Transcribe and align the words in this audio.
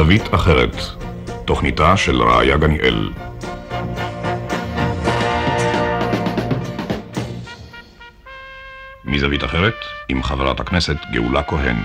מזווית 0.00 0.34
אחרת, 0.34 0.76
תוכניתה 1.44 1.96
של 1.96 2.22
רעיה 2.22 2.56
גניאל. 2.56 3.10
מזווית 9.04 9.44
אחרת, 9.44 9.74
עם 10.08 10.22
חברת 10.22 10.60
הכנסת 10.60 10.96
גאולה 11.12 11.42
כהן. 11.42 11.76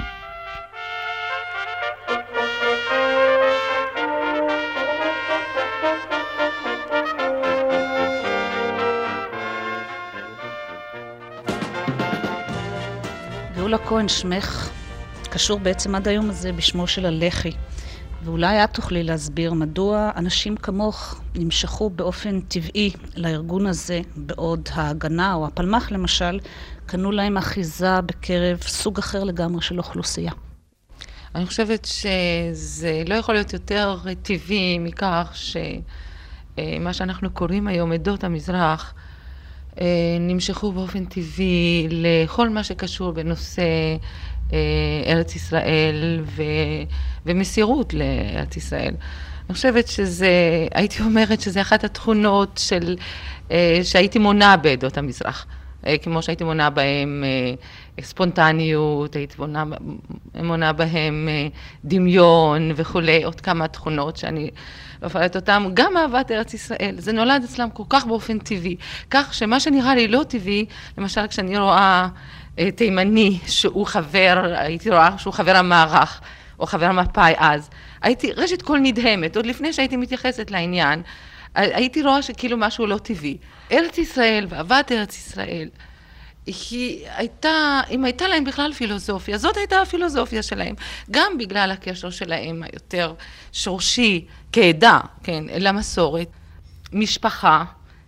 גאולה 13.56 13.78
כהן 13.78 14.08
שמך 14.08 14.70
קשור 15.30 15.60
בעצם 15.60 15.96
עד 15.96 16.08
היום 16.08 16.30
הזה 16.30 16.52
בשמו 16.52 16.88
של 16.88 17.06
הלח"י. 17.06 17.52
ואולי 18.26 18.64
את 18.64 18.74
תוכלי 18.74 19.04
להסביר 19.04 19.54
מדוע 19.54 20.12
אנשים 20.16 20.58
כמוך 20.58 21.22
נמשכו 21.36 21.90
באופן 21.90 22.42
טבעי 22.42 22.92
לארגון 23.16 23.68
הזה, 23.68 24.02
בעוד 24.16 24.70
ההגנה 24.74 25.34
או 25.34 25.48
הפלמ"ח 25.48 25.92
למשל, 25.92 26.40
קנו 26.86 27.12
להם 27.12 27.38
אחיזה 27.38 28.02
בקרב 28.02 28.62
סוג 28.62 29.00
אחר 29.00 29.24
לגמרי 29.24 29.62
של 29.62 29.78
אוכלוסייה. 29.78 30.32
אני 31.36 31.46
חושבת 31.46 31.86
שזה 31.86 33.04
לא 33.08 33.16
יכול 33.16 33.36
להיות 33.36 33.54
יותר 33.54 33.98
טבעי 34.22 34.80
מכך 34.80 35.34
שמה 35.34 36.94
שאנחנו 36.94 37.30
קוראים 37.30 37.68
היום 37.68 37.92
עדות 37.92 38.24
המזרח 38.24 38.94
נמשכו 40.20 40.72
באופן 40.72 41.06
טבעי 41.06 41.88
לכל 41.90 42.50
מה 42.50 42.64
שקשור 42.64 43.12
בנושא 43.12 43.62
אה, 44.54 44.58
ארץ 45.08 45.36
ישראל 45.36 46.22
ו, 46.24 46.44
ומסירות 47.26 47.94
לארץ 47.94 48.58
ישראל. 48.58 48.94
אני 49.50 49.54
חושבת 49.54 49.88
שזה, 49.88 50.30
הייתי 50.74 51.04
אומרת 51.04 51.42
שזה 51.42 51.62
אחת 51.62 51.84
התכונות 51.84 52.62
של, 52.64 52.96
אה, 53.52 53.80
שהייתי 53.84 54.20
מונה 54.20 54.58
בעדות 54.58 54.98
המזרח. 54.98 55.46
אה, 55.88 55.98
כמו 55.98 56.22
שהייתי 56.22 56.44
מונה 56.44 56.70
בהם 56.70 57.24
ספונטניות, 58.02 59.16
הייתי 59.16 59.36
מונה, 59.40 59.64
מונה 60.44 60.74
בהם 60.74 61.30
דמיון 61.86 62.72
וכולי, 62.76 63.24
עוד 63.24 63.42
כמה 63.42 63.68
תכונות 63.68 64.18
שאני 64.18 64.50
לא 65.02 65.08
אפרט 65.08 65.36
אותם, 65.36 65.68
גם 65.74 65.98
אהבת 65.98 66.32
ארץ 66.32 66.54
ישראל, 66.54 66.96
זה 66.98 67.12
נולד 67.12 67.44
אצלם 67.44 67.70
כל 67.70 67.84
כך 67.90 68.06
באופן 68.06 68.40
טבעי, 68.40 68.76
כך 69.10 69.34
שמה 69.34 69.60
שנראה 69.60 69.96
לי 69.96 70.08
לא 70.08 70.24
טבעי, 70.28 70.66
למשל 70.98 71.28
כשאני 71.28 71.58
רואה 71.58 72.08
תימני 72.76 73.40
שהוא 73.48 73.86
חבר, 73.86 74.54
הייתי 74.58 74.90
רואה 74.90 75.18
שהוא 75.18 75.34
חבר 75.34 75.56
המערך, 75.56 76.22
או 76.60 76.66
חבר 76.66 76.86
המפא"י 76.86 77.34
אז, 77.38 77.70
הייתי 78.02 78.32
ראשית 78.32 78.62
כל 78.62 78.80
נדהמת, 78.80 79.36
עוד 79.36 79.46
לפני 79.46 79.74
שהייתי 79.74 79.98
מתייחסת 79.98 80.52
לעניין, 80.52 81.02
הייתי 81.56 82.04
רואה 82.04 82.22
שכאילו 82.22 82.58
משהו 82.58 82.88
לא 82.88 82.98
טבעי. 82.98 83.38
ארץ 83.72 83.98
ישראל 83.98 84.46
ואהבת 84.50 84.92
ארץ 84.92 85.18
ישראל, 85.18 85.70
היא 86.46 87.08
הייתה, 87.16 87.82
אם 87.92 88.06
הייתה 88.06 88.28
להם 88.28 88.44
בכלל 88.44 88.74
פילוסופיה, 88.74 89.38
זאת 89.38 89.58
הייתה 89.58 89.82
הפילוסופיה 89.82 90.44
שלהם, 90.44 90.76
גם 91.12 91.38
בגלל 91.40 91.72
הקשר 91.72 92.10
שלהם 92.10 92.64
היותר 92.64 93.14
שורשי 93.52 94.26
כעדה, 94.52 95.00
כן, 95.24 95.44
למסורת, 95.60 96.28
משפחה, 96.94 97.64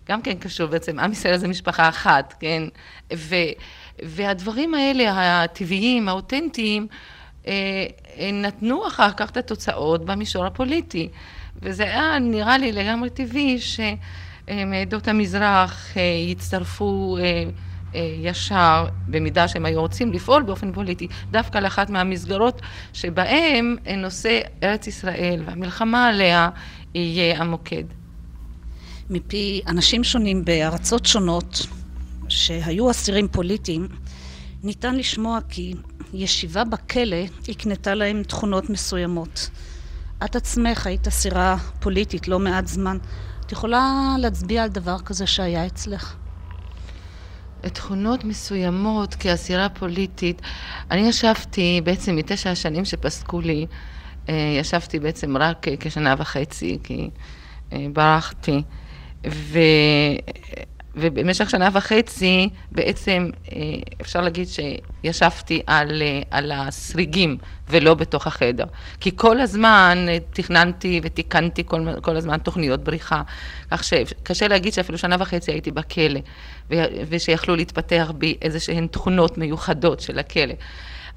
גם 0.08 0.22
כן 0.22 0.38
קשור 0.38 0.66
בעצם, 0.66 0.98
עם 0.98 1.12
ישראל 1.12 1.36
זה 1.36 1.48
משפחה 1.48 1.88
אחת, 1.88 2.34
כן, 2.40 2.62
ו... 3.14 3.34
והדברים 4.02 4.74
האלה, 4.74 5.42
הטבעיים, 5.42 6.08
האותנטיים, 6.08 6.86
אה, 7.46 7.52
אה, 8.18 8.30
נתנו 8.32 8.86
אחר 8.86 9.10
כך 9.16 9.30
את 9.30 9.36
התוצאות 9.36 10.04
במישור 10.04 10.46
הפוליטי. 10.46 11.08
וזה 11.62 11.82
היה 11.82 12.18
נראה 12.18 12.58
לי 12.58 12.72
לגמרי 12.72 13.10
טבעי 13.10 13.58
שמעדות 13.60 15.08
המזרח 15.08 15.96
אה, 15.96 16.02
יצטרפו 16.02 17.18
ישר, 17.94 18.86
במידה 19.06 19.48
שהם 19.48 19.64
היו 19.64 19.80
רוצים 19.80 20.12
לפעול 20.12 20.42
באופן 20.42 20.72
פוליטי, 20.72 21.08
דווקא 21.30 21.58
לאחת 21.58 21.90
מהמסגרות 21.90 22.62
שבהם 22.92 23.76
נושא 23.96 24.40
ארץ 24.62 24.86
ישראל 24.86 25.42
והמלחמה 25.46 26.06
עליה 26.06 26.48
יהיה 26.94 27.40
המוקד. 27.40 27.84
מפי 29.10 29.60
אנשים 29.66 30.04
שונים 30.04 30.44
בארצות 30.44 31.06
שונות, 31.06 31.66
שהיו 32.28 32.90
אסירים 32.90 33.28
פוליטיים, 33.28 33.88
ניתן 34.62 34.96
לשמוע 34.96 35.38
כי 35.48 35.74
ישיבה 36.12 36.64
בכלא 36.64 37.16
הקנתה 37.48 37.94
להם 37.94 38.22
תכונות 38.22 38.70
מסוימות. 38.70 39.50
את 40.24 40.36
עצמך 40.36 40.86
היית 40.86 41.06
אסירה 41.06 41.56
פוליטית 41.80 42.28
לא 42.28 42.38
מעט 42.38 42.66
זמן. 42.66 42.98
את 43.46 43.52
יכולה 43.52 44.14
להצביע 44.18 44.62
על 44.62 44.68
דבר 44.68 44.98
כזה 44.98 45.26
שהיה 45.26 45.66
אצלך? 45.66 46.16
תכונות 47.68 48.24
מסוימות 48.24 49.14
כאסירה 49.14 49.68
פוליטית. 49.68 50.42
אני 50.90 51.08
ישבתי 51.08 51.80
בעצם 51.84 52.16
מתשע 52.16 52.50
השנים 52.50 52.84
שפסקו 52.84 53.40
לי, 53.40 53.66
אה, 54.28 54.56
ישבתי 54.60 54.98
בעצם 54.98 55.36
רק 55.36 55.66
כשנה 55.80 56.14
וחצי, 56.18 56.78
כי 56.84 57.10
אה, 57.72 57.86
ברחתי. 57.92 58.62
ו... 59.26 59.58
ובמשך 61.00 61.50
שנה 61.50 61.68
וחצי 61.72 62.48
בעצם 62.72 63.30
אה, 63.52 63.58
אפשר 64.00 64.20
להגיד 64.20 64.46
שישבתי 64.48 65.62
על, 65.66 66.02
אה, 66.02 66.20
על 66.30 66.52
הסריגים 66.52 67.36
ולא 67.68 67.94
בתוך 67.94 68.26
החדר. 68.26 68.64
כי 69.00 69.10
כל 69.16 69.40
הזמן 69.40 70.06
אה, 70.08 70.18
תכננתי 70.32 71.00
ותיקנתי 71.02 71.62
כל, 71.66 71.86
כל 72.02 72.16
הזמן 72.16 72.38
תוכניות 72.38 72.84
בריחה. 72.84 73.22
כך 73.70 73.84
שקשה 73.84 74.48
להגיד 74.48 74.72
שאפילו 74.72 74.98
שנה 74.98 75.16
וחצי 75.18 75.50
הייתי 75.52 75.70
בכלא, 75.70 76.20
ושיכלו 77.08 77.56
להתפתח 77.56 78.12
בי 78.18 78.36
איזה 78.42 78.60
שהן 78.60 78.86
תכונות 78.86 79.38
מיוחדות 79.38 80.00
של 80.00 80.18
הכלא. 80.18 80.54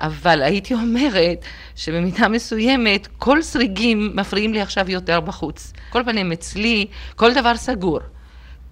אבל 0.01 0.41
הייתי 0.41 0.73
אומרת 0.73 1.45
שבמידה 1.75 2.27
מסוימת 2.27 3.07
כל 3.17 3.41
סריגים 3.41 4.11
מפריעים 4.15 4.53
לי 4.53 4.61
עכשיו 4.61 4.91
יותר 4.91 5.19
בחוץ. 5.19 5.73
כל 5.89 6.03
פנים 6.05 6.31
אצלי, 6.31 6.85
כל 7.15 7.33
דבר 7.33 7.57
סגור. 7.57 7.99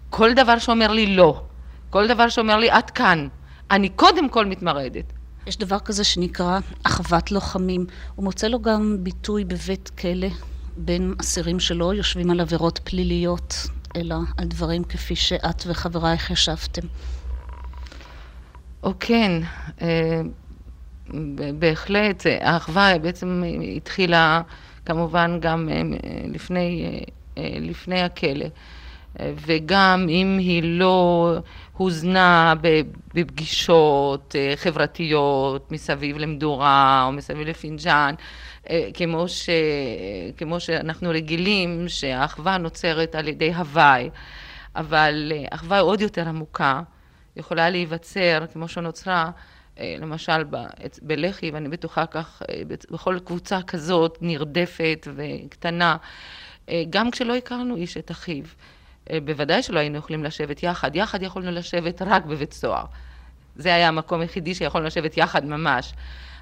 כל 0.10 0.34
דבר 0.34 0.60
שאומר 0.60 0.92
לי 0.92 1.16
לא, 1.16 1.42
כל 1.90 2.08
דבר 2.08 2.30
שאומר 2.30 2.58
לי 2.58 2.70
עד 2.70 2.90
כאן, 2.90 3.28
אני 3.72 3.90
קודם 3.90 4.30
כל 4.30 4.46
מתמרדת. 4.46 5.14
יש 5.48 5.58
דבר 5.58 5.80
כזה 5.80 6.04
שנקרא 6.04 6.60
אחוות 6.84 7.32
לוחמים. 7.32 7.86
הוא 8.16 8.24
מוצא 8.24 8.48
לו 8.48 8.62
גם 8.62 8.98
ביטוי 9.00 9.46
בבית 9.46 9.90
כלא 9.90 10.28
בין 10.78 11.14
אסירים 11.22 11.60
שלא 11.60 11.94
יושבים 11.94 12.30
על 12.30 12.40
עבירות 12.40 12.80
פליליות, 12.84 13.56
אלא 13.96 14.16
על 14.38 14.46
דברים 14.48 14.84
כפי 14.84 15.16
שאת 15.16 15.64
וחברייך 15.68 16.32
ישבתם. 16.32 16.88
או 18.84 18.94
כן, 19.00 19.32
אה, 19.82 20.22
בהחלט, 21.60 22.26
האחווה 22.42 23.00
בעצם 23.00 23.44
התחילה 23.76 24.42
כמובן 24.86 25.38
גם 25.42 25.70
אה, 25.72 25.82
לפני, 26.28 27.00
אה, 27.38 27.44
לפני 27.62 28.02
הכלא. 28.02 28.46
וגם 29.18 30.06
אם 30.10 30.38
היא 30.40 30.64
לא 30.64 31.34
הוזנה 31.80 32.54
בפגישות 33.14 34.36
אה, 34.36 34.54
חברתיות 34.56 35.72
מסביב 35.72 36.18
למדורה 36.18 37.04
או 37.08 37.12
מסביב 37.12 37.48
לפינג'אן, 37.48 38.16
אה, 38.70 38.90
כמו, 38.94 39.28
ש, 39.28 39.50
כמו 40.38 40.60
שאנחנו 40.60 41.10
רגילים 41.10 41.86
שהאחווה 41.88 42.58
נוצרת 42.58 43.16
על 43.16 43.28
ידי 43.28 43.54
הוואי, 43.54 44.10
אבל 44.76 45.32
אה, 45.36 45.46
אחווה 45.52 45.80
עוד 45.80 46.02
יותר 46.02 46.30
עמוקה 46.30 46.82
יכולה 47.36 47.70
להיווצר 47.70 48.46
כמו 48.54 48.68
שנוצרה 48.68 49.32
למשל 50.00 50.44
בלח"י, 51.02 51.52
ואני 51.52 51.70
בטוחה 51.70 52.06
כך 52.06 52.42
בכל 52.92 53.20
קבוצה 53.26 53.62
כזאת 53.62 54.18
נרדפת 54.22 55.08
וקטנה, 55.16 55.98
גם 56.90 57.12
כשלא 57.12 57.36
הכרנו 57.36 57.76
איש 57.76 57.98
את 57.98 58.12
אחיו. 58.12 58.44
אה, 59.12 59.20
בוודאי 59.20 59.64
שלא 59.64 59.80
היינו 59.80 59.98
יכולים 59.98 60.24
לשבת 60.24 60.64
יחד, 60.64 60.96
יחד 60.96 61.24
יכולנו 61.24 61.52
לשבת 61.52 62.02
רק 62.02 62.26
בבית 62.26 62.54
סוהר. 62.54 62.86
זה 63.56 63.76
היה 63.76 63.88
המקום 63.88 64.22
היחידי 64.22 64.56
שיכולנו 64.56 64.88
לשבת 64.88 65.18
יחד 65.18 65.46
ממש. 65.46 65.94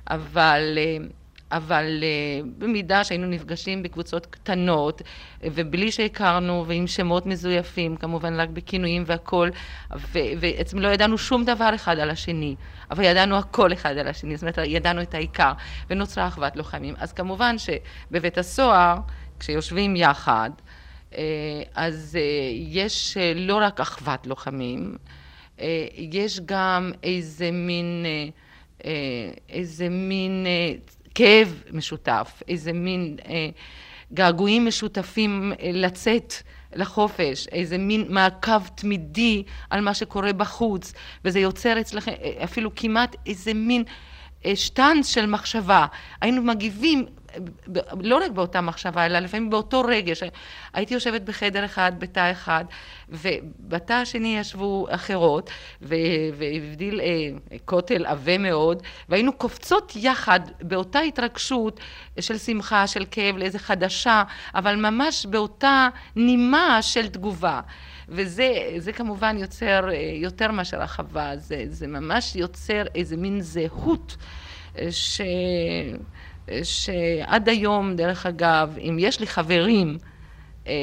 אבל 0.10 0.78
אה, 0.78 1.08
אבל 1.52 2.04
uh, 2.04 2.46
במידה 2.58 3.04
שהיינו 3.04 3.28
נפגשים 3.28 3.84
בקבוצות 3.84 4.26
קטנות 4.26 5.02
ובלי 5.44 5.92
שהכרנו 5.92 6.66
ועם 6.68 6.88
שמות 6.88 7.26
מזויפים, 7.26 7.96
כמובן 7.96 8.40
רק 8.40 8.50
בכינויים 8.50 9.04
והכול, 9.06 9.52
ובעצם 10.12 10.80
לא 10.80 10.88
ידענו 10.88 11.18
שום 11.18 11.46
דבר 11.46 11.76
אחד 11.76 12.00
על 12.00 12.10
השני, 12.10 12.56
אבל 12.92 13.04
ידענו 13.04 13.38
הכל 13.38 13.74
אחד 13.74 13.98
על 13.98 14.08
השני, 14.08 14.38
זאת 14.38 14.44
אומרת 14.44 14.58
ידענו 14.68 15.02
את 15.02 15.14
העיקר, 15.14 15.52
ונוצרה 15.90 16.28
אחוות 16.28 16.56
לוחמים. 16.56 16.94
אז 16.98 17.14
כמובן 17.14 17.56
שבבית 17.58 18.38
הסוהר, 18.38 18.98
כשיושבים 19.40 19.96
יחד, 19.96 20.50
אז 21.76 22.18
uh, 22.20 22.54
יש 22.56 23.18
uh, 23.18 23.40
לא 23.40 23.60
רק 23.62 23.80
אחוות 23.80 24.28
לוחמים, 24.28 24.98
יש 25.98 26.40
גם 26.46 26.92
איזה 27.04 27.52
מין, 27.52 28.06
איזה 29.50 29.90
מין 29.90 30.46
כאב 31.18 31.64
משותף, 31.72 32.42
איזה 32.48 32.74
מין 32.74 33.18
אה, 33.30 33.50
געגועים 34.14 34.66
משותפים 34.66 35.54
אה, 35.60 35.70
לצאת 35.74 36.34
לחופש, 36.74 37.48
איזה 37.48 37.78
מין 37.78 38.06
מעקב 38.10 38.68
תמידי 38.76 39.44
על 39.70 39.82
מה 39.82 39.94
שקורה 39.94 40.34
בחוץ, 40.34 40.94
וזה 41.26 41.40
יוצר 41.40 41.80
אצלכם 41.80 42.12
אה, 42.12 42.44
אפילו 42.44 42.76
כמעט 42.76 43.16
איזה 43.26 43.54
מין 43.54 43.84
אה, 44.46 44.56
שטנץ 44.56 45.08
של 45.08 45.26
מחשבה. 45.26 45.86
היינו 46.22 46.42
מגיבים 46.42 47.06
לא 48.02 48.18
רק 48.26 48.32
באותה 48.32 48.62
מחשבה, 48.62 49.06
אלא 49.06 49.20
לפעמים 49.20 49.50
באותו 49.50 49.82
רגש. 49.82 50.24
הייתי 50.74 50.94
יושבת 50.94 51.22
בחדר 51.22 51.66
אחד, 51.66 51.92
בתא 52.00 52.32
אחד, 52.32 52.66
ובתא 53.10 53.94
השני 53.94 54.38
ישבו 54.38 54.88
אחרות, 54.90 55.50
והבדיל 55.82 57.02
אה, 57.02 57.58
כותל 57.66 58.06
עבה 58.06 58.38
מאוד, 58.38 58.84
והיינו 59.10 59.34
קופצות 59.34 59.94
יחד 59.96 60.40
באותה 60.62 61.00
התרגשות 61.00 61.80
של 62.20 62.38
שמחה, 62.38 62.88
של 62.88 63.06
כאב, 63.12 63.38
לאיזה 63.38 63.60
חדשה, 63.60 64.24
אבל 64.56 64.76
ממש 64.76 65.26
באותה 65.26 65.88
נימה 66.16 66.82
של 66.82 67.08
תגובה. 67.08 67.62
וזה 68.10 68.92
כמובן 68.96 69.38
יוצר 69.38 69.90
אה, 69.90 70.12
יותר 70.14 70.52
מאשר 70.52 70.82
הרחבה, 70.82 71.38
זה, 71.38 71.64
זה 71.70 71.88
ממש 71.88 72.36
יוצר 72.36 72.84
איזה 72.96 73.18
מין 73.18 73.42
זהות 73.42 74.18
אה, 74.78 74.92
ש... 74.92 75.22
שעד 76.64 77.50
היום, 77.50 77.96
דרך 77.96 78.26
אגב, 78.26 78.78
אם 78.82 78.98
יש 79.00 79.20
לי 79.20 79.28
חברים, 79.28 79.98
אה, 80.68 80.74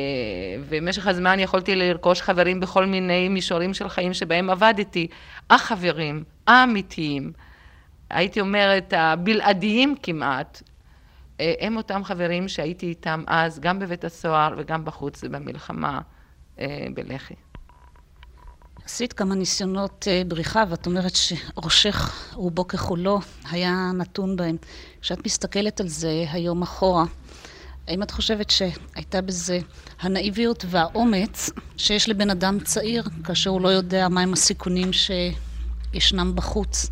ובמשך 0.61 1.07
הזמן 1.07 1.41
יכולתי 1.41 1.77
לרכוש 1.77 2.23
חברים 2.23 2.61
בכל 2.61 2.87
מיני 2.87 3.29
מישורים 3.29 3.75
של 3.75 3.89
חיים 3.89 4.15
שבהם 4.15 4.51
עבדתי, 4.51 5.07
החברים 5.51 6.25
האמיתיים, 6.47 7.33
הייתי 8.11 8.41
אומרת 8.41 8.93
הבלעדיים 8.97 9.95
כמעט, 10.03 10.63
אה, 11.41 11.55
הם 11.61 11.77
אותם 11.77 12.05
חברים 12.05 12.49
שהייתי 12.49 12.87
איתם 12.87 13.25
אז, 13.27 13.61
גם 13.61 13.79
בבית 13.79 14.05
הסוהר 14.05 14.55
וגם 14.57 14.85
בחוץ 14.85 15.25
במלחמה 15.25 16.01
אה, 16.59 16.87
בלח"י. 16.95 17.35
עשית 18.85 19.13
כמה 19.13 19.35
ניסיונות 19.35 20.07
בריחה, 20.29 20.65
ואת 20.71 20.87
אומרת 20.87 21.13
שראשך, 21.15 22.31
רובו 22.35 22.69
ככולו, 22.69 23.21
היה 23.51 23.91
נתון 23.95 24.37
בהם. 24.37 24.57
כשאת 25.05 25.27
מסתכלת 25.27 25.81
על 25.81 25.89
זה 25.89 26.25
היום 26.33 26.63
אחורה, 26.63 27.05
האם 27.89 28.03
את 28.03 28.11
חושבת 28.11 28.51
שהייתה 28.51 29.21
בזה 29.21 29.59
הנאיביות 30.01 30.65
והאומץ 30.69 31.51
שיש 31.77 32.09
לבן 32.09 32.31
אדם 32.31 32.59
צעיר, 32.61 33.05
כאשר 33.25 33.51
הוא 33.51 33.61
לא 33.61 33.69
יודע 33.69 34.09
מהם 34.09 34.33
הסיכונים 34.33 34.91
שישנם 34.93 36.33
בחוץ? 36.35 36.91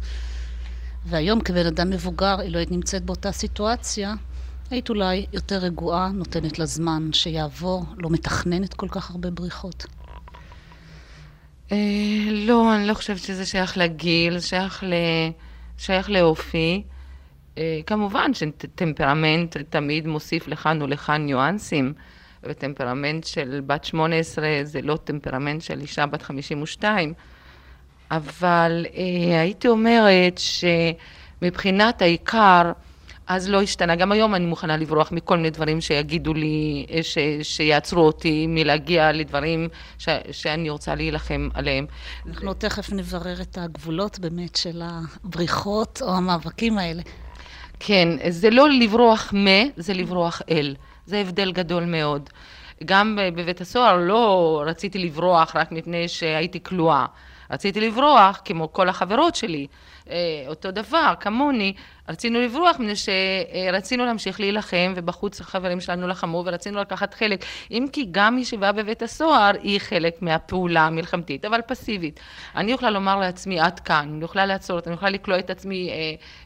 והיום 1.07 1.41
כבן 1.41 1.67
אדם 1.67 1.91
מבוגר, 1.91 2.41
אילו 2.41 2.59
היית 2.59 2.71
נמצאת 2.71 3.05
באותה 3.05 3.33
סיטואציה, 3.33 4.15
היית 4.71 4.89
אולי 4.89 5.27
יותר 5.33 5.59
רגועה, 5.59 6.09
נותנת 6.09 6.59
לה 6.59 6.67
זמן 6.67 7.13
שיעבור, 7.13 7.85
לא 7.97 8.11
מתכננת 8.11 8.75
כל 8.75 8.89
כך 8.91 9.11
הרבה 9.11 9.31
בריחות. 9.31 9.87
אה, 11.73 11.77
לא, 12.31 12.77
אני 12.77 12.87
לא 12.87 12.95
חושבת 12.95 13.19
שזה 13.19 13.47
שייך 13.47 13.79
לגיל, 13.79 14.39
זה. 14.39 14.59
שייך 15.79 16.11
לאופי. 16.11 16.83
אה, 17.59 17.81
כמובן 17.87 18.35
שטמפרמנט 18.35 19.57
תמיד 19.57 20.07
מוסיף 20.07 20.49
לכאן 20.49 20.83
ולכאן 20.83 21.27
ניואנסים, 21.27 21.93
וטמפרמנט 22.43 23.25
של 23.25 23.61
בת 23.67 23.85
18 23.85 24.47
זה 24.63 24.83
לא 24.83 24.99
טמפרמנט 25.05 25.63
של 25.63 25.81
אישה 25.81 26.07
בת 26.07 26.23
52, 26.23 27.15
אבל 28.11 28.87
אה, 28.95 29.41
הייתי 29.41 29.69
אומרת 29.69 30.41
שמבחינת 31.41 32.03
העיקר, 32.03 32.73
אז 33.27 33.49
לא 33.49 33.63
השתנה. 33.63 33.97
גם 33.97 34.13
היום 34.13 34.35
אני 34.35 34.47
מוכנה 34.47 34.77
לברוח 34.77 35.13
מכל 35.13 35.37
מיני 35.37 35.51
דברים 35.51 35.81
שיגידו 35.81 36.35
לי, 36.35 36.87
ש, 37.03 37.19
שיעצרו 37.43 38.03
אותי 38.03 38.47
מלהגיע 38.49 39.13
לדברים 39.13 39.69
ש, 39.99 40.09
שאני 40.31 40.71
רוצה 40.71 40.95
להילחם 40.95 41.49
עליהם. 41.55 41.87
אנחנו 42.27 42.55
תכף 42.55 42.93
נברר 42.93 43.43
את 43.43 43.59
הגבולות 43.59 44.19
באמת 44.19 44.57
של 44.57 44.83
הבריחות 44.85 46.03
או 46.03 46.15
המאבקים 46.15 46.79
האלה. 46.79 47.03
כן, 47.85 48.09
זה 48.29 48.51
לא 48.51 48.71
לברוח 48.71 49.35
מ, 49.35 49.47
זה 49.77 49.95
לברוח 49.95 50.43
אל. 50.51 50.75
זה 51.07 51.19
הבדל 51.19 51.53
גדול 51.53 51.85
מאוד. 51.85 52.31
גם 52.85 53.19
בבית 53.35 53.61
הסוהר 53.61 53.97
לא 53.97 54.63
רציתי 54.67 54.99
לברוח 54.99 55.57
רק 55.57 55.73
מפני 55.73 56.09
שהייתי 56.09 56.63
כלואה. 56.63 57.07
רציתי 57.51 57.81
לברוח, 57.81 58.41
כמו 58.45 58.73
כל 58.73 58.89
החברות 58.89 59.35
שלי, 59.35 59.67
אותו 60.49 60.71
דבר, 60.71 61.15
כמוני, 61.21 61.73
רצינו 62.09 62.41
לברוח 62.41 62.77
מפני 62.79 62.95
שרצינו 62.97 64.05
להמשיך 64.05 64.41
להילחם, 64.41 64.93
ובחוץ 64.97 65.41
החברים 65.41 65.81
שלנו 65.81 66.09
לחמו, 66.09 66.43
ורצינו 66.47 66.81
לקחת 66.81 67.15
חלק. 67.15 67.45
אם 67.71 67.87
כי 67.93 68.09
גם 68.11 68.39
ישיבה 68.39 68.73
בבית 68.73 69.03
הסוהר 69.03 69.53
היא 69.63 69.79
חלק 69.81 70.23
מהפעולה 70.23 70.81
המלחמתית, 70.81 71.45
אבל 71.45 71.61
פסיבית. 71.67 72.21
אני 72.57 72.73
יכולה 72.73 72.91
לומר 72.91 73.17
לעצמי, 73.17 73.61
עד 73.61 73.81
כאן, 73.81 74.09
אני 74.15 74.25
יכולה 74.25 74.47
לעצור, 74.47 74.81
אני 74.87 74.95
יכולה 74.95 75.11
לקלוע 75.11 75.39
את 75.39 75.51
עצמי 75.51 75.91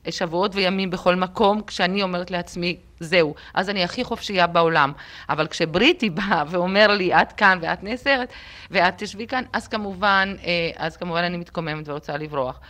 אה, 0.06 0.12
שבועות 0.12 0.54
וימים 0.54 0.90
בכל 0.90 1.14
מקום, 1.14 1.62
כשאני 1.62 2.02
אומרת 2.02 2.30
לעצמי, 2.30 2.76
זהו, 3.00 3.34
אז 3.54 3.70
אני 3.70 3.84
הכי 3.84 4.04
חופשייה 4.04 4.46
בעולם. 4.46 4.92
אבל 5.28 5.46
כשבריטי 5.46 6.10
בא 6.10 6.44
ואומר 6.48 6.86
לי, 6.88 7.12
עד 7.12 7.32
כאן 7.32 7.58
ואת 7.62 7.84
נאסרת, 7.84 8.32
ואת 8.70 8.94
תשבי 8.96 9.26
כאן, 9.26 9.44
אז 9.52 9.68
כמובן, 9.68 10.34
אה, 10.44 10.70
אז 10.76 10.96
כמובן 10.96 11.22
אני 11.22 11.36
מתקוממת 11.36 11.88
ורוצה 11.88 12.16
לברוח. 12.16 12.60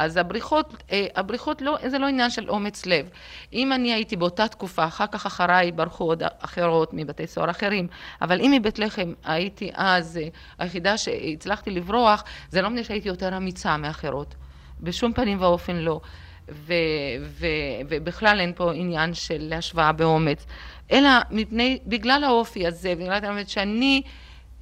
אז 0.00 0.16
הבריחות, 0.16 0.82
אה, 0.92 1.06
הבריחות 1.16 1.62
לא, 1.62 1.78
זה 1.86 1.98
לא 1.98 2.06
עניין 2.06 2.30
של 2.30 2.50
אומץ 2.50 2.86
לב. 2.86 3.08
אם 3.52 3.72
אני 3.72 3.92
הייתי 3.92 4.16
באותה 4.16 4.48
תקופה, 4.48 4.84
אחר 4.84 5.06
כך 5.06 5.26
אחריי 5.26 5.72
ברחו 5.72 6.04
עוד 6.04 6.22
אחרות 6.38 6.90
מבתי 6.92 7.26
סוהר 7.26 7.50
אחרים, 7.50 7.88
אבל 8.22 8.40
אם 8.40 8.52
מבית 8.54 8.78
לחם 8.78 9.12
הייתי 9.24 9.70
אז 9.74 10.16
אה, 10.22 10.28
היחידה 10.58 10.98
שהצלחתי 10.98 11.70
לברוח, 11.70 12.24
זה 12.50 12.62
לא 12.62 12.68
מפני 12.68 12.84
שהייתי 12.84 13.08
יותר 13.08 13.36
אמיצה 13.36 13.76
מאחרות. 13.76 14.34
בשום 14.80 15.12
פנים 15.12 15.40
ואופן 15.40 15.76
לא. 15.76 16.00
ו, 16.48 16.74
ו, 17.22 17.46
ובכלל 17.88 18.40
אין 18.40 18.52
פה 18.56 18.72
עניין 18.72 19.14
של 19.14 19.52
השוואה 19.56 19.92
באומץ, 19.92 20.46
אלא 20.92 21.10
מפני, 21.30 21.78
בגלל 21.86 22.24
האופי 22.24 22.66
הזה, 22.66 22.94
בגלל 22.94 23.24
האמת 23.24 23.48
שאני 23.48 24.02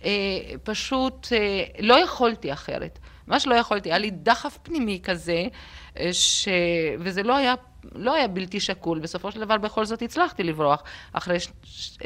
אה, 0.04 0.10
פשוט 0.62 1.28
אה, 1.32 1.64
לא 1.80 1.94
יכולתי 1.94 2.52
אחרת. 2.52 2.98
ממש 3.28 3.46
לא 3.46 3.54
יכולתי, 3.54 3.88
היה 3.88 3.98
לי 3.98 4.10
דחף 4.10 4.58
פנימי 4.62 5.00
כזה, 5.02 5.44
אה, 5.98 6.12
ש... 6.12 6.48
וזה 7.00 7.22
לא 7.22 7.36
היה, 7.36 7.54
לא 7.92 8.14
היה 8.14 8.28
בלתי 8.28 8.60
שקול, 8.60 8.98
בסופו 8.98 9.32
של 9.32 9.40
דבר 9.40 9.58
בכל 9.58 9.84
זאת 9.84 10.02
הצלחתי 10.02 10.42
לברוח, 10.42 10.82
אחרי 11.12 11.40
ש... 11.40 11.48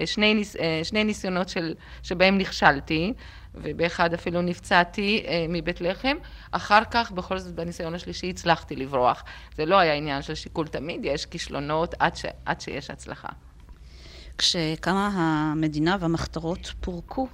שני, 0.04 0.34
ניס... 0.34 0.56
אה, 0.56 0.80
שני 0.82 1.04
ניסיונות 1.04 1.48
של... 1.48 1.74
שבהם 2.02 2.38
נכשלתי, 2.38 3.12
ובאחד 3.54 4.14
אפילו 4.14 4.42
נפצעתי 4.42 5.24
אה, 5.26 5.46
מבית 5.48 5.80
לחם, 5.80 6.16
אחר 6.50 6.82
כך 6.90 7.10
בכל 7.10 7.38
זאת 7.38 7.54
בניסיון 7.54 7.94
השלישי 7.94 8.30
הצלחתי 8.30 8.76
לברוח. 8.76 9.24
זה 9.56 9.66
לא 9.66 9.78
היה 9.78 9.94
עניין 9.94 10.22
של 10.22 10.34
שיקול 10.34 10.66
תמיד, 10.66 11.00
יש 11.04 11.26
כישלונות 11.26 11.94
עד, 11.98 12.16
ש... 12.16 12.24
עד 12.44 12.60
שיש 12.60 12.90
הצלחה. 12.90 13.28
כשקמה 14.38 15.10
המדינה 15.14 15.96
והמחתרות 16.00 16.72
פורקו, 16.80 17.28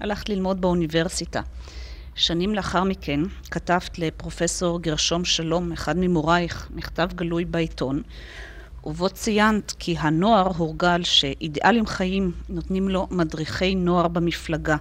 הלכת 0.00 0.28
ללמוד 0.28 0.60
באוניברסיטה. 0.60 1.40
שנים 2.16 2.54
לאחר 2.54 2.84
מכן 2.84 3.20
כתבת 3.50 3.98
לפרופסור 3.98 4.82
גרשום 4.82 5.24
שלום, 5.24 5.72
אחד 5.72 5.98
ממורייך, 5.98 6.68
מכתב 6.74 7.08
גלוי 7.14 7.44
בעיתון, 7.44 8.02
ובו 8.84 9.08
ציינת 9.08 9.74
כי 9.78 9.96
הנוער 9.98 10.46
הורגל 10.56 11.02
שאידיאלים 11.02 11.86
חיים 11.86 12.32
נותנים 12.48 12.88
לו 12.88 13.06
מדריכי 13.10 13.74
נוער 13.74 14.08
במפלגה, 14.08 14.76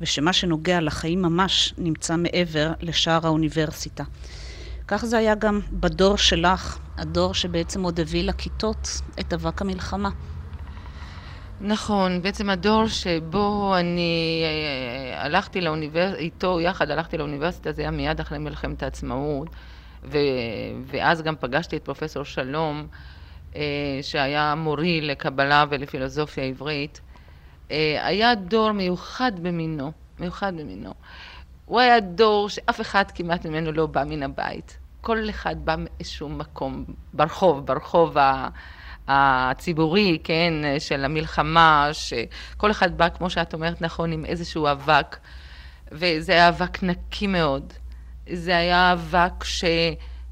ושמה 0.00 0.32
שנוגע 0.32 0.80
לחיים 0.80 1.22
ממש 1.22 1.74
נמצא 1.78 2.16
מעבר 2.16 2.72
לשער 2.80 3.26
האוניברסיטה. 3.26 4.04
כך 4.88 5.04
זה 5.04 5.18
היה 5.18 5.34
גם 5.34 5.60
בדור 5.72 6.16
שלך, 6.16 6.78
הדור 6.96 7.34
שבעצם 7.34 7.82
עוד 7.82 8.00
הביא 8.00 8.24
לכיתות 8.24 8.88
את 9.20 9.32
אבק 9.32 9.62
המלחמה. 9.62 10.10
נכון, 11.64 12.22
בעצם 12.22 12.50
הדור 12.50 12.86
שבו 12.86 13.74
אני 13.76 14.42
אה, 14.44 15.24
הלכתי 15.24 15.60
לאוניברסיטה, 15.60 16.18
איתו 16.18 16.60
יחד 16.60 16.90
הלכתי 16.90 17.18
לאוניברסיטה, 17.18 17.72
זה 17.72 17.82
היה 17.82 17.90
מיד 17.90 18.20
אחרי 18.20 18.38
מלחמת 18.38 18.82
העצמאות, 18.82 19.48
ו, 20.04 20.18
ואז 20.86 21.22
גם 21.22 21.36
פגשתי 21.36 21.76
את 21.76 21.84
פרופסור 21.84 22.24
שלום, 22.24 22.86
אה, 23.56 23.98
שהיה 24.02 24.54
מורי 24.54 25.00
לקבלה 25.00 25.64
ולפילוסופיה 25.68 26.44
עברית. 26.44 27.00
אה, 27.70 28.06
היה 28.06 28.34
דור 28.34 28.72
מיוחד 28.72 29.32
במינו, 29.42 29.92
מיוחד 30.18 30.52
במינו. 30.56 30.94
הוא 31.64 31.80
היה 31.80 32.00
דור 32.00 32.48
שאף 32.48 32.80
אחד 32.80 33.04
כמעט 33.14 33.46
ממנו 33.46 33.72
לא 33.72 33.86
בא 33.86 34.04
מן 34.04 34.22
הבית. 34.22 34.78
כל 35.00 35.30
אחד 35.30 35.56
בא 35.64 35.74
מאיזשהו 35.78 36.28
מקום, 36.28 36.84
ברחוב, 37.12 37.66
ברחוב 37.66 38.18
ה... 38.18 38.48
הציבורי, 39.08 40.18
כן, 40.24 40.52
של 40.78 41.04
המלחמה, 41.04 41.88
שכל 41.92 42.70
אחד 42.70 42.98
בא, 42.98 43.08
כמו 43.08 43.30
שאת 43.30 43.54
אומרת 43.54 43.82
נכון, 43.82 44.12
עם 44.12 44.24
איזשהו 44.24 44.68
אבק, 44.70 45.16
וזה 45.92 46.32
היה 46.32 46.48
אבק 46.48 46.82
נקי 46.82 47.26
מאוד. 47.26 47.72
זה 48.32 48.56
היה 48.56 48.92
אבק 48.92 49.44
ש... 49.44 49.64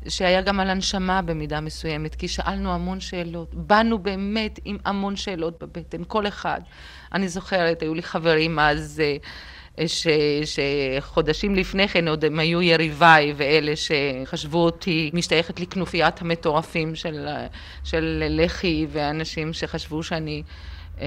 שהיה 0.08 0.40
גם 0.40 0.60
על 0.60 0.70
הנשמה 0.70 1.22
במידה 1.22 1.60
מסוימת, 1.60 2.14
כי 2.14 2.28
שאלנו 2.28 2.74
המון 2.74 3.00
שאלות. 3.00 3.54
באנו 3.54 3.98
באמת 3.98 4.60
עם 4.64 4.78
המון 4.84 5.16
שאלות 5.16 5.62
בבטן, 5.62 6.02
כל 6.06 6.26
אחד. 6.26 6.60
אני 7.12 7.28
זוכרת, 7.28 7.82
היו 7.82 7.94
לי 7.94 8.02
חברים 8.02 8.58
אז... 8.58 9.02
ש, 9.87 10.06
שחודשים 10.44 11.54
לפני 11.54 11.88
כן 11.88 12.08
עוד 12.08 12.25
הם 12.25 12.38
היו 12.38 12.62
יריביי 12.62 13.34
ואלה 13.37 13.72
שחשבו 13.76 14.64
אותי 14.64 15.10
משתייכת 15.14 15.60
לכנופיית 15.60 16.22
המטורפים 16.22 16.94
של, 16.94 17.28
של 17.84 18.25
לח"י 18.28 18.87
ואנשים 18.90 19.52
שחשבו 19.52 20.02
שאני 20.02 20.42
אה, 21.00 21.06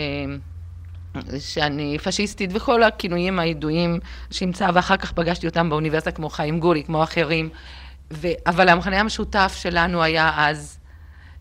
שאני 1.39 1.97
פשיסטית 2.03 2.49
וכל 2.53 2.83
הכינויים 2.83 3.39
הידועים 3.39 3.99
שאימצה 4.31 4.69
ואחר 4.73 4.97
כך 4.97 5.11
פגשתי 5.11 5.47
אותם 5.47 5.69
באוניברסיטה 5.69 6.11
כמו 6.11 6.29
חיים 6.29 6.59
גורי, 6.59 6.83
כמו 6.83 7.03
אחרים. 7.03 7.49
ו, 8.11 8.27
אבל 8.47 8.69
המחנה 8.69 8.99
המשותף 8.99 9.55
שלנו 9.57 10.03
היה 10.03 10.31
אז, 10.37 10.79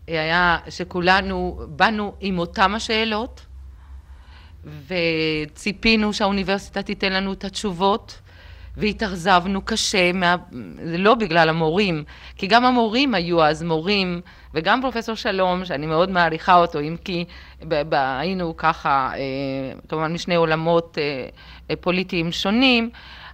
היה 0.07 0.57
שכולנו 0.69 1.61
באנו 1.67 2.13
עם 2.19 2.39
אותם 2.39 2.75
השאלות 2.75 3.45
וציפינו 4.65 6.13
שהאוניברסיטה 6.13 6.81
תיתן 6.81 7.13
לנו 7.13 7.33
את 7.33 7.43
התשובות, 7.43 8.19
והתאכזבנו 8.77 9.61
קשה, 9.61 10.11
מה... 10.11 10.35
לא 10.81 11.15
בגלל 11.15 11.49
המורים, 11.49 12.03
כי 12.35 12.47
גם 12.47 12.65
המורים 12.65 13.13
היו 13.15 13.43
אז 13.43 13.63
מורים, 13.63 14.21
וגם 14.53 14.81
פרופסור 14.81 15.15
שלום, 15.15 15.65
שאני 15.65 15.85
מאוד 15.85 16.09
מעריכה 16.09 16.55
אותו, 16.55 16.79
אם 16.79 16.95
כי 17.03 17.25
ב- 17.61 17.81
ב- 17.89 18.17
היינו 18.19 18.57
ככה, 18.57 19.11
אה, 19.15 19.19
כמובן 19.89 20.13
משני 20.13 20.35
עולמות 20.35 20.97
אה, 21.69 21.75
פוליטיים 21.75 22.31
שונים, 22.31 22.89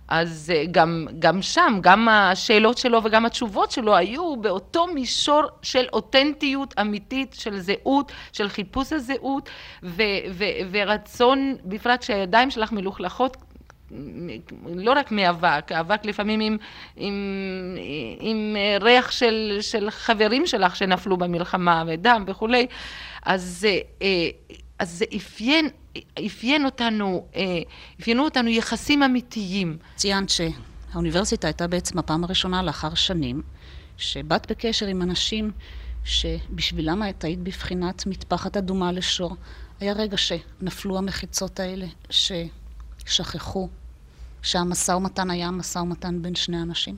אז 0.10 0.54
אה, 0.56 0.64
גם, 0.72 1.08
גם 1.20 1.42
שם, 1.42 1.80
גם 1.82 2.10
השאלות 2.10 2.78
שלו 2.78 3.04
וגם 3.04 3.26
התשובות 3.26 3.72
שלו 3.72 3.96
היו 3.96 4.36
באותו 4.36 4.88
מישור 4.88 5.44
של 5.62 5.86
אותנטיות 5.94 6.74
אמיתית, 6.82 7.34
של 7.34 7.60
זהות, 7.60 8.12
של 8.34 8.50
חיפוש 8.50 8.94
הזהות, 8.94 9.50
ו, 9.84 10.04
ו, 10.32 10.44
ורצון, 10.72 11.56
בפרט 11.66 12.02
שהידיים 12.02 12.52
שלך 12.52 12.72
מלוכלכות, 12.72 13.38
לא 14.76 14.94
רק 14.96 15.12
מאבק, 15.12 15.72
אבק 15.72 16.06
לפעמים 16.06 16.40
עם, 16.40 16.58
עם, 16.96 17.78
עם 18.20 18.56
ריח 18.82 19.12
של, 19.12 19.58
של 19.62 19.90
חברים 19.92 20.46
שלך 20.48 20.76
שנפלו 20.76 21.18
במלחמה 21.18 21.84
ודם 21.88 22.24
וכולי, 22.28 22.68
אז, 23.26 23.68
אה, 24.02 24.30
אז 24.80 24.92
זה 24.92 25.06
אפיין 25.16 25.70
אפיין 26.26 26.66
אותנו, 26.66 27.26
אה, 27.36 27.42
אפיינו 28.02 28.24
אותנו 28.24 28.50
יחסים 28.50 29.04
אמיתיים. 29.04 29.78
ציינת 29.96 30.30
שהאוניברסיטה 30.30 31.48
הייתה 31.48 31.68
בעצם 31.68 32.00
הפעם 32.00 32.24
הראשונה 32.24 32.64
לאחר 32.64 32.94
שנים, 32.94 33.42
שבאת 33.98 34.52
בקשר 34.52 34.88
עם 34.88 35.02
אנשים 35.02 35.52
שבשבילם 36.04 37.04
את 37.10 37.24
היית 37.24 37.40
בבחינת 37.40 38.08
מטפחת 38.08 38.58
אדומה 38.58 38.92
לשור. 38.92 39.36
היה 39.80 39.94
רגע 39.94 40.18
שנפלו 40.18 40.98
המחיצות 40.98 41.60
האלה, 41.60 41.86
ששכחו 42.10 43.70
שהמשא 44.42 44.92
ומתן 44.92 45.32
היה 45.32 45.52
משא 45.52 45.80
ומתן 45.80 46.22
בין 46.22 46.36
שני 46.36 46.62
אנשים? 46.62 46.96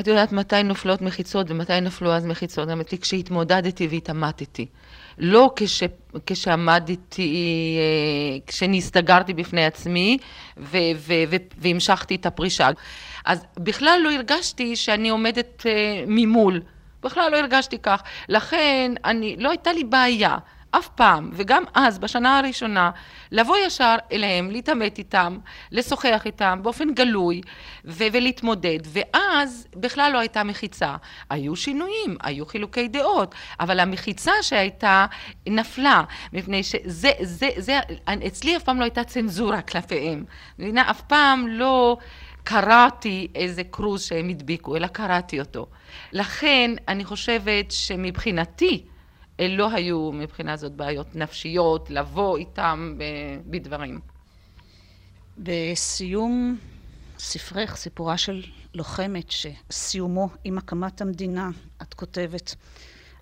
את 0.00 0.06
יודעת 0.06 0.32
מתי 0.32 0.62
נופלות 0.62 1.02
מחיצות 1.02 1.50
ומתי 1.50 1.80
נפלו 1.80 2.12
אז 2.12 2.26
מחיצות? 2.26 2.68
האמת 2.68 2.92
לי 2.92 2.98
כשהתמודדתי 2.98 3.86
והתעמתתי. 3.86 4.66
לא 5.18 5.52
כש, 5.56 5.82
כשעמדתי, 6.26 7.36
אה, 7.78 8.38
כשנסתגרתי 8.46 9.34
בפני 9.34 9.64
עצמי 9.64 10.18
ו, 10.56 10.78
ו, 10.96 11.12
ו, 11.28 11.36
והמשכתי 11.58 12.14
את 12.14 12.26
הפרישה. 12.26 12.70
אז 13.24 13.46
בכלל 13.58 14.00
לא 14.04 14.12
הרגשתי 14.12 14.76
שאני 14.76 15.08
עומדת 15.08 15.66
אה, 15.66 16.04
ממול. 16.06 16.62
בכלל 17.02 17.32
לא 17.32 17.36
הרגשתי 17.36 17.78
כך. 17.78 18.02
לכן 18.28 18.92
אני, 19.04 19.36
לא 19.38 19.50
הייתה 19.50 19.72
לי 19.72 19.84
בעיה. 19.84 20.36
אף 20.74 20.88
פעם, 20.88 21.30
וגם 21.32 21.62
אז, 21.74 21.98
בשנה 21.98 22.38
הראשונה, 22.38 22.90
לבוא 23.32 23.56
ישר 23.56 23.96
אליהם, 24.12 24.50
להתעמת 24.50 24.98
איתם, 24.98 25.38
לשוחח 25.72 26.22
איתם 26.26 26.58
באופן 26.62 26.94
גלוי 26.94 27.40
ו- 27.84 28.04
ולהתמודד, 28.12 28.78
ואז 28.86 29.66
בכלל 29.76 30.10
לא 30.12 30.18
הייתה 30.18 30.44
מחיצה. 30.44 30.96
היו 31.30 31.56
שינויים, 31.56 32.16
היו 32.22 32.46
חילוקי 32.46 32.88
דעות, 32.88 33.34
אבל 33.60 33.80
המחיצה 33.80 34.32
שהייתה 34.42 35.06
נפלה, 35.46 36.02
מפני 36.32 36.62
שזה, 36.62 37.10
זה, 37.20 37.48
זה, 37.56 37.80
אצלי 38.26 38.56
אף 38.56 38.62
פעם 38.62 38.78
לא 38.78 38.84
הייתה 38.84 39.04
צנזורה 39.04 39.62
כלפיהם. 39.62 40.24
מבינה, 40.58 40.90
אף 40.90 41.00
פעם 41.00 41.48
לא... 41.48 41.96
קראתי 42.44 43.28
איזה 43.34 43.64
כרוז 43.64 44.02
שהם 44.02 44.28
הדביקו, 44.28 44.76
אלא 44.76 44.86
קראתי 44.86 45.40
אותו. 45.40 45.66
לכן 46.12 46.70
אני 46.88 47.04
חושבת 47.04 47.70
שמבחינתי, 47.70 48.84
לא 49.48 49.70
היו 49.72 50.12
מבחינה 50.12 50.56
זאת 50.56 50.72
בעיות 50.72 51.16
נפשיות, 51.16 51.90
לבוא 51.90 52.38
איתם 52.38 52.98
בדברים. 53.46 54.00
בסיום 55.38 56.58
ספרך, 57.18 57.76
סיפורה 57.76 58.18
של 58.18 58.44
לוחמת 58.74 59.30
שסיומו 59.30 60.28
עם 60.44 60.58
הקמת 60.58 61.00
המדינה, 61.00 61.50
את 61.82 61.94
כותבת, 61.94 62.54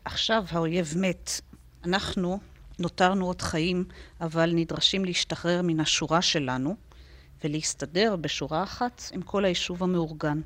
עכשיו 0.04 0.44
האויב 0.50 0.94
מת, 0.96 1.40
אנחנו 1.84 2.40
נותרנו 2.78 3.26
עוד 3.26 3.42
חיים, 3.42 3.84
אבל 4.20 4.52
נדרשים 4.54 5.04
להשתחרר 5.04 5.60
מן 5.62 5.80
השורה 5.80 6.22
שלנו 6.22 6.76
ולהסתדר 7.44 8.16
בשורה 8.16 8.62
אחת 8.62 9.02
עם 9.12 9.22
כל 9.22 9.44
היישוב 9.44 9.82
המאורגן. 9.82 10.40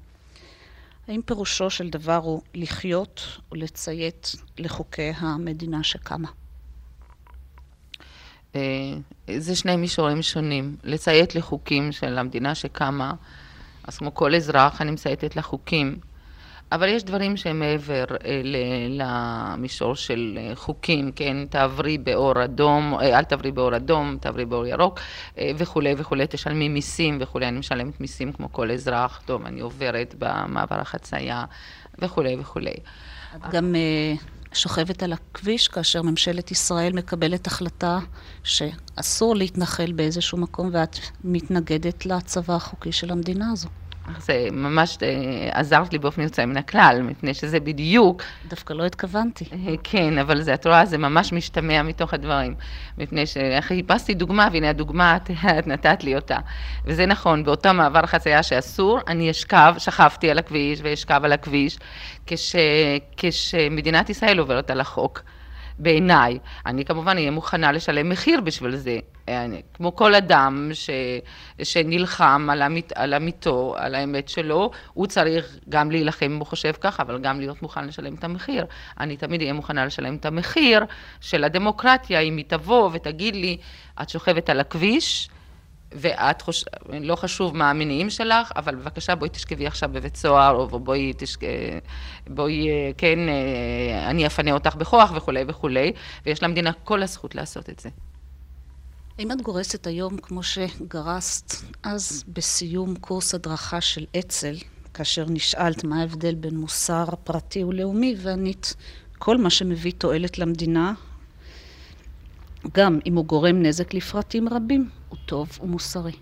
האם 1.08 1.20
פירושו 1.22 1.70
של 1.70 1.90
דבר 1.90 2.16
הוא 2.16 2.42
לחיות 2.54 3.38
ולציית 3.52 4.32
לחוקי 4.58 5.12
המדינה 5.16 5.82
שקמה? 5.82 6.28
אה, 8.54 8.60
זה 9.38 9.56
שני 9.56 9.76
מישורים 9.76 10.22
שונים. 10.22 10.76
לציית 10.84 11.34
לחוקים 11.34 11.92
של 11.92 12.18
המדינה 12.18 12.54
שקמה, 12.54 13.14
אז 13.84 13.98
כמו 13.98 14.14
כל 14.14 14.34
אזרח, 14.34 14.80
אני 14.80 14.90
מצייתת 14.90 15.36
לחוקים. 15.36 15.98
אבל 16.74 16.88
יש 16.88 17.04
דברים 17.04 17.36
שהם 17.36 17.58
מעבר 17.58 18.04
אה, 18.24 18.40
למישור 18.88 19.94
של 19.94 20.38
אה, 20.40 20.54
חוקים, 20.54 21.12
כן, 21.12 21.36
תעברי 21.46 21.98
באור 21.98 22.44
אדום, 22.44 22.94
אה, 22.94 23.18
אל 23.18 23.24
תעברי 23.24 23.52
באור 23.52 23.76
אדום, 23.76 24.16
תעברי 24.20 24.44
באור 24.44 24.66
ירוק 24.66 25.00
וכולי 25.56 25.94
וכולי, 25.98 26.24
תשלמי 26.30 26.68
מיסים 26.68 27.18
וכולי, 27.20 27.48
אני 27.48 27.58
משלמת 27.58 28.00
מיסים 28.00 28.32
כמו 28.32 28.52
כל 28.52 28.70
אזרח, 28.70 29.22
טוב, 29.24 29.46
אני 29.46 29.60
עוברת 29.60 30.14
במעבר 30.18 30.80
החצייה 30.80 31.44
וכולי 31.98 32.36
וכולי. 32.40 32.74
את 33.36 33.40
גם 33.50 33.74
שוכבת 34.52 35.02
על 35.02 35.12
הכביש 35.12 35.68
כאשר 35.68 36.02
ממשלת 36.02 36.50
ישראל 36.50 36.92
מקבלת 36.92 37.46
החלטה 37.46 37.98
שאסור 38.44 39.36
להתנחל 39.36 39.92
באיזשהו 39.92 40.38
מקום 40.38 40.70
ואת 40.72 40.96
מתנגדת 41.24 42.06
לצבא 42.06 42.54
החוקי 42.54 42.92
של 42.92 43.10
המדינה 43.10 43.52
הזו. 43.52 43.68
זה 44.18 44.48
ממש 44.52 44.98
אה, 45.02 45.48
עזרת 45.52 45.92
לי 45.92 45.98
באופן 45.98 46.22
יוצא 46.22 46.44
מן 46.44 46.56
הכלל, 46.56 47.02
מפני 47.02 47.34
שזה 47.34 47.60
בדיוק... 47.60 48.22
דווקא 48.48 48.72
לא 48.72 48.84
התכוונתי. 48.86 49.44
אה, 49.52 49.74
כן, 49.84 50.18
אבל 50.18 50.42
זה, 50.42 50.54
את 50.54 50.66
רואה, 50.66 50.86
זה 50.86 50.98
ממש 50.98 51.32
משתמע 51.32 51.82
מתוך 51.82 52.14
הדברים. 52.14 52.54
מפני 52.98 53.24
שחיפשתי 53.26 54.14
דוגמה, 54.14 54.48
והנה 54.52 54.70
הדוגמה, 54.70 55.16
את, 55.16 55.30
את 55.58 55.66
נתת 55.66 56.04
לי 56.04 56.16
אותה. 56.16 56.38
וזה 56.84 57.06
נכון, 57.06 57.44
באותו 57.44 57.74
מעבר 57.74 58.06
חצייה 58.06 58.42
שאסור, 58.42 58.98
אני 59.08 59.30
אשכב, 59.30 59.74
שכבתי 59.78 60.30
על 60.30 60.38
הכביש 60.38 60.80
ואשכב 60.82 61.20
על 61.24 61.32
הכביש, 61.32 61.78
כש, 62.26 62.56
כשמדינת 63.16 64.10
ישראל 64.10 64.38
עוברת 64.38 64.70
על 64.70 64.80
החוק. 64.80 65.22
בעיניי. 65.78 66.38
אני 66.66 66.84
כמובן 66.84 67.16
אהיה 67.16 67.30
מוכנה 67.30 67.72
לשלם 67.72 68.08
מחיר 68.08 68.40
בשביל 68.40 68.76
זה, 68.76 68.98
אני, 69.28 69.62
כמו 69.74 69.96
כל 69.96 70.14
אדם 70.14 70.70
ש, 70.74 70.90
שנלחם 71.62 72.48
על, 72.52 72.62
אמית, 72.62 72.92
על 72.94 73.14
אמיתו, 73.14 73.74
על 73.78 73.94
האמת 73.94 74.28
שלו, 74.28 74.70
הוא 74.92 75.06
צריך 75.06 75.58
גם 75.68 75.90
להילחם 75.90 76.26
אם 76.26 76.38
הוא 76.38 76.46
חושב 76.46 76.72
ככה, 76.80 77.02
אבל 77.02 77.18
גם 77.18 77.40
להיות 77.40 77.62
מוכן 77.62 77.86
לשלם 77.86 78.14
את 78.14 78.24
המחיר. 78.24 78.66
אני 79.00 79.16
תמיד 79.16 79.40
אהיה 79.40 79.52
מוכנה 79.52 79.86
לשלם 79.86 80.16
את 80.16 80.26
המחיר 80.26 80.84
של 81.20 81.44
הדמוקרטיה, 81.44 82.20
אם 82.20 82.36
היא 82.36 82.44
תבוא 82.48 82.90
ותגיד 82.92 83.36
לי, 83.36 83.56
את 84.02 84.08
שוכבת 84.08 84.50
על 84.50 84.60
הכביש, 84.60 85.28
ואת 85.94 86.42
חוש... 86.42 86.64
לא 86.88 87.16
חשוב 87.16 87.56
מה 87.56 87.70
המניעים 87.70 88.10
שלך, 88.10 88.52
אבל 88.56 88.74
בבקשה 88.74 89.14
בואי 89.14 89.30
תשכבי 89.30 89.66
עכשיו 89.66 89.88
בבית 89.92 90.16
סוהר, 90.16 90.54
או 90.54 90.80
בואי, 90.80 91.12
תשק... 91.16 91.40
בואי, 92.26 92.68
כן, 92.98 93.18
אה, 93.28 94.10
אני 94.10 94.26
אפנה 94.26 94.52
אותך 94.52 94.76
בכוח 94.76 95.12
וכולי 95.14 95.44
וכולי, 95.46 95.92
ויש 96.26 96.42
למדינה 96.42 96.72
כל 96.72 97.02
הזכות 97.02 97.34
לעשות 97.34 97.70
את 97.70 97.80
זה. 97.80 97.88
האם 99.18 99.32
את 99.32 99.42
גורסת 99.42 99.86
היום, 99.86 100.16
כמו 100.16 100.42
שגרסת 100.42 101.54
אז 101.82 102.24
בסיום 102.28 102.96
קורס 102.96 103.34
הדרכה 103.34 103.80
של 103.80 104.04
אצ"ל, 104.18 104.54
כאשר 104.94 105.24
נשאלת 105.28 105.84
מה 105.84 106.00
ההבדל 106.00 106.34
בין 106.34 106.56
מוסר 106.56 107.04
פרטי 107.24 107.64
ולאומי, 107.64 108.16
וענית, 108.18 108.74
כל 109.18 109.38
מה 109.38 109.50
שמביא 109.50 109.92
תועלת 109.98 110.38
למדינה, 110.38 110.92
גם 112.72 112.98
אם 113.06 113.16
הוא 113.16 113.24
גורם 113.24 113.62
נזק 113.62 113.94
לפרטים 113.94 114.48
רבים, 114.48 114.88
הוא 115.08 115.18
טוב 115.26 115.58
ומוסרי. 115.62 116.12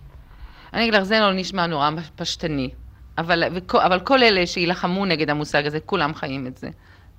אני 0.73 0.83
אגיד 0.83 0.95
לך, 0.95 1.03
זה 1.03 1.21
לא 1.21 1.33
נשמע 1.33 1.67
נורא 1.67 1.91
פשטני, 2.17 2.71
אבל, 3.19 3.45
אבל 3.75 4.01
כל 4.01 4.23
אלה 4.23 4.47
שיילחמו 4.47 5.07
נגד 5.07 5.31
המושג 5.31 5.67
הזה, 5.67 5.81
כולם 5.81 6.15
חיים 6.15 6.47
את 6.47 6.57
זה. 6.57 6.69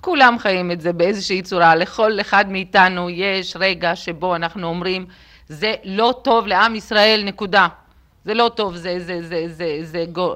כולם 0.01 0.39
חיים 0.39 0.71
את 0.71 0.81
זה 0.81 0.93
באיזושהי 0.93 1.41
צורה. 1.41 1.75
לכל 1.75 2.21
אחד 2.21 2.49
מאיתנו 2.49 3.09
יש 3.09 3.55
רגע 3.59 3.95
שבו 3.95 4.35
אנחנו 4.35 4.67
אומרים, 4.67 5.05
זה 5.47 5.75
לא 5.83 6.19
טוב 6.23 6.47
לעם 6.47 6.75
ישראל, 6.75 7.23
נקודה. 7.25 7.67
זה 8.25 8.33
לא 8.33 8.51
טוב, 8.55 8.75
זה, 8.75 8.99
זה, 8.99 9.21
זה, 9.21 9.45
זה, 9.47 9.77
זה, 9.81 10.05
גור... 10.11 10.35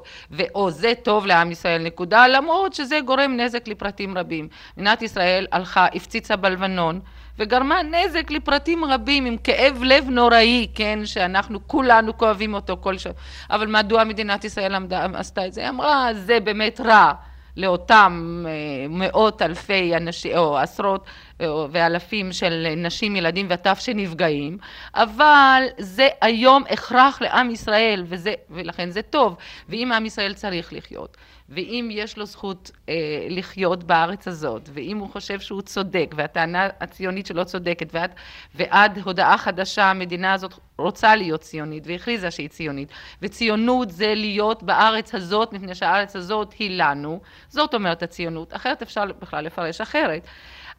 או 0.55 0.71
זה 0.71 0.93
טוב 1.03 1.25
לעם 1.25 1.51
ישראל, 1.51 1.83
נקודה, 1.83 2.27
למרות 2.27 2.73
שזה 2.73 2.99
גורם 3.05 3.37
נזק 3.37 3.67
לפרטים 3.67 4.17
רבים. 4.17 4.47
מדינת 4.77 5.01
ישראל 5.01 5.47
הלכה, 5.51 5.85
הפציצה 5.93 6.35
בלבנון, 6.35 6.99
וגרמה 7.39 7.83
נזק 7.83 8.31
לפרטים 8.31 8.85
רבים 8.85 9.25
עם 9.25 9.37
כאב 9.37 9.83
לב 9.83 10.09
נוראי, 10.09 10.67
כן, 10.75 10.99
שאנחנו 11.05 11.67
כולנו 11.67 12.17
כואבים 12.17 12.53
אותו 12.53 12.77
כל 12.81 12.97
ש... 12.97 13.07
אבל 13.49 13.67
מדוע 13.67 14.03
מדינת 14.03 14.43
ישראל 14.43 14.75
עמדה, 14.75 15.07
עשתה 15.13 15.45
את 15.45 15.53
זה? 15.53 15.61
היא 15.61 15.69
אמרה, 15.69 16.09
זה 16.13 16.39
באמת 16.39 16.79
רע. 16.79 17.11
לאותם 17.57 18.45
אה, 18.47 18.87
מאות 18.89 19.41
אלפי 19.41 19.95
אנשים, 19.95 20.37
או 20.37 20.57
עשרות 20.57 21.05
אה, 21.41 21.47
ואלפים 21.71 22.31
של 22.31 22.73
נשים, 22.77 23.15
ילדים 23.15 23.47
וטף 23.49 23.79
שנפגעים, 23.79 24.57
אבל 24.95 25.63
זה 25.77 26.07
היום 26.21 26.63
הכרח 26.69 27.21
לעם 27.21 27.49
ישראל, 27.49 28.03
וזה, 28.07 28.33
ולכן 28.49 28.89
זה 28.89 29.01
טוב, 29.01 29.35
ואם 29.69 29.91
עם 29.91 30.05
ישראל 30.05 30.33
צריך 30.33 30.73
לחיות, 30.73 31.17
ואם 31.49 31.89
יש 31.91 32.17
לו 32.17 32.25
זכות 32.25 32.71
אה, 32.89 32.95
לחיות 33.29 33.83
בארץ 33.83 34.27
הזאת, 34.27 34.69
ואם 34.73 34.97
הוא 34.97 35.09
חושב 35.09 35.39
שהוא 35.39 35.61
צודק, 35.61 36.13
והטענה 36.17 36.67
הציונית 36.81 37.25
שלו 37.25 37.45
צודקת, 37.45 37.87
ועד, 37.93 38.11
ועד 38.55 38.99
הודעה 39.03 39.37
חדשה 39.37 39.89
המדינה 39.89 40.33
הזאת 40.33 40.53
רוצה 40.77 41.15
להיות 41.15 41.41
ציונית, 41.41 41.87
והכריזה 41.87 42.31
שהיא 42.31 42.49
ציונית, 42.49 42.89
וציונות 43.21 43.91
זה 43.91 44.13
להיות 44.15 44.63
בארץ 44.63 45.15
הזאת, 45.15 45.53
מפני 45.53 45.75
שהארץ 45.75 46.15
הזאת 46.15 46.53
היא 46.59 46.83
לנו, 46.83 47.19
זאת 47.49 47.73
אומרת 47.73 48.03
הציונות, 48.03 48.55
אחרת 48.55 48.81
אפשר 48.81 49.05
בכלל 49.19 49.43
לפרש 49.43 49.81
אחרת. 49.81 50.27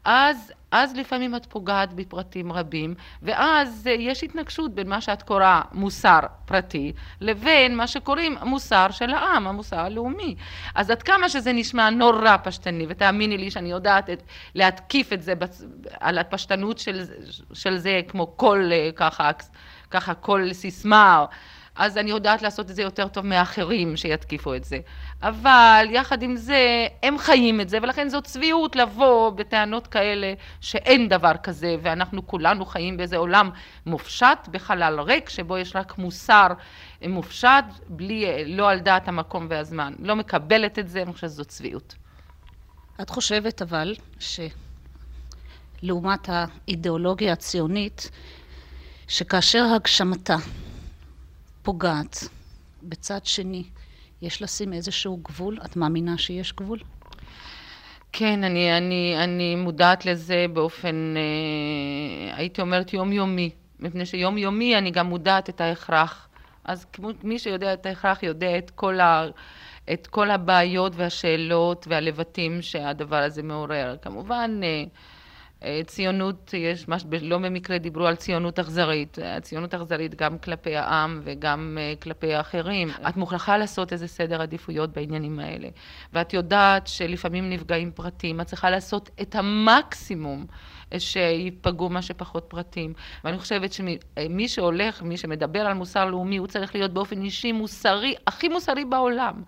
אז, 0.05 0.53
אז 0.71 0.97
לפעמים 0.97 1.37
את 1.37 1.47
פוגעת 1.47 1.93
בפרטים 1.93 2.53
רבים, 2.53 2.95
ואז 3.23 3.87
יש 3.99 4.25
התנגשות 4.25 4.75
בין 4.75 4.89
מה 4.89 5.01
שאת 5.01 5.23
קוראה 5.23 5.61
מוסר 5.73 6.21
פרטי, 6.45 6.93
לבין 7.21 7.77
מה 7.77 7.87
שקוראים 7.87 8.37
מוסר 8.43 8.87
של 8.91 9.11
העם, 9.11 9.47
המוסר 9.47 9.81
הלאומי. 9.81 10.35
אז 10.75 10.91
עד 10.91 11.03
כמה 11.03 11.29
שזה 11.29 11.53
נשמע 11.53 11.91
נורא 11.91 12.37
פשטני, 12.45 12.87
ותאמיני 12.89 13.39
לי 13.39 13.51
שאני 13.51 13.71
יודעת 13.71 14.11
את, 14.11 14.23
להתקיף 14.55 15.13
את 15.13 15.23
זה. 15.23 15.35
על 16.01 16.19
הפשטנות 16.19 16.79
של, 16.79 17.05
של 17.53 17.77
זה, 17.77 18.01
כמו 18.09 18.37
כל 18.37 18.71
ככה, 18.97 19.31
ככה 19.91 20.15
כל 20.15 20.53
סיסמה, 20.53 21.25
אז 21.79 21.99
אני 21.99 22.11
יודעת 22.11 22.43
לעשות 22.43 22.71
את 22.71 22.77
זה 22.77 22.83
יותר 22.83 23.09
טוב 23.09 23.27
מאחרים 23.27 23.97
שיתקיפו 23.97 24.55
את 24.55 24.65
זה. 24.65 24.79
אבל 25.23 25.87
יחד 25.91 26.23
עם 26.23 26.37
זה, 26.37 26.87
הם 27.03 27.19
חיים 27.19 27.61
את 27.61 27.69
זה, 27.69 27.79
ולכן 27.83 28.09
זאת 28.09 28.25
צביעות 28.25 28.77
לבוא 28.77 29.31
בטענות 29.31 29.87
כאלה 29.87 30.35
שאין 30.61 31.09
דבר 31.09 31.33
כזה, 31.43 31.77
ואנחנו 31.83 32.27
כולנו 32.27 32.67
חיים 32.67 32.97
באיזה 32.97 33.17
עולם 33.17 33.51
מופשט 33.87 34.49
בחלל 34.51 35.01
ריק, 35.01 35.29
שבו 35.29 35.59
יש 35.59 35.77
רק 35.77 35.99
מוסר 35.99 36.47
מופשט, 37.09 37.65
בלי, 37.89 38.45
לא 38.47 38.71
על 38.71 38.79
דעת 38.79 39.09
המקום 39.09 39.47
והזמן. 39.51 39.95
לא 39.99 40.17
מקבלת 40.17 40.79
את 40.79 40.89
זה, 40.89 41.03
אני 41.03 41.13
חושבת 41.13 41.31
שזאת 41.31 41.49
צביעות. 41.49 41.95
את 43.01 43.11
חושבת 43.11 43.63
אבל, 43.63 43.95
שלעומת 45.83 46.29
האידיאולוגיה 46.29 47.33
הציונית, 47.33 48.11
שכאשר 49.09 49.65
הגשמתה 49.77 50.37
פוגעת 51.63 52.19
בצד 52.83 53.25
שני, 53.25 53.65
יש 54.23 54.43
לשים 54.43 54.73
איזשהו 54.73 55.17
גבול? 55.17 55.59
את 55.65 55.77
מאמינה 55.77 56.19
שיש 56.19 56.53
גבול? 56.53 56.79
כן, 58.13 58.45
אני, 58.45 58.77
אני, 58.77 59.15
אני 59.25 59.55
מודעת 59.55 60.07
לזה 60.07 60.47
באופן, 60.53 61.15
אה, 61.17 62.37
הייתי 62.37 62.61
אומרת 62.61 62.93
יומיומי, 62.93 63.51
מפני 63.81 64.07
שיומיומי 64.07 64.79
אני 64.79 64.91
גם 64.91 65.07
מודעת 65.07 65.49
את 65.49 65.61
ההכרח. 65.61 66.29
אז 66.65 66.87
מי 67.23 67.39
שיודע 67.39 67.73
את 67.73 67.87
ההכרח 67.87 68.23
יודע 68.23 68.59
את 68.59 68.71
כל, 68.71 69.01
ה, 69.01 69.27
את 69.93 70.07
כל 70.07 70.31
הבעיות 70.31 70.93
והשאלות 70.97 71.87
והלבטים 71.91 72.63
שהדבר 72.63 73.23
הזה 73.23 73.43
מעורר. 73.43 73.97
כמובן, 74.03 74.61
אה, 74.65 74.85
ציונות, 75.87 76.55
יש, 76.55 76.89
מש, 76.89 77.05
לא 77.23 77.39
במקרה 77.39 77.79
דיברו 77.79 78.07
על 78.07 78.17
ציונות 78.17 78.59
אכזרית, 78.59 79.19
הציונות 79.25 79.75
אכזרית 79.75 80.15
גם 80.15 80.39
כלפי 80.39 80.77
העם 80.77 81.21
וגם 81.25 81.79
אה, 81.81 81.95
כלפי 82.03 82.35
האחרים. 82.35 82.89
את 83.09 83.17
מוכרחה 83.17 83.57
לעשות 83.59 83.93
איזה 83.93 84.09
סדר 84.09 84.43
עדיפויות 84.43 84.93
בעניינים 84.93 85.39
האלה. 85.39 85.69
ואת 86.13 86.35
יודעת 86.35 86.87
שלפעמים 86.87 87.51
נפגעים 87.51 87.91
פרטים, 87.91 88.41
את 88.41 88.47
צריכה 88.47 88.71
לעשות 88.71 89.11
את 89.21 89.35
המקסימום 89.35 90.47
שיפגעו 90.99 91.89
מה 91.89 92.03
שפחות 92.03 92.45
פרטים. 92.49 92.93
ואני 93.25 93.39
חושבת 93.39 93.73
שמי 93.73 94.49
שהולך, 94.49 95.03
מי 95.03 95.17
שמדבר 95.17 95.61
על 95.61 95.75
מוסר 95.75 96.05
לאומי, 96.05 96.37
הוא 96.37 96.47
צריך 96.47 96.75
להיות 96.75 96.93
באופן 96.93 97.23
אישי 97.23 97.53
מוסרי, 97.53 98.15
הכי 98.27 98.49
מוסרי 98.49 98.85
בעולם. 98.85 99.43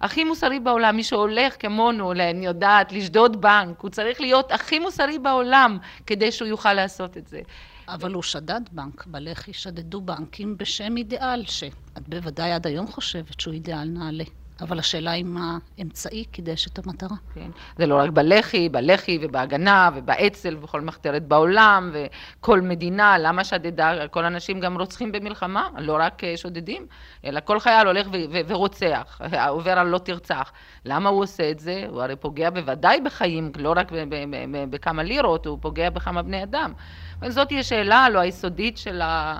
הכי 0.00 0.24
מוסרי 0.24 0.60
בעולם, 0.60 0.96
מי 0.96 1.04
שהולך 1.04 1.54
כמונו, 1.58 2.12
אני 2.12 2.46
יודעת, 2.46 2.92
לשדוד 2.92 3.40
בנק, 3.40 3.80
הוא 3.80 3.90
צריך 3.90 4.20
להיות 4.20 4.52
הכי 4.52 4.78
מוסרי 4.78 5.18
בעולם 5.18 5.78
כדי 6.06 6.32
שהוא 6.32 6.48
יוכל 6.48 6.72
לעשות 6.72 7.16
את 7.16 7.28
זה. 7.28 7.40
אבל 7.88 8.12
הוא 8.14 8.22
שדד 8.22 8.60
בנק, 8.72 9.06
בלח"י 9.06 9.52
שדדו 9.52 10.00
בנקים 10.00 10.56
בשם 10.56 10.96
אידיאל, 10.96 11.44
שאת 11.46 12.08
בוודאי 12.08 12.52
עד 12.52 12.66
היום 12.66 12.86
חושבת 12.86 13.40
שהוא 13.40 13.54
אידיאל 13.54 13.84
נעלה. 13.84 14.24
אבל 14.60 14.78
השאלה 14.78 15.10
היא 15.10 15.24
מה 15.24 15.58
האמצעי 15.78 16.24
קידש 16.24 16.66
את 16.66 16.86
המטרה. 16.86 17.16
כן. 17.34 17.50
זה 17.76 17.86
לא 17.86 17.98
רק 17.98 18.10
בלח"י, 18.10 18.68
בלח"י 18.68 19.18
ובהגנה 19.22 19.90
ובאצ"ל 19.94 20.56
ובכל 20.56 20.80
מחתרת 20.80 21.28
בעולם 21.28 21.90
וכל 21.92 22.60
מדינה, 22.60 23.18
למה 23.18 23.44
שדדה? 23.44 24.08
כל 24.08 24.24
אנשים 24.24 24.60
גם 24.60 24.78
רוצחים 24.78 25.12
במלחמה, 25.12 25.68
לא 25.78 25.96
רק 26.00 26.24
אה, 26.24 26.36
שודדים, 26.36 26.86
אלא 27.24 27.40
כל 27.40 27.60
חייל 27.60 27.86
הולך 27.86 28.08
ורוצח, 28.46 29.20
עובר 29.48 29.78
על 29.78 29.86
לא 29.86 29.98
תרצח. 29.98 30.52
למה 30.84 31.08
הוא 31.08 31.22
עושה 31.22 31.50
את 31.50 31.58
זה? 31.58 31.84
הוא 31.88 32.02
הרי 32.02 32.16
פוגע 32.16 32.50
בוודאי 32.50 33.00
בחיים, 33.00 33.52
לא 33.56 33.74
רק 33.76 33.92
בכמה 34.70 35.02
לירות, 35.02 35.46
הוא 35.46 35.58
פוגע 35.60 35.90
בכמה 35.90 36.22
בני 36.22 36.42
אדם. 36.42 36.72
וזאת 37.22 37.50
היא 37.50 37.58
השאלה 37.58 38.04
הלא 38.04 38.18
היסודית 38.18 38.78
של 38.78 39.00
ה... 39.00 39.38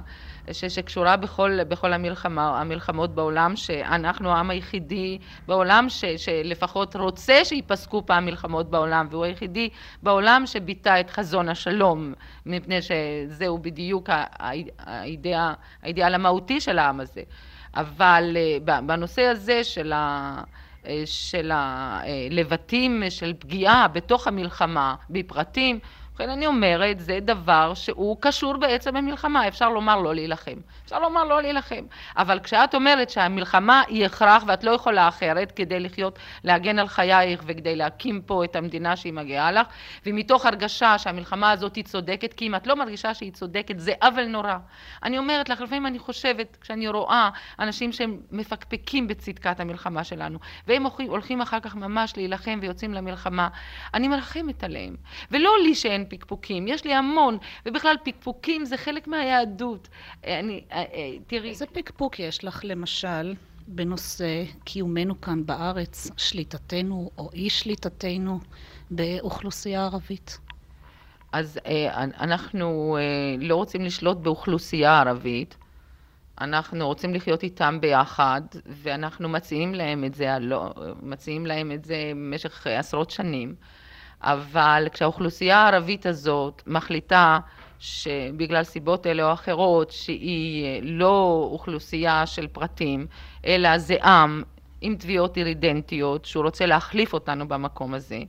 ש, 0.53 0.65
שקשורה 0.65 1.17
בכל, 1.17 1.65
בכל 1.65 1.93
המלחמה, 1.93 2.61
המלחמות 2.61 3.15
בעולם, 3.15 3.57
שאנחנו 3.57 4.31
העם 4.31 4.51
היחידי 4.51 5.19
בעולם 5.47 5.87
ש, 5.89 6.05
שלפחות 6.05 6.97
רוצה 6.97 7.45
שייפסקו 7.45 8.07
פעם 8.07 8.25
מלחמות 8.25 8.71
בעולם, 8.71 9.07
והוא 9.11 9.25
היחידי 9.25 9.69
בעולם 10.03 10.43
שביטא 10.47 11.01
את 11.01 11.11
חזון 11.11 11.49
השלום, 11.49 12.13
מפני 12.47 12.79
שזהו 12.83 13.59
בדיוק 13.59 14.11
האידאה, 14.39 15.55
האידאל 15.83 16.15
המהותי 16.15 16.61
של 16.61 16.79
העם 16.79 17.01
הזה. 17.01 17.23
אבל 17.75 18.37
אה, 18.37 18.81
בנושא 18.81 19.23
הזה 19.23 19.65
של 19.65 19.93
ה... 19.93 20.43
של 21.05 21.51
הלבטים 21.55 23.03
של 23.09 23.35
פגיעה 23.39 23.89
בתוך 23.89 24.27
המלחמה 24.27 24.95
בפרטים, 25.11 25.79
ובכן 26.19 26.31
אני 26.31 26.47
אומרת, 26.47 27.01
זה 27.01 27.19
דבר 27.21 27.75
שהוא 27.75 28.17
קשור 28.21 28.57
בעצם 28.57 28.95
במלחמה, 28.95 29.49
אפשר 29.49 29.69
לומר 29.69 29.97
לא 30.01 30.15
להילחם. 30.15 30.57
אפשר 30.85 30.99
לומר 30.99 31.25
לא 31.25 31.43
להילחם. 31.43 31.85
אבל 32.17 32.41
כשאת 32.41 32.75
אומרת 32.75 33.11
שהמלחמה 33.11 33.83
היא 33.89 34.07
הכרח 34.07 34.45
ואת 34.47 34.65
לא 34.65 34.71
יכולה 34.71 35.09
אחרת 35.09 35.53
כדי 35.53 35.81
לחיות, 35.81 36.19
להגן 36.45 36.79
על 36.79 36.89
חייך 36.89 37.43
וכדי 37.47 37.77
להקים 37.77 38.23
פה 38.23 38.45
את 38.45 38.57
המדינה 38.57 38.97
שהיא 38.97 39.13
מגיעה 39.13 39.53
לך, 39.53 39.67
ומתוך 40.07 40.47
הרגשה 40.47 40.99
שהמלחמה 40.99 41.51
הזאת 41.51 41.77
היא 41.77 41.85
צודקת, 41.85 42.33
כי 42.35 42.47
אם 42.47 42.55
את 42.55 42.67
לא 42.67 42.77
מרגישה 42.77 43.15
שהיא 43.15 43.33
צודקת, 43.33 43.79
זה 43.79 43.93
עוול 44.03 44.27
נורא. 44.27 44.57
אני 45.03 45.19
אומרת 45.19 45.49
לך, 45.49 45.61
לפעמים 45.61 45.87
אני 45.87 45.99
חושבת, 45.99 46.57
כשאני 46.61 46.89
רואה 46.89 47.31
אנשים 47.59 47.93
שהם 47.93 48.17
מפקפקים 48.31 49.09
בצדקת 49.09 49.61
המלחמה 49.61 50.05
שלנו, 50.05 50.39
והם 50.67 50.85
הולכים 51.07 51.41
אחר 51.41 51.61
כך 51.61 51.77
ממש 51.77 52.13
להילחם 52.17 52.59
ויוצאים 52.63 52.95
למלחמה, 52.95 53.49
אני 53.95 54.09
מרחמת 54.09 54.65
עליהם. 54.65 54.97
ולא 55.31 55.51
לי 55.63 55.75
שאין 55.75 56.08
פקפוקים, 56.09 56.69
יש 56.69 56.85
לי 56.85 56.95
המון, 56.95 57.39
ובכלל 57.67 57.97
פקפוקים 58.05 58.65
זה 58.65 58.77
חלק 58.77 59.09
מהיהדות. 59.09 59.89
אני, 60.25 60.65
אה, 60.73 60.77
אה, 60.77 61.11
תראי... 61.27 61.49
איזה 61.49 61.67
פקפוק 61.67 62.19
יש 62.19 62.45
לך 62.45 62.61
למשל 62.65 63.35
בנושא 63.67 64.45
קיומנו 64.65 65.21
כאן 65.21 65.47
בארץ, 65.47 66.11
שליטתנו 66.17 67.11
או 67.19 67.31
אי 67.33 67.51
שליטתנו 67.51 68.41
באוכלוסייה 68.91 69.85
ערבית? 69.85 70.39
אז 71.33 71.59
אה, 71.67 72.05
אנחנו 72.05 72.99
לא 73.39 73.55
רוצים 73.55 73.85
לשלוט 73.85 74.19
באוכלוסייה 74.19 75.01
ערבית, 75.01 75.57
אנחנו 76.41 76.87
רוצים 76.87 77.15
לחיות 77.15 77.43
איתם 77.43 77.79
ביחד, 77.81 78.41
ואנחנו 78.67 79.29
מציעים 79.29 79.75
להם 79.75 80.05
את 80.05 80.15
זה, 80.15 80.37
מציעים 81.03 81.47
להם 81.47 81.73
את 81.73 81.85
זה 81.85 82.13
במשך 82.15 82.67
עשרות 82.67 83.11
שנים. 83.11 83.55
אבל 84.23 84.89
כשהאוכלוסייה 84.93 85.59
הערבית 85.59 86.07
הזאת 86.07 86.63
מחליטה 86.67 87.39
שבגלל 87.79 88.65
סיבות 88.65 89.07
אלה 89.07 89.29
או 89.29 89.33
אחרות 89.33 89.91
שהיא 89.91 90.81
לא 90.83 91.49
אוכלוסייה 91.53 92.27
של 92.27 92.47
פרטים, 92.47 93.07
אלא 93.47 93.79
זה 93.79 93.97
עם 94.05 94.43
עם 94.81 94.97
תביעות 94.97 95.37
אירידנטיות 95.37 96.25
שהוא 96.25 96.45
רוצה 96.45 96.67
להחליף 96.67 97.13
אותנו 97.13 97.49
במקום 97.49 97.95
הזה, 97.95 98.21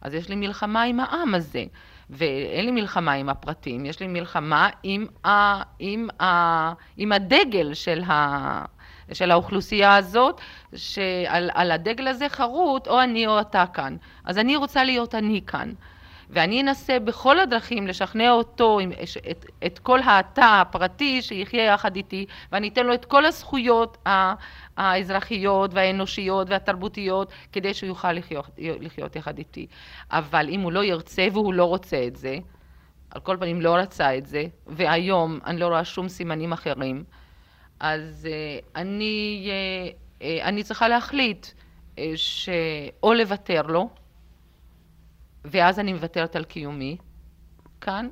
אז 0.00 0.14
יש 0.14 0.28
לי 0.28 0.36
מלחמה 0.36 0.82
עם 0.82 1.00
העם 1.00 1.34
הזה. 1.34 1.64
ואין 2.10 2.64
לי 2.64 2.70
מלחמה 2.70 3.12
עם 3.12 3.28
הפרטים, 3.28 3.86
יש 3.86 4.00
לי 4.00 4.06
מלחמה 4.06 4.68
עם, 4.82 5.06
ה, 5.24 5.62
עם, 5.78 6.08
ה, 6.20 6.72
עם 6.96 7.12
הדגל 7.12 7.74
של, 7.74 8.02
ה, 8.02 8.64
של 9.12 9.30
האוכלוסייה 9.30 9.96
הזאת, 9.96 10.40
שעל 10.74 11.70
הדגל 11.70 12.08
הזה 12.08 12.28
חרוט 12.28 12.86
או 12.86 13.00
אני 13.00 13.26
או 13.26 13.40
אתה 13.40 13.64
כאן. 13.66 13.96
אז 14.24 14.38
אני 14.38 14.56
רוצה 14.56 14.84
להיות 14.84 15.14
אני 15.14 15.40
כאן. 15.46 15.72
ואני 16.30 16.62
אנסה 16.62 16.98
בכל 16.98 17.40
הדרכים 17.40 17.86
לשכנע 17.86 18.30
אותו, 18.30 18.78
את, 19.30 19.44
את 19.66 19.78
כל 19.78 20.00
התא 20.06 20.60
הפרטי 20.60 21.22
שיחיה 21.22 21.64
יחד 21.64 21.96
איתי, 21.96 22.26
ואני 22.52 22.68
אתן 22.68 22.86
לו 22.86 22.94
את 22.94 23.04
כל 23.04 23.26
הזכויות 23.26 24.08
האזרחיות 24.76 25.74
והאנושיות 25.74 26.50
והתרבותיות, 26.50 27.32
כדי 27.52 27.74
שהוא 27.74 27.88
יוכל 27.88 28.12
לחיות, 28.12 28.50
לחיות 28.58 29.16
יחד 29.16 29.38
איתי. 29.38 29.66
אבל 30.10 30.48
אם 30.48 30.60
הוא 30.60 30.72
לא 30.72 30.84
ירצה 30.84 31.26
והוא 31.32 31.54
לא 31.54 31.64
רוצה 31.64 32.06
את 32.06 32.16
זה, 32.16 32.36
על 33.10 33.20
כל 33.20 33.36
פנים 33.40 33.60
לא 33.60 33.76
רצה 33.76 34.18
את 34.18 34.26
זה, 34.26 34.44
והיום 34.66 35.38
אני 35.46 35.60
לא 35.60 35.66
רואה 35.66 35.84
שום 35.84 36.08
סימנים 36.08 36.52
אחרים, 36.52 37.04
אז 37.80 38.28
uh, 38.30 38.64
אני, 38.76 39.48
uh, 39.48 40.20
uh, 40.20 40.24
אני 40.42 40.62
צריכה 40.62 40.88
להחליט 40.88 41.46
שאו 42.16 43.14
לוותר 43.14 43.62
לו, 43.62 43.88
ואז 45.44 45.78
אני 45.78 45.92
מוותרת 45.92 46.36
על 46.36 46.44
קיומי 46.44 46.96
כאן, 47.80 48.08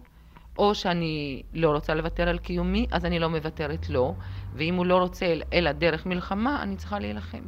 או 0.58 0.74
שאני 0.74 1.42
לא 1.54 1.70
רוצה 1.70 1.94
לוותר 1.94 2.28
על 2.28 2.38
קיומי, 2.38 2.86
אז 2.90 3.04
אני 3.04 3.18
לא 3.18 3.28
מוותרת 3.28 3.88
לו, 3.88 4.14
ואם 4.54 4.74
הוא 4.74 4.86
לא 4.86 4.98
רוצה 4.98 5.34
אלא 5.52 5.72
דרך 5.72 6.06
מלחמה, 6.06 6.62
אני 6.62 6.76
צריכה 6.76 6.98
להילחם. 6.98 7.42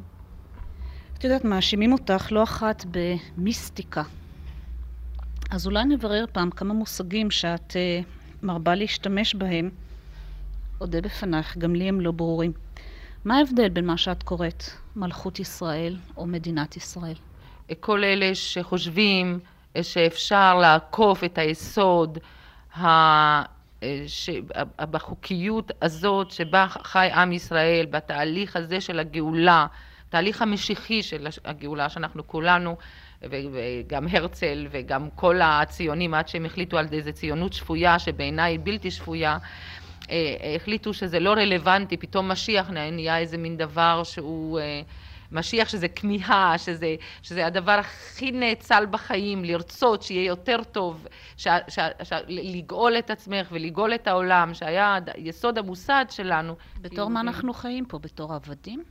את 1.18 1.24
יודעת, 1.24 1.44
מאשימים 1.44 1.92
אותך 1.92 2.28
לא 2.30 2.42
אחת 2.42 2.84
במיסטיקה. 2.90 4.02
אז 5.50 5.66
אולי 5.66 5.84
נברר 5.84 6.24
פעם 6.32 6.50
כמה 6.50 6.74
מושגים 6.74 7.30
שאת 7.30 7.70
uh, 7.70 8.06
מרבה 8.42 8.74
להשתמש 8.74 9.34
בהם. 9.34 9.70
אודה 10.80 11.00
בפנייך, 11.00 11.58
גם 11.58 11.74
לי 11.74 11.88
הם 11.88 12.00
לא 12.00 12.10
ברורים. 12.10 12.52
מה 13.24 13.38
ההבדל 13.38 13.68
בין 13.68 13.86
מה 13.86 13.96
שאת 13.96 14.22
קוראת 14.22 14.64
מלכות 14.96 15.40
ישראל 15.40 15.96
או 16.16 16.26
מדינת 16.26 16.76
ישראל? 16.76 17.14
כל 17.80 18.04
אלה 18.04 18.34
שחושבים 18.34 19.38
שאפשר 19.82 20.54
לעקוף 20.54 21.24
את 21.24 21.38
היסוד 21.38 22.18
בחוקיות 24.90 25.72
הזאת 25.82 26.30
שבה 26.30 26.66
חי 26.68 27.08
עם 27.14 27.32
ישראל, 27.32 27.86
בתהליך 27.90 28.56
הזה 28.56 28.80
של 28.80 28.98
הגאולה, 28.98 29.66
תהליך 30.08 30.42
המשיחי 30.42 31.02
של 31.02 31.26
הגאולה 31.44 31.88
שאנחנו 31.88 32.26
כולנו, 32.26 32.76
וגם 33.22 34.06
הרצל 34.10 34.66
וגם 34.70 35.08
כל 35.14 35.40
הציונים 35.42 36.14
עד 36.14 36.28
שהם 36.28 36.44
החליטו 36.44 36.78
על 36.78 36.86
איזה 36.92 37.12
ציונות 37.12 37.52
שפויה 37.52 37.98
שבעיניי 37.98 38.52
היא 38.52 38.60
בלתי 38.62 38.90
שפויה, 38.90 39.38
החליטו 40.56 40.94
שזה 40.94 41.20
לא 41.20 41.32
רלוונטי, 41.32 41.96
פתאום 41.96 42.28
משיח 42.28 42.70
נהיה 42.70 43.18
איזה 43.18 43.38
מין 43.38 43.56
דבר 43.56 44.02
שהוא 44.04 44.60
אה, 44.60 44.82
משיח 45.32 45.68
שזה 45.68 45.88
כמיהה, 45.88 46.58
שזה, 46.58 46.96
שזה 47.22 47.46
הדבר 47.46 47.72
הכי 47.72 48.32
נאצל 48.32 48.86
בחיים, 48.90 49.44
לרצות 49.44 50.02
שיהיה 50.02 50.26
יותר 50.26 50.62
טוב, 50.72 51.06
ש, 51.36 51.48
ש, 51.68 51.78
ש, 52.02 52.12
לגאול 52.28 52.98
את 52.98 53.10
עצמך 53.10 53.48
ולגאול 53.50 53.94
את 53.94 54.06
העולם, 54.06 54.54
שהיה 54.54 54.98
יסוד 55.16 55.58
המוסד 55.58 56.04
שלנו. 56.10 56.54
בתור 56.80 57.10
מה 57.10 57.20
אנחנו 57.20 57.52
חיים 57.54 57.84
פה? 57.84 57.98
בתור 57.98 58.34
עבדים? 58.34 58.84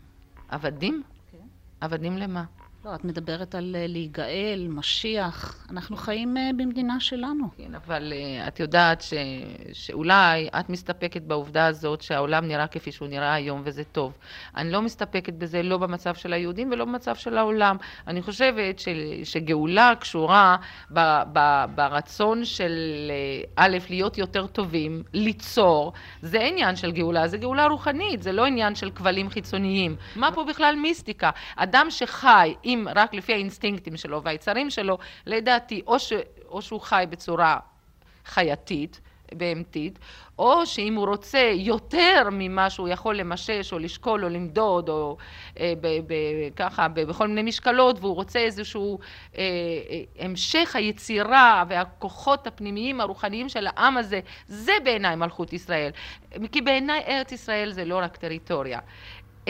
עבדים? 0.49 1.04
כן. 1.32 1.38
עבדים 1.82 2.17
למה? 2.17 2.43
לא, 2.86 2.96
את 2.96 3.06
מדברת 3.06 3.56
על 3.56 3.76
אה, 3.80 3.88
להיגאל, 3.88 4.67
משיח. 4.69 5.65
אנחנו 5.69 5.98
חיים 5.98 6.38
אה, 6.38 6.50
במדינה 6.58 7.00
שלנו. 7.00 7.46
כן, 7.58 7.76
אבל 7.76 8.13
אה, 8.15 8.48
את 8.48 8.60
יודעת 8.60 9.02
ש... 9.02 9.13
שאולי 9.74 10.50
את 10.60 10.69
מסתפקת 10.69 11.22
בעובדה 11.22 11.65
הזאת 11.65 12.02
שהעולם 12.02 12.46
נראה 12.48 12.67
כפי 12.67 12.91
שהוא 12.91 13.08
נראה 13.08 13.34
היום 13.34 13.62
וזה 13.63 13.84
טוב. 13.84 14.17
אני 14.58 14.72
לא 14.72 14.82
מסתפקת 14.82 15.34
בזה 15.34 15.63
לא 15.63 15.78
במצב 15.78 16.15
של 16.15 16.34
היהודים 16.34 16.72
ולא 16.72 16.86
במצב 16.86 17.15
של 17.15 17.38
העולם. 17.38 17.78
אני 18.08 18.22
חושבת 18.22 18.80
ש... 18.80 18.88
שגאולה 19.24 19.93
קשורה 20.00 20.56
ב... 20.93 21.00
ב... 21.34 21.65
ברצון 21.76 22.46
של 22.46 23.12
א', 23.56 23.78
להיות 23.89 24.17
יותר 24.17 24.48
טובים, 24.48 25.04
ליצור. 25.13 25.93
זה 26.22 26.41
עניין 26.41 26.76
של 26.76 26.91
גאולה, 26.91 27.28
זה 27.28 27.38
גאולה 27.38 27.65
רוחנית, 27.65 28.24
זה 28.24 28.32
לא 28.32 28.46
עניין 28.46 28.76
של 28.76 28.91
כבלים 28.91 29.30
חיצוניים. 29.30 29.96
מה 30.15 30.32
פה 30.32 30.43
בכלל 30.43 30.76
מיסטיקה? 30.76 31.30
אדם 31.56 31.88
שחי 31.89 32.54
אם 32.74 32.88
רק 32.96 33.14
לפי 33.14 33.34
האינסטינקטים 33.34 33.98
שלו 33.98 34.24
והיצרים 34.24 34.70
שלו, 34.70 34.98
לדעתי, 35.26 35.82
או, 35.88 36.00
ש, 36.00 36.14
או 36.48 36.62
שהוא 36.62 36.82
חי 36.82 37.06
בצורה 37.10 37.60
חייתית, 38.26 39.02
בהמתית, 39.34 40.00
או 40.40 40.66
שאם 40.66 40.96
הוא 40.96 41.08
רוצה 41.08 41.52
יותר 41.54 42.28
ממה 42.32 42.70
שהוא 42.70 42.90
יכול 42.90 43.16
למשש 43.16 43.74
או 43.74 43.80
לשקול 43.80 44.24
או 44.24 44.30
למדוד 44.30 44.90
או 44.90 45.18
אה, 45.60 45.74
ב, 45.82 45.88
ב, 45.88 46.14
ככה 46.56 46.88
ב, 46.88 47.02
בכל 47.02 47.28
מיני 47.28 47.42
משקלות 47.42 48.00
והוא 48.00 48.16
רוצה 48.16 48.40
איזשהו 48.40 49.00
אה, 49.38 49.44
אה, 49.90 50.02
המשך 50.26 50.76
היצירה 50.76 51.64
והכוחות 51.70 52.48
הפנימיים 52.48 53.02
הרוחניים 53.02 53.50
של 53.50 53.68
העם 53.68 53.98
הזה, 53.98 54.20
זה 54.48 54.74
בעיניי 54.84 55.16
מלכות 55.16 55.54
ישראל. 55.54 55.92
כי 56.52 56.62
בעיניי 56.62 57.02
ארץ 57.08 57.32
ישראל 57.32 57.72
זה 57.72 57.86
לא 57.86 57.98
רק 57.98 58.18
טריטוריה, 58.18 58.80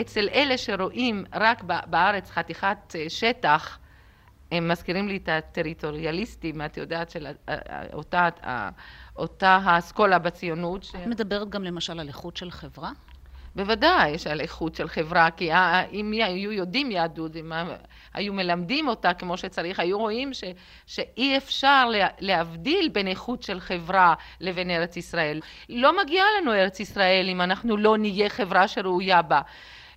אצל 0.00 0.28
אלה 0.34 0.58
שרואים 0.58 1.24
רק 1.34 1.62
בארץ 1.86 2.30
חתיכת 2.30 2.78
אה, 2.94 3.04
שטח, 3.08 3.78
הם 4.52 4.68
מזכירים 4.68 5.08
לי 5.08 5.16
את 5.16 5.28
הטריטוריאליסטים, 5.28 6.62
את 6.62 6.76
יודעת, 6.76 7.10
של 7.10 7.26
אותה, 7.92 8.28
אותה 9.16 9.58
האסכולה 9.64 10.18
בציונות. 10.18 10.80
את 10.80 10.84
ש... 10.84 10.94
מדברת 11.06 11.50
גם 11.50 11.64
למשל 11.64 12.00
על 12.00 12.08
איכות 12.08 12.36
של 12.36 12.50
חברה? 12.50 12.90
בוודאי 13.56 14.10
יש 14.10 14.26
על 14.26 14.40
איכות 14.40 14.74
של 14.74 14.88
חברה, 14.88 15.30
כי 15.30 15.50
אם 15.92 16.12
היו 16.12 16.52
יודעים 16.52 16.90
יהדות, 16.90 17.36
אם 17.36 17.52
היו 18.14 18.32
מלמדים 18.32 18.88
אותה 18.88 19.14
כמו 19.14 19.36
שצריך, 19.36 19.80
היו 19.80 19.98
רואים 19.98 20.34
ש, 20.34 20.44
שאי 20.86 21.36
אפשר 21.36 21.90
להבדיל 22.18 22.88
בין 22.88 23.08
איכות 23.08 23.42
של 23.42 23.60
חברה 23.60 24.14
לבין 24.40 24.70
ארץ 24.70 24.96
ישראל. 24.96 25.40
לא 25.68 26.02
מגיעה 26.02 26.26
לנו 26.40 26.52
ארץ 26.52 26.80
ישראל 26.80 27.28
אם 27.28 27.40
אנחנו 27.40 27.76
לא 27.76 27.98
נהיה 27.98 28.28
חברה 28.28 28.68
שראויה 28.68 29.22
בה. 29.22 29.40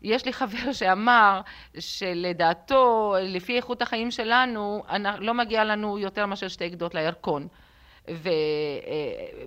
יש 0.01 0.25
לי 0.25 0.33
חבר 0.33 0.71
שאמר 0.73 1.41
שלדעתו, 1.79 3.15
לפי 3.21 3.57
איכות 3.57 3.81
החיים 3.81 4.11
שלנו, 4.11 4.83
לא 5.19 5.33
מגיע 5.33 5.63
לנו 5.63 5.99
יותר 5.99 6.25
מאשר 6.25 6.47
שתי 6.47 6.69
גדות 6.69 6.95
לירקון. 6.95 7.47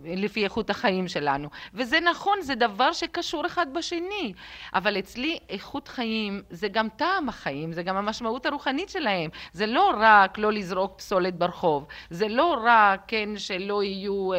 ולפי 0.03 0.45
איכות 0.45 0.71
החיים 0.71 1.09
שלנו. 1.09 1.49
וזה 1.75 2.01
נכון, 2.01 2.41
זה 2.43 2.55
דבר 2.55 2.93
שקשור 2.93 3.47
אחד 3.47 3.67
בשני. 3.75 4.33
אבל 4.75 4.99
אצלי 4.99 5.39
איכות 5.49 5.89
חיים 5.89 6.43
זה 6.51 6.69
גם 6.69 6.89
טעם 6.97 7.29
החיים, 7.29 7.73
זה 7.73 7.83
גם 7.83 7.97
המשמעות 7.97 8.47
הרוחנית 8.47 8.89
שלהם. 8.89 9.31
זה 9.53 9.67
לא 9.67 9.93
רק 10.01 10.39
לא 10.39 10.53
לזרוק 10.53 10.99
פסולת 10.99 11.35
ברחוב, 11.35 11.87
זה 12.11 12.29
לא 12.29 12.63
רק, 12.65 13.01
כן, 13.09 13.29
שלא 13.37 13.83
יהיו, 13.83 14.33
אה, 14.33 14.39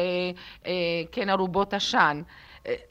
אה, 0.66 0.72
כן, 1.12 1.30
ארובות 1.30 1.74
עשן. 1.74 2.22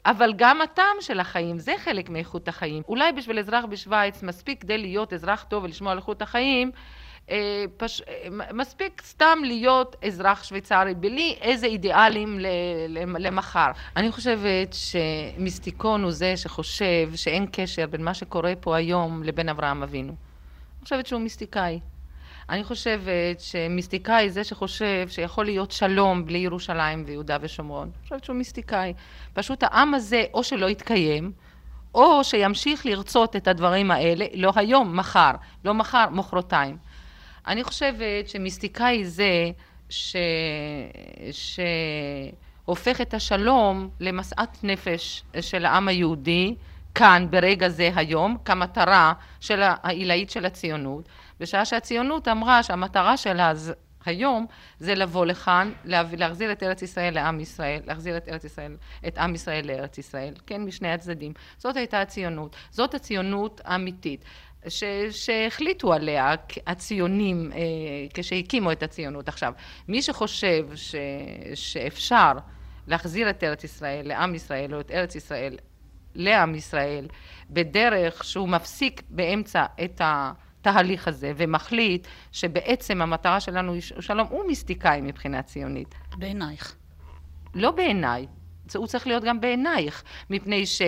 אבל 0.06 0.32
גם 0.36 0.60
הטעם 0.60 0.96
של 1.00 1.20
החיים, 1.20 1.58
זה 1.58 1.74
חלק 1.78 2.08
מאיכות 2.10 2.48
החיים. 2.48 2.82
אולי 2.88 3.12
בשביל 3.12 3.38
אזרח 3.38 3.64
בשוויץ 3.64 4.22
מספיק 4.22 4.60
כדי 4.60 4.78
להיות 4.78 5.12
אזרח 5.12 5.44
טוב 5.48 5.64
ולשמוע 5.64 5.92
על 5.92 5.98
איכות 5.98 6.22
החיים, 6.22 6.70
אה, 7.30 7.64
פש... 7.76 8.00
אה, 8.00 8.28
מספיק 8.52 9.02
סתם 9.04 9.38
להיות 9.44 9.96
אזרח 10.04 10.44
שוויצרי 10.44 10.94
בלי 10.94 11.36
איזה 11.40 11.66
אידיאלים 11.66 12.38
למחר. 13.18 13.70
אני 13.96 14.12
חושבת 14.12 14.72
שמיסטיקון 14.72 16.02
הוא 16.02 16.10
זה 16.10 16.36
שחושב 16.36 17.10
שאין 17.14 17.46
קשר 17.52 17.86
בין 17.86 18.04
מה 18.04 18.14
שקורה 18.14 18.52
פה 18.60 18.76
היום 18.76 19.22
לבין 19.22 19.48
אברהם 19.48 19.82
אבינו. 19.82 20.12
אני 20.12 20.84
חושבת 20.84 21.06
שהוא 21.06 21.20
מיסטיקאי. 21.20 21.80
אני 22.52 22.64
חושבת 22.64 23.40
שמיסטיקאי 23.40 24.30
זה 24.30 24.44
שחושב 24.44 25.08
שיכול 25.08 25.44
להיות 25.44 25.70
שלום 25.70 26.26
בלי 26.26 26.38
ירושלים 26.38 27.04
ויהודה 27.06 27.36
ושומרון. 27.40 27.90
אני 27.94 28.02
חושבת 28.02 28.24
שהוא 28.24 28.36
מיסטיקאי. 28.36 28.92
פשוט 29.34 29.62
העם 29.62 29.94
הזה 29.94 30.24
או 30.34 30.44
שלא 30.44 30.70
יתקיים, 30.70 31.32
או 31.94 32.24
שימשיך 32.24 32.86
לרצות 32.86 33.36
את 33.36 33.48
הדברים 33.48 33.90
האלה, 33.90 34.26
לא 34.34 34.52
היום, 34.56 34.96
מחר. 34.96 35.30
לא 35.64 35.74
מחר, 35.74 36.04
מחרתיים. 36.10 36.76
אני 37.46 37.64
חושבת 37.64 38.28
שמיסטיקאי 38.28 39.04
זה 39.04 39.50
ש... 39.90 40.16
שהופך 42.64 43.00
את 43.00 43.14
השלום 43.14 43.88
למשאת 44.00 44.64
נפש 44.64 45.24
של 45.40 45.64
העם 45.64 45.88
היהודי, 45.88 46.54
כאן, 46.94 47.26
ברגע 47.30 47.68
זה 47.68 47.90
היום, 47.94 48.36
כמטרה 48.44 49.12
של 49.40 49.60
העילאית 49.62 50.30
של 50.30 50.46
הציונות, 50.46 51.08
בשעה 51.40 51.64
שהציונות 51.64 52.28
אמרה 52.28 52.62
שהמטרה 52.62 53.16
שלה 53.16 53.52
היום 54.04 54.46
זה 54.78 54.94
לבוא 54.94 55.26
לכאן, 55.26 55.72
להחזיר 55.84 56.52
את 56.52 56.62
ארץ 56.62 56.82
ישראל 56.82 57.14
לעם 57.14 57.40
ישראל, 57.40 57.80
להחזיר 57.86 58.16
את 58.16 58.28
ארץ 58.28 58.44
ישראל, 58.44 58.76
את 59.08 59.18
עם 59.18 59.34
ישראל 59.34 59.66
לארץ 59.66 59.98
ישראל, 59.98 60.34
כן, 60.46 60.64
משני 60.64 60.92
הצדדים. 60.92 61.32
זאת 61.58 61.76
הייתה 61.76 62.00
הציונות. 62.00 62.56
זאת 62.70 62.94
הציונות 62.94 63.60
האמיתית. 63.64 64.24
ש, 64.68 64.84
שהחליטו 65.10 65.92
עליה 65.92 66.34
הציונים 66.66 67.52
אה, 67.52 67.58
כשהקימו 68.14 68.72
את 68.72 68.82
הציונות. 68.82 69.28
עכשיו, 69.28 69.52
מי 69.88 70.02
שחושב 70.02 70.68
ש, 70.74 70.94
שאפשר 71.54 72.32
להחזיר 72.86 73.30
את 73.30 73.44
ארץ 73.44 73.64
ישראל 73.64 74.08
לעם 74.08 74.34
ישראל 74.34 74.74
או 74.74 74.80
את 74.80 74.90
ארץ 74.90 75.14
ישראל 75.14 75.56
לעם 76.14 76.54
ישראל 76.54 77.08
בדרך 77.50 78.24
שהוא 78.24 78.48
מפסיק 78.48 79.02
באמצע 79.08 79.64
את 79.84 80.00
התהליך 80.04 81.08
הזה 81.08 81.32
ומחליט 81.36 82.06
שבעצם 82.32 83.02
המטרה 83.02 83.40
שלנו 83.40 83.72
היא 83.72 83.82
שלום, 83.82 84.26
הוא 84.30 84.46
מיסטיקאי 84.46 85.00
מבחינה 85.00 85.42
ציונית. 85.42 85.94
בעינייך. 86.16 86.76
לא 87.54 87.70
בעיניי. 87.70 88.26
הוא 88.74 88.86
צריך 88.86 89.06
להיות 89.06 89.24
גם 89.24 89.40
בעינייך, 89.40 90.02
מפני, 90.30 90.66
ש, 90.66 90.82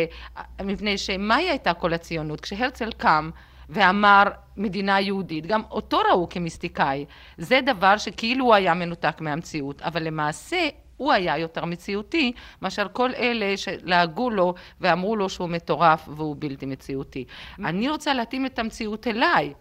מפני 0.63 0.99
שמהי 0.99 1.51
הייתה 1.51 1.75
כל 1.75 1.95
הציונות? 1.95 2.41
כשהרצל 2.41 2.93
קם 2.93 3.31
ואמר 3.69 4.23
מדינה 4.57 5.01
יהודית, 5.01 5.47
גם 5.47 5.63
אותו 5.71 5.99
ראו 6.11 6.29
כמיסטיקאי. 6.29 7.05
זה 7.39 7.61
דבר 7.67 7.97
שכאילו 7.97 8.45
הוא 8.45 8.55
היה 8.55 8.75
מנותק 8.75 9.21
מהמציאות, 9.21 9.83
אבל 9.83 10.03
למעשה 10.03 10.69
הוא 10.97 11.13
היה 11.13 11.39
יותר 11.39 11.65
מציאותי 11.65 12.33
מאשר 12.63 12.87
כל 12.93 13.11
אלה 13.15 13.57
שלעגו 13.57 14.31
לו 14.31 14.55
ואמרו 14.81 15.17
לו 15.17 15.29
שהוא 15.29 15.49
מטורף 15.49 16.09
והוא 16.09 16.37
בלתי 16.39 16.67
מציאותי. 16.67 17.25
אני 17.59 17.89
רוצה 17.91 18.15
להתאים 18.15 18.47
את 18.47 18.59
המציאות 18.59 19.07
אליי. 19.07 19.55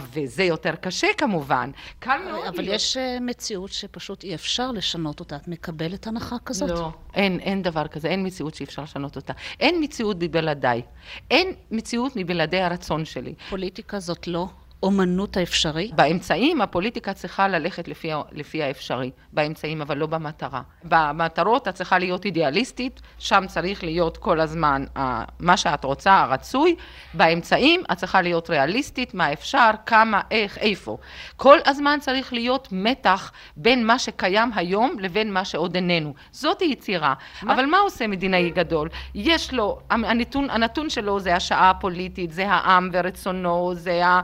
וזה 0.00 0.44
יותר 0.44 0.74
קשה 0.74 1.06
כמובן. 1.18 1.70
קל 1.98 2.20
מאוד 2.30 2.46
אבל 2.46 2.62
להיות. 2.62 2.74
יש 2.74 2.96
אה, 2.96 3.18
מציאות 3.20 3.72
שפשוט 3.72 4.24
אי 4.24 4.34
אפשר 4.34 4.70
לשנות 4.70 5.20
אותה. 5.20 5.36
את 5.36 5.48
מקבלת 5.48 6.06
הנחה 6.06 6.36
כזאת? 6.44 6.70
לא, 6.70 6.90
אין, 7.14 7.40
אין 7.40 7.62
דבר 7.62 7.86
כזה. 7.86 8.08
אין 8.08 8.26
מציאות 8.26 8.54
שאי 8.54 8.64
אפשר 8.64 8.82
לשנות 8.82 9.16
אותה. 9.16 9.32
אין 9.60 9.84
מציאות 9.84 10.16
מבלעדיי. 10.20 10.82
אין 11.30 11.52
מציאות 11.70 12.12
מבלעדי 12.16 12.60
הרצון 12.60 13.04
שלי. 13.04 13.34
פוליטיקה 13.50 14.00
זאת 14.00 14.26
לא 14.26 14.48
האומנות 14.82 15.36
האפשרי? 15.36 15.90
באמצעים 15.94 16.60
הפוליטיקה 16.60 17.12
צריכה 17.12 17.48
ללכת 17.48 17.88
לפי, 17.88 18.10
לפי 18.32 18.62
האפשרי, 18.62 19.10
באמצעים 19.32 19.82
אבל 19.82 19.96
לא 19.96 20.06
במטרה. 20.06 20.62
במטרות 20.84 21.68
את 21.68 21.74
צריכה 21.74 21.98
להיות 21.98 22.24
אידיאליסטית, 22.24 23.00
שם 23.18 23.44
צריך 23.48 23.84
להיות 23.84 24.16
כל 24.16 24.40
הזמן 24.40 24.84
uh, 24.96 25.00
מה 25.40 25.56
שאת 25.56 25.84
רוצה, 25.84 26.20
הרצוי, 26.20 26.76
באמצעים 27.14 27.82
את 27.92 27.96
צריכה 27.96 28.22
להיות 28.22 28.50
ריאליסטית, 28.50 29.14
מה 29.14 29.32
אפשר, 29.32 29.70
כמה, 29.86 30.20
איך, 30.30 30.58
איפה. 30.58 30.98
כל 31.36 31.58
הזמן 31.66 31.98
צריך 32.00 32.32
להיות 32.32 32.68
מתח 32.72 33.32
בין 33.56 33.86
מה 33.86 33.98
שקיים 33.98 34.50
היום 34.54 34.96
לבין 34.98 35.32
מה 35.32 35.44
שעוד 35.44 35.74
איננו. 35.74 36.14
זאת 36.30 36.62
יצירה. 36.62 37.14
מה? 37.42 37.54
אבל 37.54 37.66
מה 37.66 37.78
עושה 37.78 38.06
מדינאי 38.06 38.50
גדול? 38.50 38.88
יש 39.14 39.54
לו, 39.54 39.78
הנתון, 39.90 40.50
הנתון 40.50 40.90
שלו 40.90 41.20
זה 41.20 41.36
השעה 41.36 41.70
הפוליטית, 41.70 42.32
זה 42.32 42.48
העם 42.48 42.90
ורצונו, 42.92 43.74
זה 43.74 44.06
ה... 44.06 44.20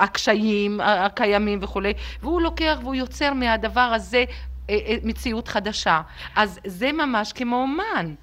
הקשיים 0.00 0.80
הקיימים 0.80 1.58
וכולי, 1.62 1.92
והוא 2.22 2.40
לוקח 2.42 2.78
והוא 2.82 2.94
יוצר 2.94 3.32
מהדבר 3.34 3.80
הזה 3.80 4.24
אה, 4.70 4.78
אה, 4.86 4.96
מציאות 5.02 5.48
חדשה. 5.48 6.00
אז 6.36 6.58
זה 6.66 6.92
ממש 6.92 7.32
כמו 7.32 7.56
אומן. 7.56 8.14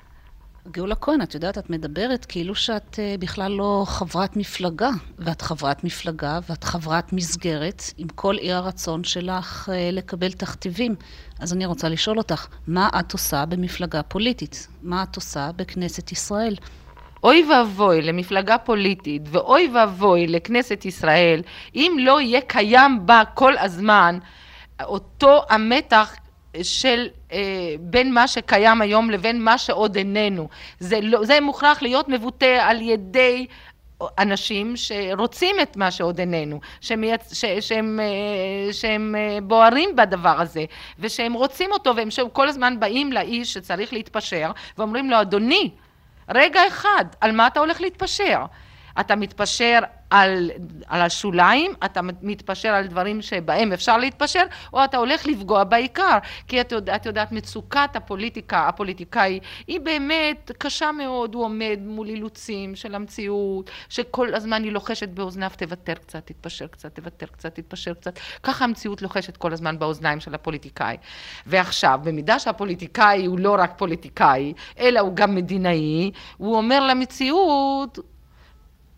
גאולה 0.72 0.96
כהן, 0.96 1.22
את 1.22 1.34
יודעת, 1.34 1.58
את 1.58 1.70
מדברת 1.70 2.26
כאילו 2.26 2.56
שאת 2.56 3.00
אה, 3.00 3.16
בכלל 3.20 3.52
לא 3.52 3.84
חברת 3.88 4.38
מפלגה, 4.38 4.90
ואת 5.20 5.42
חברת 5.42 5.84
מפלגה 5.84 6.40
ואת 6.50 6.63
חברת 6.63 7.13
מסגרת 7.13 7.84
עם 7.98 8.08
כל 8.08 8.38
אי 8.38 8.52
הרצון 8.52 9.04
שלך 9.04 9.70
לקבל 9.92 10.32
תכתיבים. 10.32 10.96
אז 11.40 11.54
אני 11.54 11.66
רוצה 11.66 11.90
לשאול 11.90 12.18
אותך, 12.18 12.48
מה 12.68 12.90
את 13.00 13.13
עושה 13.13 13.46
במפלגה 13.46 14.04
פוליטית? 14.04 14.68
מה 14.82 15.04
את 15.04 15.16
עושה 15.16 15.52
בכנסת 15.56 16.12
ישראל? 16.12 16.56
אוי 17.23 17.45
ואבוי 17.49 18.01
למפלגה 18.01 18.58
פוליטית 18.58 19.21
ואוי 19.25 19.69
ואבוי 19.73 20.27
לכנסת 20.27 20.86
ישראל 20.86 21.41
אם 21.75 21.97
לא 21.99 22.21
יהיה 22.21 22.41
קיים 22.41 23.06
בה 23.06 23.23
כל 23.34 23.58
הזמן 23.58 24.19
אותו 24.84 25.41
המתח 25.49 26.15
של 26.63 27.08
אה, 27.32 27.39
בין 27.80 28.13
מה 28.13 28.27
שקיים 28.27 28.82
היום 28.82 29.10
לבין 29.10 29.43
מה 29.43 29.58
שעוד 29.58 29.95
איננו. 29.95 30.49
זה, 30.80 30.99
לא, 31.01 31.25
זה 31.25 31.41
מוכרח 31.41 31.82
להיות 31.82 32.10
מבוטא 32.10 32.60
על 32.62 32.82
ידי 32.82 33.47
אנשים 34.19 34.73
שרוצים 34.75 35.56
את 35.62 35.77
מה 35.77 35.91
שעוד 35.91 36.19
איננו, 36.19 36.60
שמייצ... 36.82 37.34
ש... 37.34 37.45
שהם, 37.45 37.99
אה, 38.03 38.73
שהם 38.73 39.15
אה, 39.17 39.41
בוערים 39.43 39.95
בדבר 39.95 40.41
הזה, 40.41 40.65
ושהם 40.99 41.34
רוצים 41.34 41.71
אותו, 41.71 41.95
והם 41.95 42.10
כל 42.34 42.47
הזמן 42.47 42.80
באים 42.80 43.13
לאיש 43.13 43.53
שצריך 43.53 43.93
להתפשר, 43.93 44.51
ואומרים 44.77 45.10
לו, 45.10 45.21
אדוני, 45.21 45.69
רגע 46.30 46.68
אחד, 46.68 47.06
על 47.22 47.32
מה 47.32 47.48
אתה 47.48 47.60
הולך 47.60 47.82
להתפשר? 47.82 48.46
אתה 48.99 49.15
מתפשר 49.15 49.79
על, 50.10 50.51
על 50.88 51.01
השוליים, 51.01 51.71
אתה 51.86 52.01
מתפשר 52.21 52.69
על 52.69 52.88
דברים 52.88 53.21
שבהם 53.21 53.73
אפשר 53.73 53.97
להתפשר, 53.97 54.43
או 54.73 54.83
אתה 54.83 54.97
הולך 54.97 55.25
לפגוע 55.25 55.63
בעיקר. 55.63 56.17
כי 56.47 56.62
את, 56.62 56.71
יודע, 56.71 56.95
את 56.95 57.05
יודעת, 57.05 57.31
מצוקת 57.31 57.95
הפוליטיקה, 57.95 58.67
הפוליטיקאי, 58.67 59.39
היא 59.67 59.79
באמת 59.79 60.51
קשה 60.57 60.91
מאוד. 60.91 61.36
הוא 61.36 61.43
עומד 61.43 61.79
מול 61.86 62.07
אילוצים 62.07 62.75
של 62.75 62.95
המציאות, 62.95 63.69
שכל 63.89 64.36
הזמן 64.36 64.63
היא 64.63 64.71
לוחשת 64.71 65.10
באוזניו, 65.10 65.51
תוותר 65.57 65.93
קצת, 65.93 66.25
תתפשר 66.25 66.67
קצת, 66.67 66.95
תוותר 66.95 67.25
קצת, 67.25 67.55
תתפשר 67.55 67.93
קצת. 67.93 68.19
ככה 68.43 68.65
המציאות 68.65 69.01
לוחשת 69.01 69.38
כל 69.38 69.53
הזמן 69.53 69.79
באוזניים 69.79 70.19
של 70.19 70.33
הפוליטיקאי. 70.33 70.97
ועכשיו, 71.45 71.99
במידה 72.03 72.39
שהפוליטיקאי 72.39 73.25
הוא 73.25 73.39
לא 73.39 73.55
רק 73.60 73.73
פוליטיקאי, 73.77 74.53
אלא 74.79 74.99
הוא 74.99 75.15
גם 75.15 75.36
מדינאי, 75.36 76.12
הוא 76.38 76.57
אומר 76.57 76.88
למציאות, 76.88 77.99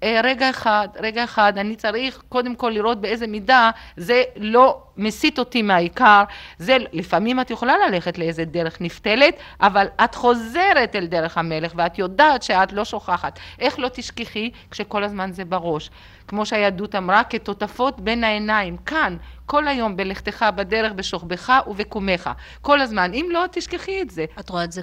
רגע 0.04 0.50
אחד, 0.50 0.88
רגע 1.00 1.24
אחד, 1.24 1.54
אני 1.58 1.76
צריך 1.76 2.22
קודם 2.30 2.56
כל 2.56 2.70
לראות 2.70 3.02
באיזה 3.02 3.28
מידה 3.28 3.72
זה 3.98 4.24
לא 4.36 4.82
מסיט 4.98 5.40
אותי 5.40 5.62
מהעיקר, 5.62 6.24
זה 6.58 6.78
לפעמים 6.92 7.40
את 7.40 7.52
יכולה 7.52 7.74
ללכת 7.88 8.18
לאיזה 8.18 8.46
דרך 8.46 8.82
נפתלת, 8.82 9.36
אבל 9.62 9.88
את 10.04 10.16
חוזרת 10.16 10.96
אל 10.96 11.06
דרך 11.06 11.38
המלך 11.38 11.72
ואת 11.76 12.00
יודעת 12.00 12.44
שאת 12.44 12.74
לא 12.74 12.86
שוכחת. 12.86 13.40
איך 13.60 13.80
לא 13.80 13.90
תשכחי 13.94 14.52
כשכל 14.72 15.04
הזמן 15.04 15.32
זה 15.32 15.46
בראש? 15.46 15.90
כמו 16.28 16.46
שהיהדות 16.46 16.96
אמרה, 16.96 17.24
כתותפות 17.24 18.00
בין 18.00 18.24
העיניים, 18.24 18.78
כאן, 18.78 19.18
כל 19.46 19.68
היום 19.68 19.98
בלכתך 19.98 20.46
בדרך, 20.56 20.92
בשוכבך 20.94 21.54
ובקומך, 21.68 22.30
כל 22.62 22.82
הזמן. 22.82 23.14
אם 23.14 23.28
לא, 23.32 23.46
תשכחי 23.52 24.02
את 24.02 24.10
זה. 24.10 24.26
את 24.40 24.50
רואה 24.50 24.64
את 24.64 24.72
זה 24.72 24.82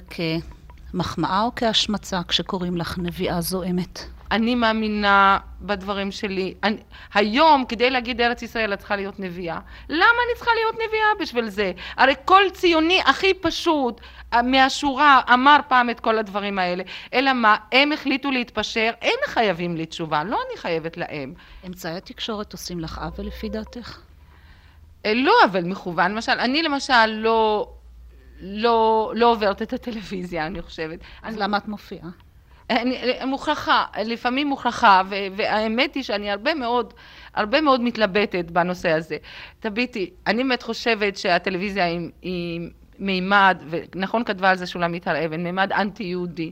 כמחמאה 0.93 1.41
או 1.41 1.51
כהשמצה 1.55 2.19
כשקוראים 2.27 2.77
לך 2.77 2.97
נביאה 2.97 3.41
זועמת? 3.41 4.16
אני 4.31 4.55
מאמינה 4.55 5.37
בדברים 5.61 6.11
שלי. 6.11 6.53
אני, 6.63 6.77
היום, 7.13 7.65
כדי 7.69 7.89
להגיד 7.89 8.21
ארץ 8.21 8.41
ישראל, 8.41 8.73
את 8.73 8.79
צריכה 8.79 8.95
להיות 8.95 9.19
נביאה. 9.19 9.59
למה 9.89 10.03
אני 10.27 10.35
צריכה 10.35 10.51
להיות 10.55 10.75
נביאה 10.75 11.07
בשביל 11.19 11.49
זה? 11.49 11.71
הרי 11.97 12.13
כל 12.25 12.41
ציוני 12.53 13.01
הכי 13.05 13.33
פשוט, 13.33 14.01
אה, 14.33 14.41
מהשורה, 14.41 15.21
אמר 15.33 15.57
פעם 15.67 15.89
את 15.89 15.99
כל 15.99 16.17
הדברים 16.17 16.59
האלה. 16.59 16.83
אלא 17.13 17.33
מה, 17.33 17.55
הם 17.71 17.91
החליטו 17.91 18.31
להתפשר, 18.31 18.91
הם 19.01 19.19
חייבים 19.25 19.77
לי 19.77 19.85
תשובה, 19.85 20.23
לא 20.23 20.39
אני 20.49 20.57
חייבת 20.57 20.97
להם. 20.97 21.33
אמצעי 21.67 21.97
התקשורת 21.97 22.53
עושים 22.53 22.79
לך 22.79 22.97
עוול 22.97 23.25
לפי 23.25 23.49
דעתך? 23.49 23.99
אה, 25.05 25.13
לא, 25.13 25.33
אבל 25.45 25.63
מכוון, 25.63 26.11
למשל, 26.11 26.31
אני 26.31 26.63
למשל 26.63 27.05
לא, 27.05 27.69
לא, 28.41 29.11
לא 29.15 29.31
עוברת 29.31 29.61
את 29.61 29.73
הטלוויזיה, 29.73 30.47
אני 30.47 30.61
חושבת. 30.61 30.99
אז 31.23 31.33
אני, 31.33 31.43
למה 31.43 31.57
את 31.57 31.67
מופיעה? 31.67 32.26
אני 32.69 33.25
מוכרחה, 33.25 33.85
לפעמים 34.05 34.47
מוכרחה, 34.47 35.01
והאמת 35.35 35.95
היא 35.95 36.03
שאני 36.03 36.31
הרבה 36.31 36.53
מאוד, 36.53 36.93
הרבה 37.33 37.61
מאוד 37.61 37.81
מתלבטת 37.81 38.51
בנושא 38.51 38.89
הזה. 38.91 39.17
תביטי, 39.59 40.09
אני 40.27 40.43
באמת 40.43 40.63
חושבת 40.63 41.17
שהטלוויזיה 41.17 41.85
היא, 41.85 42.09
היא 42.21 42.69
מימד, 42.99 43.63
ונכון 43.69 44.23
כתבה 44.23 44.49
על 44.49 44.57
זה 44.57 44.67
שולמית 44.67 45.07
הר 45.07 45.25
אבן, 45.25 45.43
מימד 45.43 45.71
אנטי-יהודי. 45.71 46.51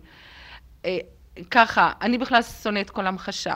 אה, 0.85 0.97
ככה, 1.51 1.91
אני 2.01 2.17
בכלל 2.17 2.41
שונאת 2.41 2.89
כל 2.89 3.07
המחשה. 3.07 3.55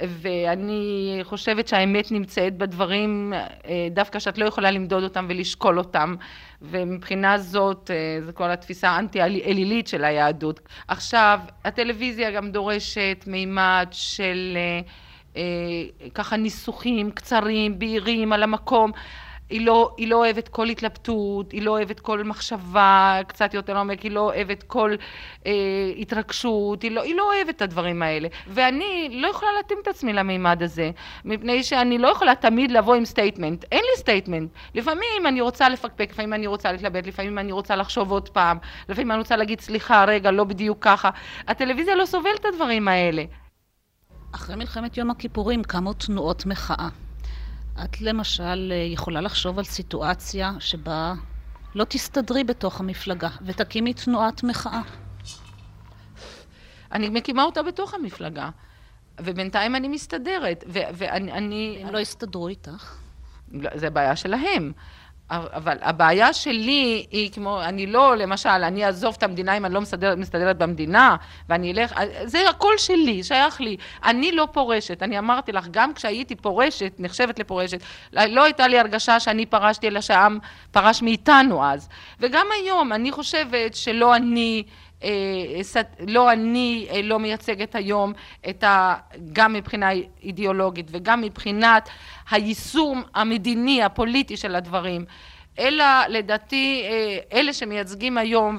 ואני 0.00 1.20
חושבת 1.22 1.68
שהאמת 1.68 2.12
נמצאת 2.12 2.58
בדברים 2.58 3.32
אה, 3.34 3.88
דווקא 3.90 4.18
שאת 4.18 4.38
לא 4.38 4.44
יכולה 4.44 4.70
למדוד 4.70 5.02
אותם 5.02 5.26
ולשקול 5.28 5.78
אותם 5.78 6.14
ומבחינה 6.62 7.38
זאת 7.38 7.90
אה, 7.90 8.26
זו 8.26 8.32
כל 8.34 8.50
התפיסה 8.50 8.88
האנטי-אלילית 8.88 9.88
של 9.88 10.04
היהדות. 10.04 10.60
עכשיו 10.88 11.40
הטלוויזיה 11.64 12.30
גם 12.30 12.50
דורשת 12.50 13.24
מימד 13.26 13.88
של 13.92 14.58
אה, 15.36 15.40
ככה 16.14 16.36
ניסוחים 16.36 17.10
קצרים, 17.10 17.78
בהירים, 17.78 18.32
על 18.32 18.42
המקום 18.42 18.92
היא 19.50 19.66
לא, 19.66 19.94
היא 19.96 20.08
לא 20.08 20.16
אוהבת 20.16 20.48
כל 20.48 20.68
התלבטות, 20.68 21.52
היא 21.52 21.62
לא 21.62 21.70
אוהבת 21.70 22.00
כל 22.00 22.24
מחשבה 22.24 23.20
קצת 23.28 23.54
יותר 23.54 23.78
עומק, 23.78 24.00
היא 24.00 24.10
לא 24.10 24.20
אוהבת 24.20 24.62
כל 24.62 24.94
אה, 25.46 25.52
התרגשות, 25.98 26.82
היא 26.82 26.90
לא, 26.90 27.02
היא 27.02 27.14
לא 27.14 27.32
אוהבת 27.34 27.56
את 27.56 27.62
הדברים 27.62 28.02
האלה. 28.02 28.28
ואני 28.46 29.08
לא 29.12 29.28
יכולה 29.28 29.52
להתאים 29.56 29.78
את 29.82 29.88
עצמי 29.88 30.12
למימד 30.12 30.62
הזה, 30.62 30.90
מפני 31.24 31.62
שאני 31.62 31.98
לא 31.98 32.08
יכולה 32.08 32.34
תמיד 32.34 32.70
לבוא 32.70 32.94
עם 32.94 33.04
statement. 33.04 33.64
אין 33.72 33.80
לי 33.80 34.00
statement. 34.00 34.50
לפעמים 34.74 35.26
אני 35.26 35.40
רוצה 35.40 35.68
לפקפק, 35.68 36.08
לפעמים 36.10 36.34
אני 36.34 36.46
רוצה 36.46 36.72
להתלבט, 36.72 37.06
לפעמים 37.06 37.38
אני 37.38 37.52
רוצה 37.52 37.76
לחשוב 37.76 38.10
עוד 38.10 38.28
פעם, 38.28 38.58
לפעמים 38.88 39.10
אני 39.10 39.18
רוצה 39.18 39.36
להגיד, 39.36 39.60
סליחה, 39.60 40.04
רגע, 40.04 40.30
לא 40.30 40.44
בדיוק 40.44 40.78
ככה. 40.80 41.10
הטלוויזיה 41.48 41.94
לא 41.94 42.06
סובלת 42.06 42.40
את 42.40 42.44
הדברים 42.44 42.88
האלה. 42.88 43.24
אחרי 44.32 44.56
מלחמת 44.56 44.96
יום 44.96 45.10
הכיפורים 45.10 45.62
קמו 45.62 45.92
תנועות 45.92 46.46
מחאה. 46.46 47.07
את 47.84 48.00
למשל 48.00 48.72
יכולה 48.92 49.20
לחשוב 49.20 49.58
על 49.58 49.64
סיטואציה 49.64 50.52
שבה 50.58 51.14
לא 51.74 51.84
תסתדרי 51.84 52.44
בתוך 52.44 52.80
המפלגה 52.80 53.28
ותקימי 53.42 53.94
תנועת 53.94 54.42
מחאה. 54.42 54.82
אני 56.92 57.08
מקימה 57.08 57.42
אותה 57.44 57.62
בתוך 57.62 57.94
המפלגה, 57.94 58.50
ובינתיים 59.20 59.76
אני 59.76 59.88
מסתדרת, 59.88 60.64
ואני... 60.68 61.82
אם 61.82 61.88
לא 61.92 61.98
יסתדרו 61.98 62.48
איתך? 62.48 62.96
לא, 63.52 63.70
זה 63.74 63.90
בעיה 63.90 64.16
שלהם. 64.16 64.72
אבל 65.30 65.76
הבעיה 65.80 66.32
שלי 66.32 67.06
היא 67.10 67.30
כמו, 67.32 67.62
אני 67.62 67.86
לא, 67.86 68.16
למשל, 68.16 68.48
אני 68.48 68.86
אעזוב 68.86 69.14
את 69.18 69.22
המדינה 69.22 69.56
אם 69.56 69.64
אני 69.64 69.74
לא 69.74 69.80
מסדר, 69.80 70.16
מסתדרת 70.16 70.58
במדינה, 70.58 71.16
ואני 71.48 71.72
אלך, 71.72 71.94
זה 72.24 72.48
הכל 72.50 72.78
שלי, 72.78 73.24
שייך 73.24 73.60
לי. 73.60 73.76
אני 74.04 74.32
לא 74.32 74.48
פורשת, 74.52 75.02
אני 75.02 75.18
אמרתי 75.18 75.52
לך, 75.52 75.66
גם 75.70 75.94
כשהייתי 75.94 76.36
פורשת, 76.36 76.92
נחשבת 76.98 77.38
לפורשת, 77.38 77.78
לא 78.12 78.44
הייתה 78.44 78.68
לי 78.68 78.78
הרגשה 78.78 79.20
שאני 79.20 79.46
פרשתי, 79.46 79.88
אלא 79.88 80.00
שהעם 80.00 80.38
פרש 80.70 81.02
מאיתנו 81.02 81.64
אז. 81.64 81.88
וגם 82.20 82.46
היום, 82.60 82.92
אני 82.92 83.12
חושבת 83.12 83.74
שלא 83.74 84.16
אני... 84.16 84.62
אה, 85.02 85.60
לא 86.06 86.32
אני 86.32 86.86
אה, 86.90 87.02
לא 87.02 87.18
מייצגת 87.18 87.74
היום 87.74 88.12
את 88.48 88.64
ה... 88.64 88.94
גם 89.32 89.52
מבחינה 89.52 89.90
אידיאולוגית 90.22 90.86
וגם 90.90 91.20
מבחינת 91.20 91.88
היישום 92.30 93.02
המדיני 93.14 93.82
הפוליטי 93.82 94.36
של 94.36 94.54
הדברים 94.54 95.04
אלא 95.58 95.84
לדעתי 96.08 96.82
אה, 96.84 97.38
אלה 97.38 97.52
שמייצגים 97.52 98.18
היום 98.18 98.58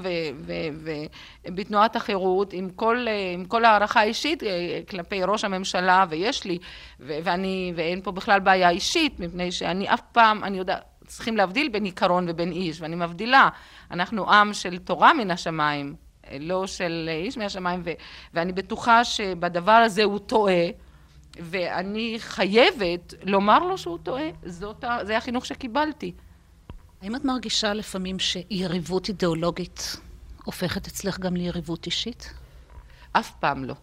בתנועת 1.44 1.96
החירות 1.96 2.52
עם 2.52 2.70
כל, 2.70 3.06
עם 3.34 3.44
כל 3.44 3.64
הערכה 3.64 4.02
אישית 4.02 4.42
כלפי 4.88 5.22
ראש 5.22 5.44
הממשלה 5.44 6.04
ויש 6.08 6.44
לי 6.44 6.58
ואני 7.00 7.72
ואין 7.76 8.00
פה 8.02 8.12
בכלל 8.12 8.40
בעיה 8.40 8.70
אישית 8.70 9.20
מפני 9.20 9.52
שאני 9.52 9.94
אף 9.94 10.00
פעם 10.12 10.44
אני 10.44 10.58
יודעת 10.58 10.90
צריכים 11.10 11.36
להבדיל 11.36 11.68
בין 11.68 11.84
עיקרון 11.84 12.26
ובין 12.28 12.52
איש 12.52 12.80
ואני 12.80 12.96
מבדילה. 12.96 13.48
אנחנו 13.90 14.32
עם 14.32 14.52
של 14.52 14.78
תורה 14.78 15.14
מן 15.14 15.30
השמיים 15.30 15.94
לא 16.40 16.66
של 16.66 17.10
איש 17.12 17.38
מהשמיים, 17.38 17.82
ו- 17.84 17.90
ואני 18.34 18.52
בטוחה 18.52 19.04
שבדבר 19.04 19.72
הזה 19.72 20.04
הוא 20.04 20.18
טועה, 20.18 20.64
ואני 21.40 22.14
חייבת 22.18 23.14
לומר 23.24 23.58
לו 23.58 23.78
שהוא 23.78 23.98
טועה, 24.02 24.24
זאת 24.46 24.84
ה- 24.84 24.98
זה 25.04 25.16
החינוך 25.16 25.46
שקיבלתי. 25.46 26.12
האם 27.02 27.16
את 27.16 27.24
מרגישה 27.24 27.74
לפעמים 27.74 28.18
שיריבות 28.18 29.08
אידיאולוגית 29.08 29.96
הופכת 30.44 30.86
אצלך 30.86 31.18
גם 31.18 31.36
ליריבות 31.36 31.86
אישית? 31.86 32.32
אף 33.12 33.32
פעם 33.40 33.64
לא. 33.64 33.74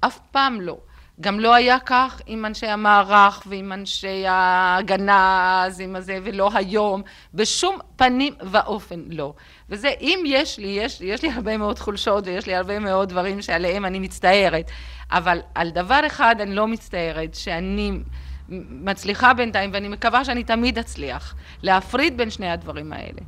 אף 0.00 0.18
פעם 0.30 0.60
לא. 0.60 0.78
גם 1.20 1.40
לא 1.40 1.54
היה 1.54 1.78
כך 1.80 2.20
עם 2.26 2.44
אנשי 2.44 2.66
המערך 2.66 3.42
ועם 3.46 3.72
אנשי 3.72 4.26
ההגנה 4.26 5.62
אז 5.66 5.80
עם 5.80 5.96
הזה 5.96 6.18
ולא 6.24 6.50
היום 6.54 7.02
בשום 7.34 7.78
פנים 7.96 8.34
ואופן 8.40 9.00
לא 9.10 9.34
וזה 9.68 9.90
אם 10.00 10.18
יש 10.26 10.58
לי 10.58 10.66
יש, 10.66 11.00
יש 11.00 11.22
לי 11.22 11.30
הרבה 11.30 11.56
מאוד 11.56 11.78
חולשות 11.78 12.26
ויש 12.26 12.46
לי 12.46 12.54
הרבה 12.54 12.78
מאוד 12.78 13.08
דברים 13.08 13.42
שעליהם 13.42 13.84
אני 13.84 13.98
מצטערת 13.98 14.70
אבל 15.10 15.40
על 15.54 15.70
דבר 15.70 16.00
אחד 16.06 16.36
אני 16.40 16.54
לא 16.54 16.66
מצטערת 16.68 17.34
שאני 17.34 17.92
מצליחה 18.68 19.34
בינתיים 19.34 19.70
ואני 19.72 19.88
מקווה 19.88 20.24
שאני 20.24 20.44
תמיד 20.44 20.78
אצליח 20.78 21.34
להפריד 21.62 22.16
בין 22.16 22.30
שני 22.30 22.50
הדברים 22.50 22.92
האלה. 22.92 23.20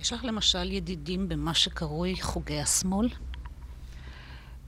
יש 0.00 0.12
לך 0.12 0.24
למשל 0.24 0.72
ידידים 0.72 1.28
במה 1.28 1.54
שקרוי 1.54 2.14
חוגי 2.20 2.60
השמאל? 2.60 3.08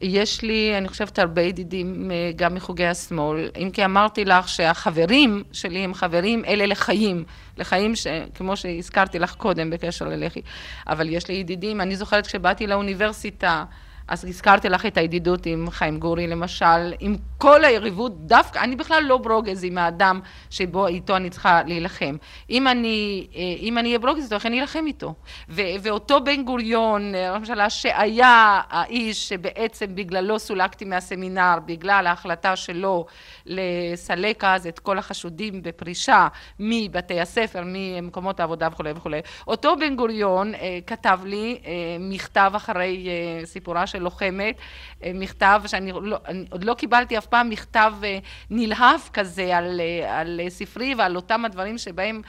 יש 0.06 0.42
לי, 0.42 0.78
אני 0.78 0.88
חושבת, 0.88 1.18
הרבה 1.18 1.42
ידידים 1.42 2.10
אה, 2.10 2.30
גם 2.36 2.54
מחוגי 2.54 2.86
השמאל, 2.86 3.50
אם 3.56 3.70
כי 3.72 3.84
אמרתי 3.84 4.24
לך 4.24 4.48
שהחברים 4.48 5.42
שלי 5.52 5.78
הם 5.78 5.94
חברים 5.94 6.44
אלה 6.44 6.66
לחיים, 6.66 7.24
לחיים 7.58 7.96
ש... 7.96 8.06
כמו 8.34 8.56
שהזכרתי 8.56 9.18
לך 9.18 9.34
קודם 9.34 9.70
בקשר 9.70 10.08
ללח"י, 10.08 10.42
אבל 10.86 11.08
יש 11.08 11.28
לי 11.28 11.34
ידידים, 11.34 11.80
אני 11.80 11.96
זוכרת 11.96 12.26
כשבאתי 12.26 12.66
לאוניברסיטה 12.66 13.64
אז 14.08 14.24
הזכרתי 14.24 14.68
לך 14.68 14.86
את 14.86 14.96
הידידות 14.96 15.46
עם 15.46 15.70
חיים 15.70 15.98
גורי 15.98 16.26
למשל, 16.26 16.94
עם 17.00 17.16
כל 17.38 17.64
היריבות, 17.64 18.26
דווקא, 18.26 18.58
אני 18.58 18.76
בכלל 18.76 19.02
לא 19.02 19.18
ברוגז 19.18 19.64
עם 19.64 19.78
האדם 19.78 20.20
שבו 20.50 20.86
איתו 20.86 21.16
אני 21.16 21.30
צריכה 21.30 21.62
להילחם. 21.62 22.16
אם 22.50 22.68
אני, 22.68 23.26
אה, 23.34 23.40
אם 23.60 23.78
אני 23.78 23.88
אהיה 23.88 23.98
ברוגז 23.98 24.22
איתו, 24.22 24.34
איך 24.34 24.46
אני 24.46 24.60
אלחם 24.60 24.84
איתו? 24.86 25.14
ו, 25.48 25.62
ואותו 25.82 26.24
בן 26.24 26.44
גוריון, 26.44 27.14
אה, 27.14 27.30
ראש 27.30 27.36
הממשלה, 27.36 27.70
שהיה 27.70 28.60
האיש 28.70 29.28
שבעצם 29.28 29.86
בגללו 29.94 30.38
סולקתי 30.38 30.84
מהסמינר, 30.84 31.58
בגלל 31.66 32.06
ההחלטה 32.06 32.56
שלו 32.56 33.06
לסלק 33.46 34.44
אז 34.44 34.66
את 34.66 34.78
כל 34.78 34.98
החשודים 34.98 35.62
בפרישה 35.62 36.28
מבתי 36.60 37.20
הספר, 37.20 37.62
ממקומות 37.66 38.40
העבודה 38.40 38.68
וכולי 38.72 38.92
וכולי. 38.96 39.20
אותו 39.46 39.76
בן 39.76 39.96
גוריון 39.96 40.54
אה, 40.54 40.78
כתב 40.86 41.20
לי 41.24 41.60
מכתב 42.00 42.52
אחרי 42.56 43.08
סיפורה 43.44 43.86
של 43.94 44.02
לוחמת, 44.02 44.56
אה, 45.04 45.10
מכתב 45.14 45.62
שאני 45.66 45.92
לא, 45.92 46.16
עוד 46.50 46.64
לא 46.64 46.74
קיבלתי 46.74 47.18
אף 47.18 47.26
פעם 47.26 47.48
מכתב 47.48 47.92
אה, 48.04 48.18
נלהב 48.50 49.00
כזה 49.12 49.56
על, 49.56 49.80
אה, 49.80 50.20
על 50.20 50.40
ספרי 50.48 50.94
ועל 50.94 51.16
אותם 51.16 51.44
הדברים 51.44 51.78
שבהם 51.78 52.22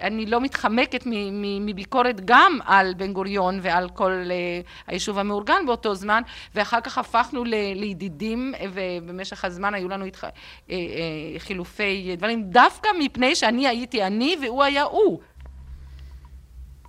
אני 0.00 0.26
לא 0.26 0.40
מתחמקת 0.40 1.04
מביקורת 1.60 2.20
גם 2.24 2.58
על 2.64 2.94
בן 2.94 3.12
גוריון 3.12 3.58
ועל 3.62 3.88
כל 3.88 4.12
היישוב 4.86 5.18
המאורגן 5.18 5.66
באותו 5.66 5.94
זמן, 5.94 6.22
ואחר 6.54 6.80
כך 6.80 6.98
הפכנו 6.98 7.44
לידידים, 7.74 8.54
ובמשך 8.72 9.44
הזמן 9.44 9.74
היו 9.74 9.88
לנו 9.88 10.04
חילופי 11.38 12.16
דברים, 12.16 12.42
דווקא 12.42 12.88
מפני 12.98 13.34
שאני 13.34 13.68
הייתי 13.68 14.02
אני 14.02 14.36
והוא 14.42 14.62
היה 14.62 14.82
הוא. 14.82 15.20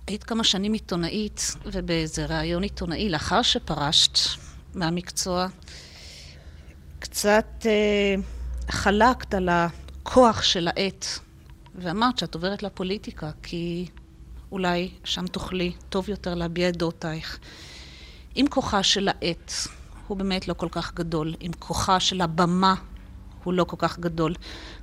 היית 0.06 0.24
כמה 0.24 0.44
שנים 0.44 0.72
עיתונאית, 0.72 1.54
ובאיזה 1.72 2.26
ראיון 2.26 2.62
עיתונאי, 2.62 3.08
לאחר 3.08 3.42
שפרשת 3.42 4.18
מהמקצוע, 4.74 5.46
קצת 6.98 7.66
אה, 7.66 8.14
חלקת 8.70 9.34
על 9.34 9.48
הכוח 9.48 10.42
של 10.42 10.68
העת, 10.68 11.18
ואמרת 11.74 12.18
שאת 12.18 12.34
עוברת 12.34 12.62
לפוליטיקה, 12.62 13.30
כי 13.42 13.86
אולי 14.52 14.90
שם 15.04 15.26
תוכלי 15.26 15.72
טוב 15.88 16.08
יותר 16.08 16.34
להביע 16.34 16.68
את 16.68 16.76
דעותייך. 16.76 17.38
אם 18.36 18.46
כוחה 18.50 18.82
של 18.82 19.08
העת 19.08 19.52
הוא 20.06 20.16
באמת 20.16 20.48
לא 20.48 20.54
כל 20.54 20.68
כך 20.70 20.94
גדול, 20.94 21.34
אם 21.40 21.50
כוחה 21.58 22.00
של 22.00 22.20
הבמה 22.20 22.74
הוא 23.44 23.54
לא 23.54 23.64
כל 23.64 23.76
כך 23.78 23.98
גדול. 23.98 24.34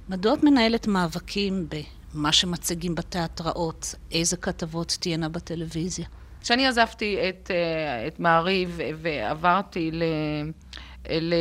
מדוע 0.10 0.34
את 0.34 0.44
מנהלת 0.44 0.88
מאבקים 0.88 1.68
במה 2.14 2.32
שמציגים 2.32 2.96
בתיאטראות, 2.96 3.96
איזה 4.12 4.38
כתבות 4.38 4.98
תהיינה 5.00 5.30
בטלוויזיה? 5.30 6.06
כשאני 6.42 6.68
עזבתי 6.68 7.18
את, 7.30 7.52
אה, 7.54 8.08
את 8.08 8.20
מעריב 8.20 8.80
ועברתי 9.02 9.92
ל, 9.92 10.04
ל, 11.10 11.34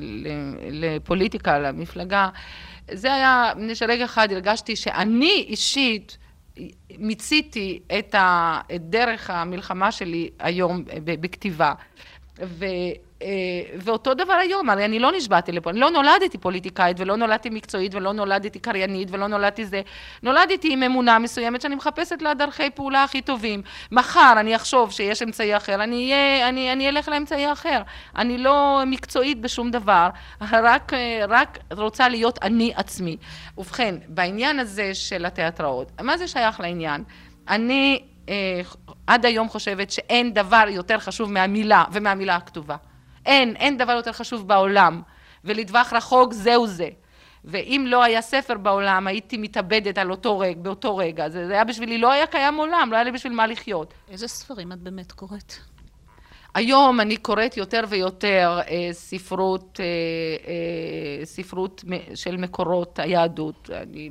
ל, 0.00 0.26
לפוליטיקה, 0.70 1.58
למפלגה, 1.58 2.28
זה 2.90 3.14
היה, 3.14 3.52
שרגע 3.74 4.04
אחד 4.04 4.32
הרגשתי 4.32 4.76
שאני 4.76 5.44
אישית 5.48 6.18
מיציתי 6.98 7.80
את, 7.98 8.14
ה, 8.14 8.60
את 8.74 8.90
דרך 8.90 9.30
המלחמה 9.30 9.92
שלי 9.92 10.30
היום 10.38 10.84
בכתיבה. 11.04 11.72
ו, 12.42 12.64
ואותו 13.76 14.14
דבר 14.14 14.32
היום, 14.32 14.70
הרי 14.70 14.84
אני 14.84 14.98
לא 14.98 15.12
נשבעתי 15.12 15.52
לפה, 15.52 15.70
אני 15.70 15.80
לא 15.80 15.90
נולדתי 15.90 16.38
פוליטיקאית 16.38 17.00
ולא 17.00 17.16
נולדתי 17.16 17.50
מקצועית 17.50 17.94
ולא 17.94 18.12
נולדתי 18.12 18.58
קריינית 18.58 19.08
ולא 19.10 19.26
נולדתי 19.26 19.66
זה, 19.66 19.82
נולדתי 20.22 20.72
עם 20.72 20.82
אמונה 20.82 21.18
מסוימת 21.18 21.60
שאני 21.60 21.74
מחפשת 21.74 22.22
לה 22.22 22.34
דרכי 22.34 22.70
פעולה 22.70 23.04
הכי 23.04 23.22
טובים. 23.22 23.62
מחר 23.92 24.34
אני 24.36 24.56
אחשוב 24.56 24.92
שיש 24.92 25.22
אמצעי 25.22 25.56
אחר, 25.56 25.82
אני, 25.82 26.12
אהיה, 26.12 26.48
אני, 26.48 26.72
אני 26.72 26.88
אלך 26.88 27.08
לאמצעי 27.08 27.46
האחר. 27.46 27.82
אני 28.16 28.38
לא 28.38 28.82
מקצועית 28.86 29.40
בשום 29.40 29.70
דבר, 29.70 30.08
רק, 30.40 30.92
רק 31.28 31.58
רוצה 31.72 32.08
להיות 32.08 32.38
אני 32.42 32.72
עצמי. 32.76 33.16
ובכן, 33.58 33.94
בעניין 34.08 34.58
הזה 34.58 34.94
של 34.94 35.26
התיאטראות, 35.26 35.92
מה 36.00 36.16
זה 36.16 36.28
שייך 36.28 36.60
לעניין? 36.60 37.04
אני 37.48 38.02
אה, 38.28 38.60
עד 39.06 39.26
היום 39.26 39.48
חושבת 39.48 39.90
שאין 39.90 40.34
דבר 40.34 40.64
יותר 40.68 40.98
חשוב 40.98 41.32
מהמילה 41.32 41.84
ומהמילה 41.92 42.36
הכתובה. 42.36 42.76
אין, 43.28 43.56
אין 43.56 43.78
דבר 43.78 43.92
יותר 43.92 44.12
חשוב 44.12 44.48
בעולם. 44.48 45.02
ולטווח 45.44 45.92
רחוק 45.92 46.32
זהו 46.32 46.66
זה. 46.66 46.88
ואם 47.44 47.84
לא 47.88 48.02
היה 48.02 48.22
ספר 48.22 48.58
בעולם, 48.58 49.06
הייתי 49.06 49.36
מתאבדת 49.36 49.98
על 49.98 50.10
אותו 50.10 50.38
רגע, 50.38 50.60
באותו 50.60 50.96
רגע. 50.96 51.28
זה, 51.28 51.46
זה 51.46 51.52
היה 51.52 51.64
בשבילי, 51.64 51.98
לא 51.98 52.12
היה 52.12 52.26
קיים 52.26 52.54
עולם, 52.54 52.88
לא 52.90 52.96
היה 52.96 53.04
לי 53.04 53.12
בשביל 53.12 53.32
מה 53.32 53.46
לחיות. 53.46 53.94
איזה 54.10 54.28
ספרים 54.28 54.72
את 54.72 54.78
באמת 54.78 55.12
קוראת? 55.12 55.52
היום 56.54 57.00
אני 57.00 57.16
קוראת 57.16 57.56
יותר 57.56 57.84
ויותר 57.88 58.60
אה, 58.68 58.88
ספרות, 58.92 59.80
אה, 59.80 59.84
אה, 60.50 61.24
ספרות 61.24 61.84
של 62.14 62.36
מקורות 62.36 62.98
היהדות. 62.98 63.70
אני... 63.72 64.10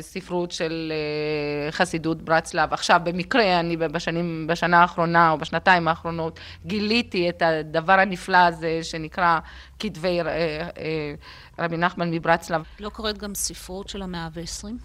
ספרות 0.00 0.50
של 0.50 0.92
אה, 0.92 1.72
חסידות 1.72 2.22
ברצלב. 2.22 2.72
עכשיו, 2.72 3.00
במקרה, 3.04 3.60
אני 3.60 3.76
בשנים, 3.76 4.46
בשנה 4.46 4.80
האחרונה 4.80 5.30
או 5.30 5.38
בשנתיים 5.38 5.88
האחרונות 5.88 6.40
גיליתי 6.66 7.28
את 7.28 7.42
הדבר 7.42 7.92
הנפלא 7.92 8.36
הזה 8.36 8.78
שנקרא 8.82 9.38
כתבי 9.78 10.20
אה, 10.20 10.26
אה, 10.26 11.14
רבי 11.58 11.76
נחמן 11.76 12.10
מברצלב. 12.10 12.62
לא 12.80 12.88
קוראת 12.88 13.18
גם 13.18 13.34
ספרות 13.34 13.88
של 13.88 14.02
המאה 14.02 14.28
העשרים? 14.36 14.78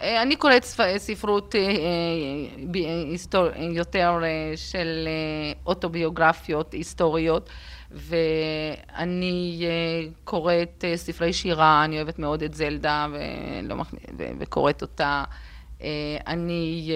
אני 0.00 0.36
קוראת 0.36 0.64
ספרות 0.96 1.54
יותר 3.72 4.18
של 4.56 5.08
אוטוביוגרפיות 5.66 6.72
היסטוריות. 6.72 7.50
ואני 7.90 9.62
אה, 9.62 10.08
קוראת 10.24 10.84
אה, 10.84 10.96
ספרי 10.96 11.32
שירה, 11.32 11.84
אני 11.84 11.96
אוהבת 11.96 12.18
מאוד 12.18 12.42
את 12.42 12.54
זלדה 12.54 13.06
ולא, 13.12 13.74
וקוראת 14.38 14.82
אותה. 14.82 15.24
אה, 15.82 15.88
אני 16.26 16.92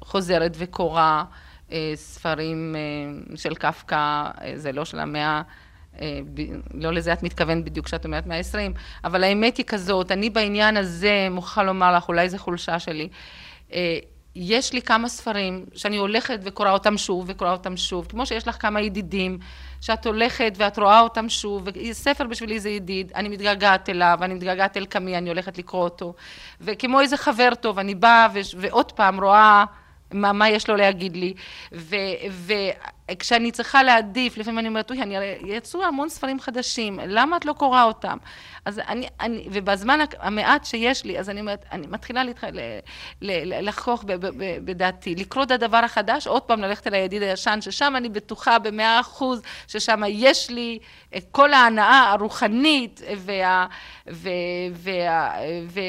חוזרת 0.00 0.52
וקוראה 0.58 1.24
ספרים 1.94 2.76
של 3.34 3.54
קפקא, 3.54 4.30
זה 4.54 4.72
לא 4.72 4.84
של 4.84 4.98
המאה, 4.98 5.42
לא 6.74 6.92
לזה 6.92 7.12
את 7.12 7.22
מתכוונת 7.22 7.64
בדיוק 7.64 7.86
כשאת 7.86 8.04
אומרת 8.04 8.26
מאה 8.26 8.38
עשרים, 8.38 8.74
אבל 9.04 9.24
האמת 9.24 9.56
היא 9.56 9.66
כזאת, 9.66 10.12
אני 10.12 10.30
בעניין 10.30 10.76
הזה 10.76 11.28
מוכרחה 11.30 11.62
לומר 11.62 11.96
לך, 11.96 12.08
אולי 12.08 12.28
זו 12.28 12.38
חולשה 12.38 12.78
שלי. 12.78 13.08
יש 14.34 14.72
לי 14.72 14.82
כמה 14.82 15.08
ספרים 15.08 15.66
שאני 15.74 15.96
הולכת 15.96 16.38
וקוראה 16.42 16.72
אותם 16.72 16.98
שוב 16.98 17.24
וקוראה 17.28 17.52
אותם 17.52 17.76
שוב, 17.76 18.06
כמו 18.06 18.26
שיש 18.26 18.48
לך 18.48 18.62
כמה 18.62 18.80
ידידים 18.80 19.38
שאת 19.80 20.06
הולכת 20.06 20.52
ואת 20.56 20.78
רואה 20.78 21.00
אותם 21.00 21.28
שוב, 21.28 21.68
וספר 21.90 22.26
בשבילי 22.26 22.60
זה 22.60 22.70
ידיד, 22.70 23.12
אני 23.14 23.28
מתגעגעת 23.28 23.88
אליו, 23.88 24.18
אני 24.22 24.34
מתגעגעת 24.34 24.76
אל 24.76 24.84
קמי, 24.84 25.18
אני 25.18 25.28
הולכת 25.28 25.58
לקרוא 25.58 25.84
אותו, 25.84 26.14
וכמו 26.60 27.00
איזה 27.00 27.16
חבר 27.16 27.54
טוב, 27.60 27.78
אני 27.78 27.94
באה 27.94 28.28
ועוד 28.56 28.92
פעם 28.92 29.20
רואה 29.20 29.64
מה, 30.12 30.32
מה 30.32 30.48
יש 30.48 30.68
לו 30.68 30.76
להגיד 30.76 31.16
לי, 31.16 31.34
ו, 31.72 32.54
וכשאני 33.10 33.52
צריכה 33.52 33.82
להעדיף, 33.82 34.38
לפעמים 34.38 34.58
אני 34.58 34.68
אומרת, 34.68 34.90
אוי, 34.90 35.00
יצאו 35.46 35.84
המון 35.84 36.08
ספרים 36.08 36.40
חדשים, 36.40 37.00
למה 37.06 37.36
את 37.36 37.44
לא 37.44 37.52
קוראה 37.52 37.82
אותם? 37.82 38.18
אז 38.64 38.78
אני, 38.78 39.08
אני, 39.20 39.48
ובזמן 39.52 39.98
המעט 40.18 40.64
שיש 40.64 41.04
לי, 41.04 41.18
אז 41.18 41.30
אני 41.30 41.40
אומרת, 41.40 41.64
אני 41.72 41.86
מתחילה 41.86 42.24
להתח... 42.24 42.44
ל, 42.44 42.60
ל, 43.22 43.68
לחכוך 43.68 44.04
ב, 44.04 44.12
ב, 44.12 44.26
ב, 44.26 44.58
בדעתי, 44.64 45.14
לקרוא 45.14 45.44
את 45.44 45.50
הדבר 45.50 45.76
החדש, 45.76 46.26
עוד 46.26 46.42
פעם 46.42 46.60
ללכת 46.60 46.86
אל 46.86 46.94
הידיד 46.94 47.22
הישן, 47.22 47.60
ששם 47.60 47.94
אני 47.96 48.08
בטוחה 48.08 48.58
במאה 48.58 49.00
אחוז, 49.00 49.42
ששם 49.68 50.02
יש 50.08 50.50
לי 50.50 50.78
את 51.16 51.24
כל 51.30 51.52
ההנאה 51.52 52.10
הרוחנית 52.10 53.00
וה, 53.16 53.66
ו, 54.10 54.28
וה, 54.72 55.34
ו, 55.68 55.80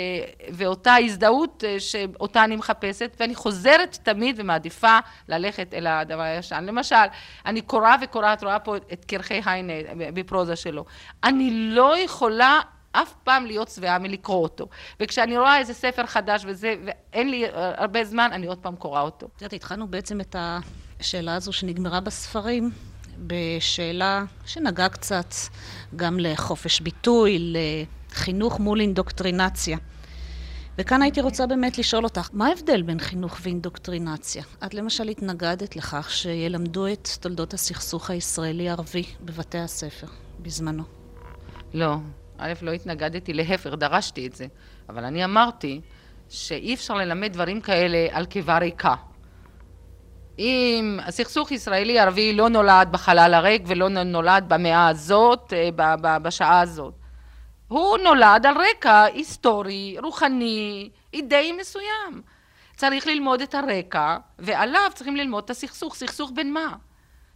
ואותה 0.50 0.96
הזדהות 0.96 1.64
שאותה 1.80 2.44
אני 2.44 2.56
מחפשת, 2.56 3.16
ואני 3.20 3.36
חוזרת 3.36 3.98
תמיד 4.04 4.36
ומעדיפה 4.40 4.98
ללכת 5.30 5.74
אל 5.74 5.88
הדבר 5.88 6.22
הישן. 6.22 6.64
למשל, 6.68 6.96
אני 7.46 7.62
קוראה 7.62 7.96
וקוראה, 8.02 8.34
את 8.34 8.44
רואה 8.44 8.60
פה 8.60 8.76
את 8.94 9.06
קרחי 9.06 9.42
היינה 9.46 9.74
בפרוזה 10.14 10.56
שלו. 10.56 10.86
אני 11.24 11.52
לא 11.54 11.98
יכולה 11.98 12.60
אף 12.92 13.14
פעם 13.24 13.46
להיות 13.46 13.70
שבעה 13.70 14.00
מלקרוא 14.00 14.44
אותו. 14.44 14.68
וכשאני 15.00 15.38
רואה 15.38 15.58
איזה 15.58 15.74
ספר 15.74 16.06
חדש 16.06 16.44
וזה, 16.48 16.76
ואין 16.86 17.30
לי 17.30 17.46
הרבה 17.54 18.06
זמן, 18.06 18.30
אני 18.32 18.48
עוד 18.48 18.58
פעם 18.58 18.76
קוראה 18.76 19.02
אותו. 19.02 19.28
את 19.36 19.42
יודעת, 19.42 19.54
התחלנו 19.54 19.88
בעצם 19.88 20.22
את 20.22 20.36
השאלה 21.00 21.36
הזו 21.36 21.54
שנגמרה 21.54 22.00
בספרים, 22.00 22.72
בשאלה 23.18 24.24
שנגעה 24.46 24.90
קצת 24.90 25.34
גם 25.96 26.20
לחופש 26.20 26.80
ביטוי, 26.80 27.54
לחינוך 27.54 28.60
מול 28.60 28.82
אינדוקטרינציה. 28.82 29.78
וכאן 30.78 31.02
הייתי 31.02 31.22
רוצה 31.22 31.48
באמת 31.48 31.78
לשאול 31.78 32.04
אותך, 32.04 32.30
מה 32.34 32.48
ההבדל 32.48 32.82
בין 32.82 33.00
חינוך 33.00 33.38
ואינדוקטרינציה? 33.42 34.44
את 34.66 34.74
למשל 34.74 35.08
התנגדת 35.08 35.76
לכך 35.76 36.12
שילמדו 36.12 36.88
את 36.88 37.10
תולדות 37.20 37.54
הסכסוך 37.54 38.10
הישראלי-ערבי 38.10 39.04
בבתי 39.22 39.58
הספר 39.58 40.08
בזמנו. 40.40 40.84
לא, 41.74 41.96
א', 42.38 42.54
לא 42.62 42.72
התנגדתי, 42.72 43.34
להפך, 43.34 43.74
דרשתי 43.74 44.28
את 44.28 44.36
זה. 44.36 44.48
אבל 44.90 45.04
אני 45.04 45.26
אמרתי 45.26 45.82
שאי 46.30 46.74
אפשר 46.74 46.94
ללמד 46.94 47.34
דברים 47.34 47.62
כאלה 47.62 48.08
על 48.12 48.26
קיבה 48.26 48.58
ריקה. 48.58 48.96
אם 50.40 51.00
הסכסוך 51.06 51.52
ישראלי-ערבי 51.52 52.34
לא 52.34 52.50
נולד 52.50 52.88
בחלל 52.92 53.34
הריק 53.34 53.62
ולא 53.68 53.90
נולד 53.90 54.46
במאה 54.48 54.88
הזאת, 54.88 55.54
אה, 55.54 56.18
בשעה 56.20 56.62
הזאת. 56.62 56.94
הוא 57.74 57.98
נולד 57.98 58.46
על 58.46 58.56
רקע 58.58 59.04
היסטורי, 59.04 59.96
רוחני, 60.04 60.90
אידאי 61.14 61.52
מסוים. 61.52 62.22
צריך 62.76 63.08
ללמוד 63.08 63.42
את 63.42 63.56
הרקע, 63.56 64.18
ועליו 64.40 64.92
צריכים 64.94 65.16
ללמוד 65.16 65.44
את 65.44 65.50
הסכסוך. 65.50 65.96
סכסוך 65.96 66.32
בין 66.34 66.54
מה? 66.54 66.76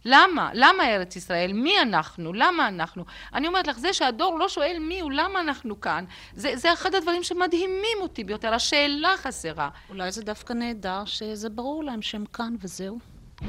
למה? 0.04 0.50
למה 0.54 0.94
ארץ 0.94 1.16
ישראל? 1.16 1.52
מי 1.52 1.80
אנחנו? 1.80 2.32
למה 2.32 2.68
אנחנו? 2.68 3.04
אני 3.34 3.48
אומרת 3.48 3.66
לך, 3.66 3.78
זה 3.78 3.92
שהדור 3.92 4.38
לא 4.38 4.48
שואל 4.48 4.76
מי 4.80 5.00
הוא, 5.00 5.12
למה 5.12 5.40
אנחנו 5.40 5.80
כאן, 5.80 6.04
זה, 6.34 6.56
זה 6.56 6.72
אחד 6.72 6.94
הדברים 6.94 7.22
שמדהימים 7.22 7.98
אותי 8.00 8.24
ביותר, 8.24 8.54
השאלה 8.54 9.14
חסרה. 9.16 9.68
אולי 9.88 10.12
זה 10.12 10.22
דווקא 10.22 10.52
נהדר 10.52 11.04
שזה 11.04 11.50
ברור 11.50 11.84
להם 11.84 12.02
שהם 12.02 12.24
כאן 12.26 12.54
וזהו. 12.60 12.98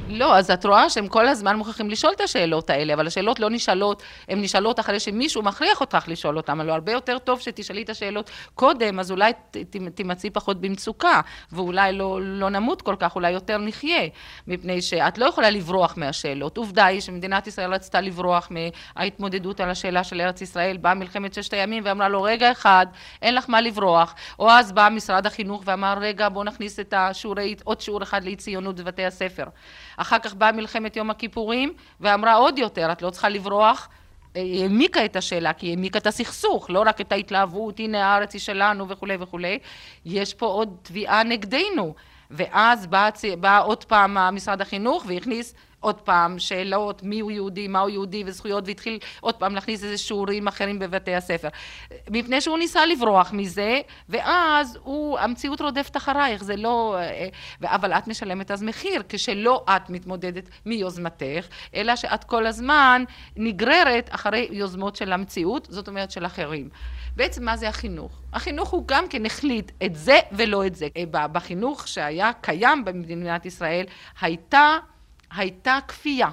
לא, 0.09 0.37
אז 0.37 0.51
את 0.51 0.65
רואה 0.65 0.89
שהם 0.89 1.07
כל 1.07 1.27
הזמן 1.27 1.55
מוכרחים 1.55 1.89
לשאול 1.89 2.13
את 2.15 2.21
השאלות 2.21 2.69
האלה, 2.69 2.93
אבל 2.93 3.07
השאלות 3.07 3.39
לא 3.39 3.49
נשאלות, 3.49 4.03
הן 4.27 4.41
נשאלות 4.41 4.79
אחרי 4.79 4.99
שמישהו 4.99 5.41
מכריח 5.43 5.81
אותך 5.81 6.05
לשאול 6.07 6.37
אותן, 6.37 6.59
אבל 6.59 6.69
הרבה 6.69 6.91
יותר 6.91 7.17
טוב 7.17 7.39
שתשאלי 7.39 7.81
את 7.81 7.89
השאלות 7.89 8.29
קודם, 8.55 8.99
אז 8.99 9.11
אולי 9.11 9.31
תימצאי 9.95 10.29
פחות 10.29 10.61
במצוקה, 10.61 11.21
ואולי 11.51 11.93
לא, 11.93 12.19
לא 12.21 12.49
נמות 12.49 12.81
כל 12.81 12.95
כך, 12.99 13.15
אולי 13.15 13.31
יותר 13.31 13.57
נחיה, 13.57 14.07
מפני 14.47 14.81
שאת 14.81 15.17
לא 15.17 15.25
יכולה 15.25 15.49
לברוח 15.49 15.93
מהשאלות. 15.97 16.57
עובדה 16.57 16.85
היא 16.85 17.01
שמדינת 17.01 17.47
ישראל 17.47 17.73
רצתה 17.73 18.01
לברוח 18.01 18.49
מההתמודדות 18.51 19.59
על 19.59 19.69
השאלה 19.69 20.03
של 20.03 20.21
ארץ 20.21 20.41
ישראל, 20.41 20.77
באה 20.77 20.93
מלחמת 20.93 21.33
ששת 21.33 21.53
הימים 21.53 21.83
ואמרה 21.85 22.09
לו, 22.09 22.21
רגע 22.21 22.51
אחד, 22.51 22.85
אין 23.21 23.35
לך 23.35 23.49
מה 23.49 23.61
לברוח, 23.61 24.15
או 24.39 24.49
אז 24.49 24.71
בא 24.71 24.89
משרד 24.91 25.25
החינוך 25.25 25.63
ואמר, 25.65 25.97
רגע, 26.01 26.29
בואו 26.29 26.43
נכניס 26.43 26.79
את 26.79 26.93
השיעורי, 26.97 27.55
עוד 27.63 27.81
שיעור 27.81 28.03
אחד 28.03 28.23
לאי 28.23 28.35
ציונות 28.35 28.75
בבתי 28.75 29.05
הספר. 29.05 29.45
אחר 29.97 30.19
כך 30.19 30.33
באה 30.33 30.51
מלחמת 30.51 30.95
יום 30.95 31.09
הכיפורים 31.09 31.73
ואמרה 31.99 32.33
עוד 32.33 32.57
יותר, 32.57 32.91
את 32.91 33.01
לא 33.01 33.09
צריכה 33.09 33.29
לברוח. 33.29 33.89
היא 34.33 34.61
העמיקה 34.61 35.05
את 35.05 35.15
השאלה, 35.15 35.53
כי 35.53 35.65
היא 35.65 35.71
העמיקה 35.71 35.99
את 35.99 36.07
הסכסוך, 36.07 36.69
לא 36.69 36.83
רק 36.85 37.01
את 37.01 37.11
ההתלהבות, 37.11 37.79
הנה 37.79 38.05
הארץ 38.05 38.33
היא 38.33 38.41
שלנו 38.41 38.89
וכולי 38.89 39.17
וכולי, 39.19 39.59
יש 40.05 40.33
פה 40.33 40.45
עוד 40.45 40.77
תביעה 40.81 41.23
נגדנו. 41.23 41.93
ואז 42.31 42.87
בא, 42.87 43.09
בא 43.39 43.63
עוד 43.63 43.83
פעם 43.83 44.17
משרד 44.35 44.61
החינוך 44.61 45.05
והכניס 45.07 45.53
עוד 45.79 46.01
פעם 46.01 46.39
שאלות 46.39 47.03
מי 47.03 47.19
הוא 47.19 47.31
יהודי, 47.31 47.67
מה 47.67 47.79
הוא 47.79 47.89
יהודי 47.89 48.23
וזכויות, 48.25 48.63
והתחיל 48.67 48.99
עוד 49.21 49.35
פעם 49.35 49.55
להכניס 49.55 49.83
איזה 49.83 49.97
שיעורים 49.97 50.47
אחרים 50.47 50.79
בבתי 50.79 51.15
הספר. 51.15 51.47
מפני 52.09 52.41
שהוא 52.41 52.57
ניסה 52.57 52.85
לברוח 52.85 53.33
מזה, 53.33 53.79
ואז 54.09 54.77
הוא, 54.83 55.19
המציאות 55.19 55.61
רודפת 55.61 55.97
אחרייך, 55.97 56.43
זה 56.43 56.55
לא... 56.55 56.97
אבל 57.63 57.93
את 57.93 58.07
משלמת 58.07 58.51
אז 58.51 58.63
מחיר, 58.63 59.03
כשלא 59.09 59.65
את 59.69 59.89
מתמודדת 59.89 60.49
מיוזמתך, 60.65 61.47
אלא 61.75 61.95
שאת 61.95 62.23
כל 62.23 62.45
הזמן 62.47 63.03
נגררת 63.35 64.09
אחרי 64.11 64.47
יוזמות 64.51 64.95
של 64.95 65.13
המציאות, 65.13 65.67
זאת 65.71 65.87
אומרת 65.87 66.11
של 66.11 66.25
אחרים. 66.25 66.69
בעצם 67.15 67.45
מה 67.45 67.57
זה 67.57 67.69
החינוך? 67.69 68.21
החינוך 68.33 68.69
הוא 68.69 68.83
גם 68.87 69.07
כן 69.07 69.25
החליט 69.25 69.71
את 69.85 69.95
זה 69.95 70.19
ולא 70.31 70.65
את 70.65 70.75
זה. 70.75 70.87
בחינוך 71.11 71.87
שהיה 71.87 72.31
קיים 72.41 72.85
במדינת 72.85 73.45
ישראל 73.45 73.85
הייתה, 74.21 74.77
הייתה 75.31 75.79
כפייה, 75.87 76.29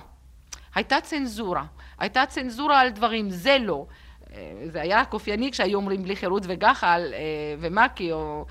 הייתה 0.75 1.01
צנזורה, 1.01 1.65
הייתה 1.99 2.27
צנזורה 2.27 2.81
על 2.81 2.89
דברים, 2.89 3.31
זה 3.31 3.57
לא. 3.61 3.87
אה, 4.33 4.53
זה 4.73 4.81
היה 4.81 5.01
רק 5.01 5.13
אופייני 5.13 5.51
כשהיו 5.51 5.77
אומרים 5.79 6.03
בלי 6.03 6.17
חירות 6.17 6.43
וגחל 6.47 7.13
אה, 7.13 7.19
ומק"י, 7.59 8.13
או 8.13 8.47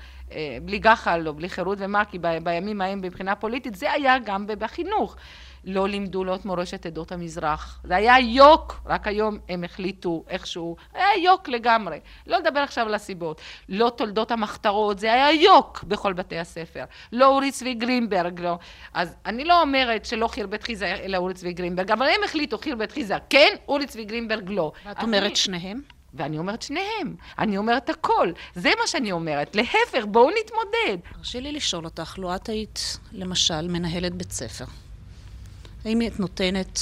בלי 0.62 0.78
גחל 0.78 1.28
או 1.28 1.34
בלי 1.34 1.48
חירות 1.48 1.78
ומק"י 1.80 2.18
בימים 2.42 2.80
ההם 2.80 3.00
מבחינה 3.00 3.34
פוליטית, 3.34 3.74
זה 3.74 3.92
היה 3.92 4.18
גם 4.18 4.46
בחינוך. 4.46 5.16
לא 5.66 5.88
לימדו 5.88 6.24
לו 6.24 6.34
את 6.34 6.44
מורשת 6.44 6.86
עדות 6.86 7.12
המזרח. 7.12 7.80
זה 7.84 7.96
היה 7.96 8.18
יוק, 8.18 8.80
רק 8.86 9.06
היום 9.06 9.38
הם 9.48 9.64
החליטו 9.64 10.24
איכשהו, 10.28 10.76
היה 10.94 11.24
יוק 11.24 11.48
לגמרי. 11.48 12.00
לא 12.26 12.38
לדבר 12.38 12.60
עכשיו 12.60 12.86
על 12.86 12.94
הסיבות. 12.94 13.40
לא 13.68 13.92
תולדות 13.96 14.30
המחתרות, 14.30 14.98
זה 14.98 15.12
היה 15.12 15.32
יוק 15.32 15.84
בכל 15.84 16.12
בתי 16.12 16.38
הספר. 16.38 16.84
לא 17.12 17.26
אורי 17.26 17.50
צבי 17.50 17.74
גרינברג, 17.74 18.40
לא. 18.40 18.58
אז 18.94 19.16
אני 19.26 19.44
לא 19.44 19.60
אומרת 19.62 20.04
שלא 20.04 20.28
חיר 20.28 20.46
בית 20.46 20.62
חיזה 20.62 20.86
אלא 20.86 21.16
אורי 21.16 21.34
צבי 21.34 21.52
גרינברג, 21.52 21.90
אבל 21.90 22.06
הם 22.06 22.20
החליטו 22.24 22.58
חיר 22.58 22.76
בית 22.76 22.92
חיזה 22.92 23.16
כן, 23.30 23.54
אורי 23.68 23.86
צבי 23.86 24.04
גרינברג 24.04 24.50
לא. 24.50 24.72
ואת 24.86 25.02
אומרת 25.02 25.36
שניהם? 25.36 25.95
ואני 26.16 26.38
אומרת 26.38 26.62
שניהם, 26.62 27.14
אני 27.38 27.58
אומרת 27.58 27.90
הכל, 27.90 28.32
זה 28.54 28.70
מה 28.80 28.86
שאני 28.86 29.12
אומרת, 29.12 29.56
להפך, 29.56 30.04
בואו 30.08 30.30
נתמודד. 30.30 30.98
תרשי 31.16 31.40
לי 31.40 31.52
לשאול 31.52 31.84
אותך, 31.84 32.18
לו 32.18 32.34
את 32.34 32.48
היית, 32.48 32.98
למשל, 33.12 33.68
מנהלת 33.68 34.14
בית 34.14 34.32
ספר, 34.32 34.64
האם 35.84 36.02
את 36.02 36.20
נותנת 36.20 36.80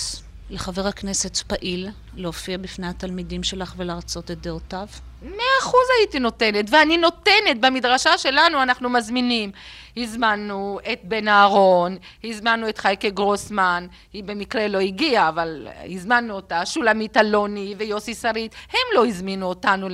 לחבר 0.50 0.86
הכנסת 0.86 1.36
פעיל 1.36 1.88
להופיע 2.16 2.58
בפני 2.58 2.86
התלמידים 2.86 3.42
שלך 3.42 3.74
ולהרצות 3.76 4.30
את 4.30 4.40
דעותיו? 4.40 4.86
מאה 5.22 5.58
אחוז 5.62 5.86
הייתי 5.98 6.18
נותנת, 6.18 6.64
ואני 6.70 6.96
נותנת, 6.96 7.60
במדרשה 7.60 8.18
שלנו 8.18 8.62
אנחנו 8.62 8.90
מזמינים. 8.90 9.52
הזמנו 9.96 10.78
את 10.92 11.00
בן 11.04 11.28
אהרון, 11.28 11.96
הזמנו 12.24 12.68
את 12.68 12.78
חייקה 12.78 13.08
גרוסמן, 13.08 13.86
היא 14.12 14.24
במקרה 14.24 14.68
לא 14.68 14.78
הגיעה, 14.78 15.28
אבל 15.28 15.68
הזמנו 15.90 16.34
אותה, 16.34 16.66
שולמית 16.66 17.16
אלוני 17.16 17.74
ויוסי 17.78 18.14
שריד, 18.14 18.54
הם 18.70 18.78
לא 18.94 19.06
הזמינו 19.06 19.46
אותנו 19.46 19.88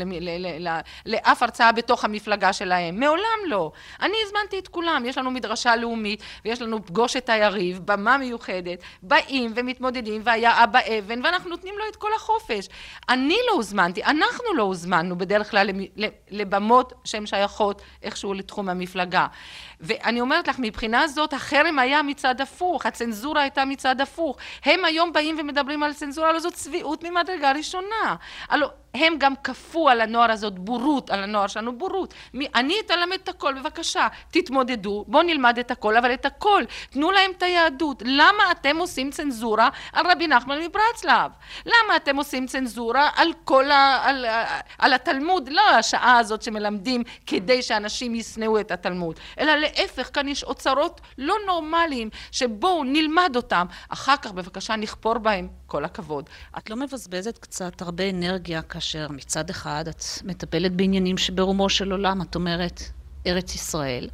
לאף 1.07 1.42
הרצאה 1.42 1.72
בתוך 1.72 2.05
המפלגה 2.05 2.53
שלהם, 2.53 3.01
מעולם 3.01 3.38
לא. 3.46 3.72
אני 4.03 4.14
הזמנתי 4.26 4.59
את 4.59 4.68
כולם, 4.68 5.03
יש 5.07 5.18
לנו 5.18 5.30
מדרשה 5.30 5.76
לאומית 5.76 6.22
ויש 6.44 6.62
לנו 6.62 6.86
פגוש 6.86 7.16
את 7.16 7.28
היריב, 7.28 7.80
במה 7.84 8.18
מיוחדת, 8.18 8.78
באים 9.03 9.53
ומתמודדים 9.57 10.20
והיה 10.24 10.64
אבא 10.64 10.78
אבן 10.98 11.20
ואנחנו 11.24 11.51
נותנים 11.51 11.74
לו 11.78 11.84
את 11.90 11.96
כל 11.96 12.11
החופש. 12.16 12.68
אני 13.09 13.36
לא 13.48 13.53
הוזמנתי, 13.53 14.05
אנחנו 14.05 14.55
לא 14.55 14.62
הוזמנו 14.62 15.18
בדרך 15.18 15.51
כלל 15.51 15.70
לבמות 16.30 16.92
שהן 17.05 17.26
שייכות 17.26 17.82
איכשהו 18.03 18.34
לתחום 18.34 18.68
המפלגה. 18.68 19.26
ואני 19.81 20.20
אומרת 20.20 20.49
לך, 20.49 20.57
מבחינה 20.59 21.09
זאת 21.09 21.33
החרם 21.33 21.78
היה 21.78 22.03
מצד 22.03 22.41
הפוך, 22.41 22.87
הצנזורה 22.87 23.43
הייתה 23.43 23.64
מצד 23.64 24.01
הפוך. 24.01 24.37
הם 24.64 24.85
היום 24.85 25.12
באים 25.12 25.37
ומדברים 25.39 25.83
על 25.83 25.95
צנזורה, 25.95 26.33
לא 26.33 26.41
זאת 26.41 26.55
צביעות 26.55 27.05
ממדרגה 27.05 27.53
ראשונה. 27.53 28.16
הלוא 28.49 28.68
הם 28.95 29.14
גם 29.18 29.34
כפו 29.45 29.88
על 29.88 30.01
הנוער 30.01 30.30
הזאת 30.30 30.59
בורות, 30.59 31.11
על 31.11 31.22
הנוער 31.22 31.47
שלנו 31.47 31.78
בורות. 31.78 32.14
אני 32.55 32.74
אתלמד 32.86 33.18
את 33.22 33.28
הכל, 33.28 33.55
בבקשה, 33.55 34.09
תתמודדו, 34.30 35.05
בואו 35.09 35.22
נלמד 35.22 35.59
את 35.59 35.70
הכל, 35.70 35.97
אבל 35.97 36.14
את 36.14 36.26
הכל, 36.26 36.62
תנו 36.91 37.11
להם 37.11 37.30
את 37.36 37.43
היהדות. 37.43 38.03
למה 38.07 38.51
אתם 38.51 38.76
עושים 38.76 39.11
צנזורה 39.11 39.68
על 39.93 40.07
רבי 40.11 40.26
נחמן 40.26 40.59
מברצלב? 40.59 41.30
למה 41.66 41.97
אתם 41.97 42.16
עושים 42.16 42.47
צנזורה 42.47 43.11
על 43.16 43.32
כל 43.45 43.70
ה... 43.70 44.01
על, 44.03 44.26
על 44.78 44.93
התלמוד? 44.93 45.49
לא 45.49 45.70
השעה 45.70 46.18
הזאת 46.18 46.43
שמלמדים 46.43 47.03
כדי 47.26 47.62
שאנשים 47.62 48.14
ישנאו 48.14 48.61
את 48.61 48.70
התלמוד, 48.70 49.20
אלא 49.38 49.55
להפך, 49.55 50.11
כאן 50.14 50.28
יש 50.28 50.45
אוצרות 50.45 51.01
לא 51.18 51.34
נורמליים, 51.47 52.11
שבואו 52.32 52.84
נלמד 52.84 53.32
אותם, 53.36 53.66
אחר 53.88 54.16
כך 54.16 54.32
בבקשה 54.32 54.76
נכפור 54.76 55.18
בהם. 55.18 55.49
כל 55.70 55.84
הכבוד. 55.84 56.30
את 56.59 56.70
לא 56.70 56.76
מבזבזת 56.76 57.38
קצת 57.38 57.82
הרבה 57.82 58.11
אנרגיה 58.11 58.62
כאשר 58.81 59.07
מצד 59.11 59.51
אחד 59.51 59.89
את 59.89 60.05
מטפלת 60.24 60.72
בעניינים 60.72 61.18
שברומו 61.18 61.68
של 61.68 61.93
עולם, 61.93 62.22
את 62.22 62.35
אומרת, 62.35 62.83
ארץ 63.26 63.55
ישראל, 63.55 64.09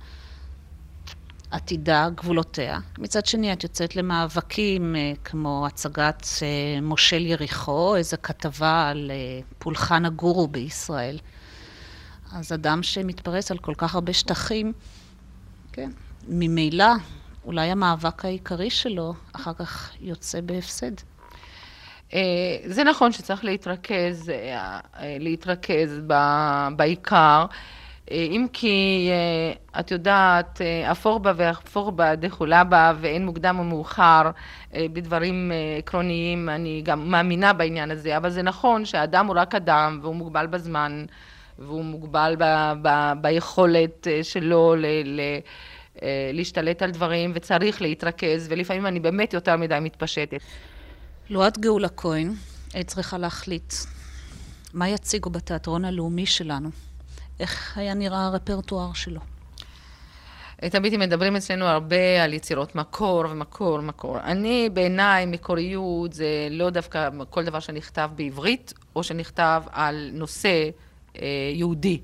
עתידה, 1.51 2.09
גבולותיה. 2.15 2.79
מצד 2.99 3.27
שני, 3.27 3.53
את 3.53 3.63
יוצאת 3.63 3.97
למאבקים 3.97 4.97
אה, 4.97 5.13
כמו 5.25 5.67
הצגת 5.67 6.27
אה, 6.43 6.81
מושל 6.81 7.27
יריחו, 7.27 7.97
איזו 7.97 8.17
כתבה 8.23 8.89
על 8.89 9.11
אה, 9.11 9.41
פולחן 9.59 10.05
הגורו 10.05 10.49
בישראל. 10.49 11.19
אז 12.33 12.53
אדם 12.53 12.83
שמתפרס 12.83 13.51
על 13.51 13.59
כל 13.59 13.75
כך 13.75 13.95
הרבה 13.95 14.13
שטחים, 14.13 14.73
כן, 15.73 15.91
ממילא, 16.29 16.93
אולי 17.45 17.71
המאבק 17.71 18.25
העיקרי 18.25 18.71
שלו 18.71 19.15
אחר 19.33 19.53
כך 19.55 19.91
יוצא 20.01 20.41
בהפסד. 20.41 20.93
אה, 22.15 22.21
זה 22.65 22.85
נכון 22.85 23.13
שצריך 23.13 23.45
להתרכז, 23.45 24.31
אה, 24.31 24.81
אה, 25.01 25.17
להתרכז 25.21 26.01
בעיקר, 26.77 27.47
אם 28.11 28.47
כי 28.53 29.11
את 29.81 29.91
יודעת, 29.91 30.61
אפור 30.91 31.21
בה 31.21 31.33
ואפור 31.37 31.93
בה 31.93 32.15
דחולה 32.15 32.65
בה 32.65 32.93
ואין 33.01 33.27
מוקדם 33.27 33.59
או 33.59 33.65
מאוחר 33.65 34.31
בדברים 34.75 35.53
עקרוניים, 35.79 36.49
אני 36.49 36.83
גם 36.85 37.11
מאמינה 37.11 37.53
בעניין 37.53 37.91
הזה, 37.91 38.17
אבל 38.17 38.31
זה 38.31 38.43
נכון 38.43 38.85
שהאדם 38.85 39.27
הוא 39.27 39.37
רק 39.39 39.55
אדם 39.55 39.99
והוא 40.03 40.15
מוגבל 40.15 40.47
בזמן 40.47 41.05
והוא 41.59 41.85
מוגבל 41.85 42.37
ב, 42.39 42.73
ב, 42.83 43.13
ביכולת 43.21 44.07
שלו 44.23 44.75
ל... 44.77 44.87
ל 45.05 45.21
להשתלט 46.33 46.83
על 46.83 46.91
דברים 46.91 47.33
וצריך 47.35 47.83
להתרכז 47.83 48.47
ולפעמים 48.51 48.87
אני 48.87 49.01
באמת 49.01 49.35
יותר 49.35 49.57
מדי 49.57 49.79
מתפשטת. 49.81 50.41
לו 51.31 51.49
את 51.49 51.59
גאולה 51.59 51.89
כהן, 51.89 52.35
היית 52.75 52.89
צריכה 52.89 53.19
להחליט 53.19 53.75
מה 54.75 54.89
יציגו 54.89 55.31
בתיאטרון 55.31 55.85
הלאומי 55.85 56.27
שלנו. 56.27 56.71
איך 57.41 57.79
היה 57.79 57.95
נראה 57.95 58.27
הרפרטואר 58.27 58.93
שלו? 58.93 59.21
תמיד 60.71 60.97
מדברים 60.97 61.37
אצלנו 61.37 61.65
הרבה 61.65 62.25
על 62.25 62.33
יצירות 62.33 62.75
מקור 62.75 63.25
ומקור, 63.31 63.81
מקור. 63.81 64.19
אני, 64.21 64.71
בעיניי, 64.73 65.27
מקוריות 65.27 66.13
זה 66.13 66.49
לא 66.51 66.71
דווקא 66.71 67.09
כל 67.31 67.45
דבר 67.45 67.61
שנכתב 67.61 68.11
בעברית, 68.17 68.73
או 68.97 69.03
שנכתב 69.03 69.63
על 69.73 70.11
נושא 70.13 70.71
אה, 71.23 71.27
יהודי. 71.55 72.01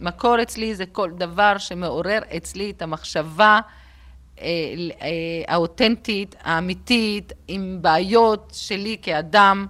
מקור 0.00 0.42
אצלי 0.42 0.74
זה 0.74 0.86
כל 0.86 1.10
דבר 1.10 1.58
שמעורר 1.58 2.18
אצלי 2.36 2.70
את 2.70 2.82
המחשבה 2.82 3.60
האותנטית, 5.48 6.34
האמיתית, 6.42 7.32
עם 7.48 7.78
בעיות 7.80 8.52
שלי 8.54 8.96
כאדם 9.02 9.66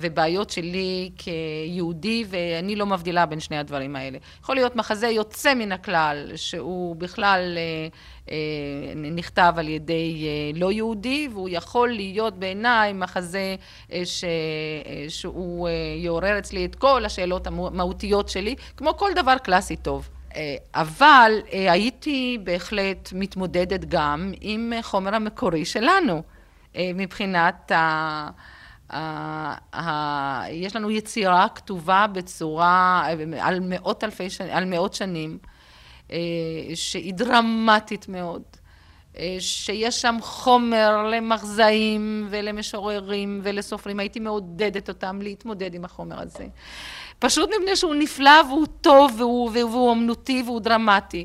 ובעיות 0.00 0.50
שלי 0.50 1.10
כיהודי, 1.16 2.24
ואני 2.28 2.76
לא 2.76 2.86
מבדילה 2.86 3.26
בין 3.26 3.40
שני 3.40 3.58
הדברים 3.58 3.96
האלה. 3.96 4.18
יכול 4.40 4.54
להיות 4.54 4.76
מחזה 4.76 5.06
יוצא 5.08 5.54
מן 5.54 5.72
הכלל, 5.72 6.32
שהוא 6.36 6.96
בכלל 6.96 7.58
אה, 8.28 8.34
נכתב 8.94 9.54
על 9.56 9.68
ידי 9.68 10.26
לא 10.54 10.72
יהודי, 10.72 11.28
והוא 11.32 11.48
יכול 11.52 11.88
להיות 11.88 12.34
בעיניי 12.38 12.92
מחזה 12.92 13.56
ש... 14.04 14.24
שהוא 15.08 15.68
יעורר 15.96 16.38
אצלי 16.38 16.64
את 16.64 16.74
כל 16.74 17.04
השאלות 17.04 17.46
המהותיות 17.46 18.28
שלי, 18.28 18.54
כמו 18.76 18.96
כל 18.96 19.10
דבר 19.16 19.38
קלאסי 19.38 19.76
טוב. 19.76 20.08
אה, 20.36 20.56
אבל 20.74 21.32
אה, 21.52 21.72
הייתי 21.72 22.38
בהחלט 22.44 23.08
מתמודדת 23.12 23.84
גם 23.84 24.32
עם 24.40 24.72
חומר 24.82 25.14
המקורי 25.14 25.64
שלנו, 25.64 26.22
אה, 26.76 26.90
מבחינת. 26.94 27.72
ה... 27.72 28.30
יש 30.50 30.76
לנו 30.76 30.90
יצירה 30.90 31.46
כתובה 31.54 32.06
בצורה, 32.12 33.06
על 33.40 33.60
מאות 33.60 34.04
אלפי 34.04 34.30
שנים, 34.30 34.50
על 34.52 34.64
מאות 34.64 34.94
שנים, 34.94 35.38
שהיא 36.74 37.14
דרמטית 37.14 38.08
מאוד, 38.08 38.42
שיש 39.38 40.02
שם 40.02 40.16
חומר 40.20 41.06
למחזאים 41.06 42.26
ולמשוררים 42.30 43.40
ולסופרים, 43.42 44.00
הייתי 44.00 44.20
מעודדת 44.20 44.88
אותם 44.88 45.22
להתמודד 45.22 45.74
עם 45.74 45.84
החומר 45.84 46.20
הזה. 46.20 46.46
פשוט 47.18 47.50
מפני 47.60 47.76
שהוא 47.76 47.94
נפלא 47.94 48.42
והוא 48.48 48.66
טוב 48.80 49.14
והוא, 49.18 49.50
והוא 49.54 49.92
אמנותי 49.92 50.42
והוא 50.46 50.60
דרמטי. 50.60 51.24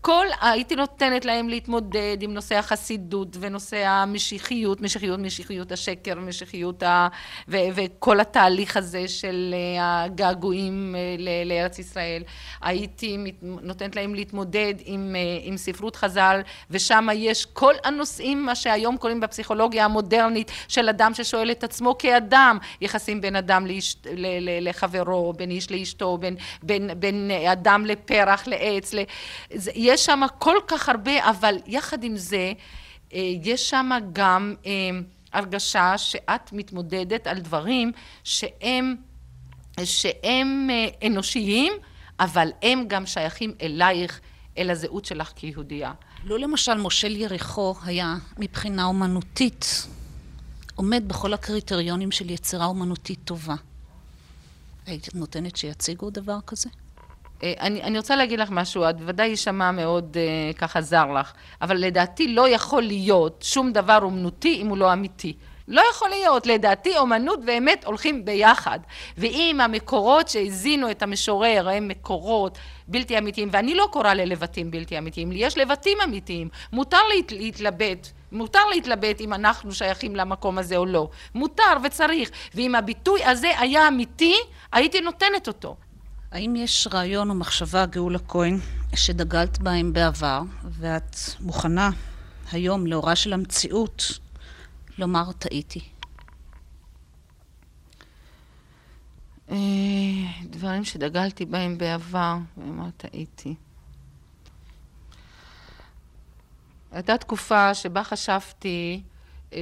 כל, 0.00 0.26
הייתי 0.40 0.76
נותנת 0.76 1.24
להם 1.24 1.48
להתמודד 1.48 2.16
עם 2.20 2.34
נושא 2.34 2.54
החסידות 2.54 3.36
ונושא 3.40 3.86
המשיחיות, 3.86 4.80
משיחיות, 4.80 5.20
משיחיות 5.20 5.72
השקר, 5.72 6.14
משיחיות 6.14 6.82
ה... 6.82 7.08
ו, 7.48 7.56
וכל 7.74 8.20
התהליך 8.20 8.76
הזה 8.76 9.08
של 9.08 9.54
אה, 9.54 10.04
הגעגועים 10.04 10.94
אה, 10.98 11.44
לארץ 11.44 11.78
ישראל. 11.78 12.22
הייתי 12.62 13.18
נותנת 13.42 13.96
להם 13.96 14.14
להתמודד 14.14 14.74
עם, 14.84 15.16
אה, 15.16 15.38
עם 15.42 15.56
ספרות 15.56 15.96
חז"ל, 15.96 16.40
ושם 16.70 17.08
יש 17.14 17.46
כל 17.46 17.74
הנושאים, 17.84 18.44
מה 18.44 18.54
שהיום 18.54 18.96
קוראים 18.96 19.20
בפסיכולוגיה 19.20 19.84
המודרנית, 19.84 20.50
של 20.68 20.88
אדם 20.88 21.14
ששואל 21.14 21.50
את 21.50 21.64
עצמו 21.64 21.98
כאדם, 21.98 22.58
יחסים 22.80 23.20
בין 23.20 23.36
אדם 23.36 23.66
לאש, 23.66 23.96
לחברו, 24.60 25.23
בין 25.32 25.50
איש 25.50 25.70
לאשתו, 25.70 26.18
בין, 26.18 26.36
בין, 26.62 26.90
בין 26.98 27.30
אדם 27.52 27.86
לפרח, 27.86 28.46
לעץ. 28.46 28.94
ל... 28.94 28.98
יש 29.74 30.06
שם 30.06 30.20
כל 30.38 30.56
כך 30.66 30.88
הרבה, 30.88 31.30
אבל 31.30 31.58
יחד 31.66 32.04
עם 32.04 32.16
זה, 32.16 32.52
אה, 33.14 33.32
יש 33.42 33.70
שם 33.70 33.90
גם 34.12 34.54
אה, 34.66 34.72
הרגשה 35.32 35.98
שאת 35.98 36.52
מתמודדת 36.52 37.26
על 37.26 37.38
דברים 37.38 37.92
שהם, 38.24 38.96
שהם 39.84 40.68
אה, 40.70 41.06
אנושיים, 41.06 41.72
אבל 42.20 42.48
הם 42.62 42.84
גם 42.88 43.06
שייכים 43.06 43.54
אלייך, 43.62 44.20
אל 44.58 44.70
הזהות 44.70 45.04
שלך 45.04 45.32
כיהודייה. 45.36 45.92
לו 46.24 46.36
למשל 46.36 46.74
מושל 46.74 47.16
יריחו 47.16 47.74
היה 47.84 48.16
מבחינה 48.38 48.84
אומנותית 48.84 49.86
עומד 50.74 51.02
בכל 51.06 51.34
הקריטריונים 51.34 52.10
של 52.10 52.30
יצירה 52.30 52.66
אומנותית 52.66 53.18
טובה. 53.24 53.54
היית 54.86 55.14
נותנת 55.14 55.56
שיציגו 55.56 56.10
דבר 56.10 56.38
כזה? 56.46 56.68
אה, 57.42 57.52
אני, 57.60 57.82
אני 57.82 57.98
רוצה 57.98 58.16
להגיד 58.16 58.40
לך 58.40 58.50
משהו, 58.50 58.90
את 58.90 58.94
ודאי 58.98 59.26
יישמע 59.26 59.70
מאוד 59.70 60.16
uh, 60.16 60.56
ככה 60.56 60.80
זר 60.80 61.12
לך, 61.12 61.32
אבל 61.62 61.76
לדעתי 61.76 62.28
לא 62.28 62.48
יכול 62.48 62.82
להיות 62.82 63.44
שום 63.46 63.72
דבר 63.72 63.98
אומנותי 64.02 64.58
אם 64.62 64.66
הוא 64.66 64.78
לא 64.78 64.92
אמיתי. 64.92 65.36
לא 65.68 65.82
יכול 65.90 66.08
להיות, 66.08 66.46
לדעתי 66.46 66.98
אומנות 66.98 67.40
ואמת 67.46 67.84
הולכים 67.84 68.24
ביחד. 68.24 68.78
ואם 69.18 69.60
המקורות 69.62 70.28
שהזינו 70.28 70.90
את 70.90 71.02
המשורר 71.02 71.68
הם 71.68 71.88
מקורות 71.88 72.58
בלתי 72.88 73.18
אמיתיים, 73.18 73.48
ואני 73.52 73.74
לא 73.74 73.88
קוראה 73.92 74.14
ללבטים 74.14 74.70
בלתי 74.70 74.98
אמיתיים, 74.98 75.32
לי 75.32 75.38
יש 75.38 75.58
לבטים 75.58 75.98
אמיתיים, 76.04 76.48
מותר 76.72 76.98
להת, 77.14 77.32
להתלבט, 77.32 78.10
מותר 78.34 78.66
להתלבט 78.74 79.20
אם 79.20 79.34
אנחנו 79.34 79.72
שייכים 79.72 80.16
למקום 80.16 80.58
הזה 80.58 80.76
או 80.76 80.86
לא, 80.86 81.10
מותר 81.34 81.76
וצריך, 81.84 82.30
ואם 82.54 82.74
הביטוי 82.74 83.24
הזה 83.24 83.58
היה 83.58 83.88
אמיתי, 83.88 84.34
הייתי 84.72 85.00
נותנת 85.00 85.48
אותו. 85.48 85.76
האם 86.32 86.56
יש 86.56 86.88
רעיון 86.92 87.30
או 87.30 87.34
מחשבה, 87.34 87.86
גאולה 87.86 88.18
כהן, 88.18 88.58
שדגלת 88.94 89.58
בהם 89.58 89.92
בעבר, 89.92 90.42
ואת 90.64 91.16
מוכנה 91.40 91.90
היום, 92.52 92.86
לאורה 92.86 93.16
של 93.16 93.32
המציאות, 93.32 94.18
לומר 94.98 95.32
טעיתי? 95.32 95.80
אה, 99.50 99.56
דברים 100.42 100.84
שדגלתי 100.84 101.44
בהם 101.44 101.78
בעבר, 101.78 102.36
ולומר 102.56 102.90
טעיתי. 102.96 103.54
הייתה 106.94 107.18
תקופה 107.18 107.74
שבה 107.74 108.04
חשבתי 108.04 109.02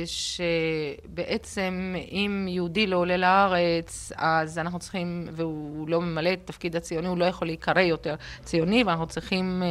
שבעצם 0.05 1.95
אם 2.11 2.47
יהודי 2.49 2.87
לא 2.87 2.97
עולה 2.97 3.17
לארץ, 3.17 4.13
אז 4.17 4.59
אנחנו 4.59 4.79
צריכים, 4.79 5.29
והוא 5.33 5.89
לא 5.89 6.01
ממלא 6.01 6.33
את 6.33 6.41
תפקיד 6.45 6.77
הציוני, 6.77 7.09
הוא 7.09 7.19
לא 7.19 7.25
יכול 7.25 7.49
להיקרא 7.49 7.81
יותר 7.81 8.15
ציוני, 8.45 8.85
ואנחנו 8.85 9.07
צריכים 9.07 9.63
אה, 9.63 9.69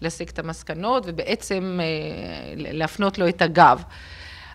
להסיק 0.00 0.30
את 0.30 0.38
המסקנות 0.38 1.02
ובעצם 1.06 1.80
אה, 1.82 2.54
להפנות 2.56 3.18
לו 3.18 3.28
את 3.28 3.42
הגב. 3.42 3.82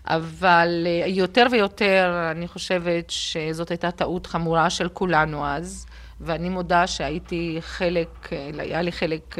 אבל 0.06 0.86
אה, 0.86 1.06
יותר 1.06 1.46
ויותר 1.50 2.28
אני 2.30 2.48
חושבת 2.48 3.10
שזאת 3.10 3.70
הייתה 3.70 3.90
טעות 3.90 4.26
חמורה 4.26 4.70
של 4.70 4.88
כולנו 4.88 5.46
אז, 5.46 5.86
ואני 6.20 6.48
מודה 6.48 6.86
שהייתי 6.86 7.56
חלק, 7.60 8.28
היה 8.58 8.82
לי 8.82 8.92
חלק 8.92 9.36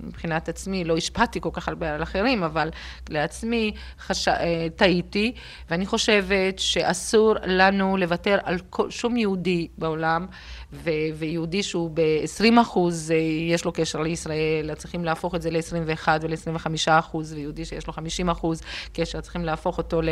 מבחינת 0.00 0.48
עצמי, 0.48 0.84
לא 0.84 0.96
השפעתי 0.96 1.40
כל 1.40 1.48
כך 1.52 1.68
הרבה 1.68 1.94
על 1.94 2.02
אחרים, 2.02 2.42
אבל 2.42 2.70
לעצמי 3.08 3.72
חש... 4.00 4.28
אה, 4.28 4.66
טעיתי, 4.76 5.32
ואני 5.70 5.86
חושבת 5.86 6.58
שאסור 6.58 7.34
לנו 7.46 7.96
לוותר 7.96 8.38
על 8.42 8.58
כל... 8.70 8.90
שום 8.90 9.16
יהודי 9.16 9.68
בעולם, 9.78 10.26
ו... 10.72 10.90
ויהודי 11.14 11.62
שהוא 11.62 11.90
ב-20 11.94 12.60
אחוז, 12.62 13.10
אה, 13.10 13.16
יש 13.52 13.64
לו 13.64 13.72
קשר 13.72 14.00
לישראל, 14.00 14.74
צריכים 14.74 15.04
להפוך 15.04 15.34
את 15.34 15.42
זה 15.42 15.50
ל-21 15.50 16.08
ול-25 16.20 16.66
אחוז, 16.86 17.32
ויהודי 17.32 17.64
שיש 17.64 17.86
לו 17.86 17.92
50 17.92 18.30
אחוז 18.30 18.60
קשר, 18.92 19.20
צריכים 19.20 19.44
להפוך 19.44 19.78
אותו 19.78 20.02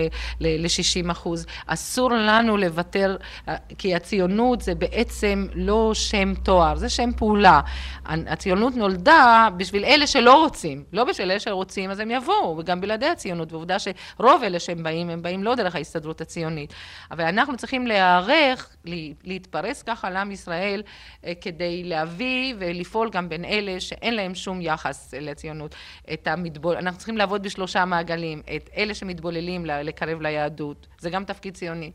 ל-60 0.41 1.11
אחוז. 1.11 1.47
אסור 1.67 2.11
לנו 2.13 2.57
לוותר, 2.57 3.17
אה, 3.49 3.57
כי 3.79 3.95
הציונות 3.95 4.61
זה 4.61 4.75
בעצם 4.75 5.47
לא 5.55 5.91
שם 5.95 6.35
תואר, 6.35 6.77
זה 6.77 6.89
שם 6.89 7.11
פעולה. 7.17 7.61
הציונות 8.07 8.75
נולדה 8.77 9.49
בשביל... 9.57 9.72
בשביל 9.73 9.85
אלה 9.85 10.07
שלא 10.07 10.35
רוצים, 10.43 10.85
לא 10.93 11.05
בשביל 11.05 11.31
אלה 11.31 11.41
שרוצים, 11.41 11.91
אז 11.91 12.01
הם 12.01 12.11
יבואו, 12.11 12.57
וגם 12.59 12.81
בלעדי 12.81 13.07
הציונות, 13.07 13.53
ועובדה 13.53 13.77
שרוב 13.79 14.43
אלה 14.43 14.61
שהם 14.61 14.83
באים, 14.83 15.11
הם 15.11 15.23
באים 15.23 15.45
לא 15.45 15.55
דרך 15.55 15.75
ההסתדרות 15.75 16.21
הציונית. 16.21 16.75
אבל 17.11 17.25
אנחנו 17.25 17.57
צריכים 17.57 17.87
להיערך, 17.87 18.77
להתפרס 19.25 19.83
ככה 19.83 20.11
לעם 20.11 20.33
ישראל, 20.33 20.83
אה, 21.25 21.33
כדי 21.41 21.85
להביא 21.85 22.55
ולפעול 22.59 23.11
גם 23.11 23.29
בין 23.29 23.45
אלה 23.45 23.81
שאין 23.81 24.15
להם 24.15 24.35
שום 24.35 24.61
יחס 24.61 25.15
לציונות. 25.21 25.75
את 26.13 26.27
המתבול... 26.29 26.77
אנחנו 26.77 26.99
צריכים 26.99 27.17
לעבוד 27.17 27.43
בשלושה 27.43 27.85
מעגלים, 27.85 28.43
את 28.57 28.71
אלה 28.77 28.95
שמתבוללים 28.95 29.67
לקרב 29.67 30.21
ליהדות, 30.21 30.87
זה 30.99 31.11
גם 31.11 31.25
תפקיד 31.25 31.55
ציוני. 31.55 31.91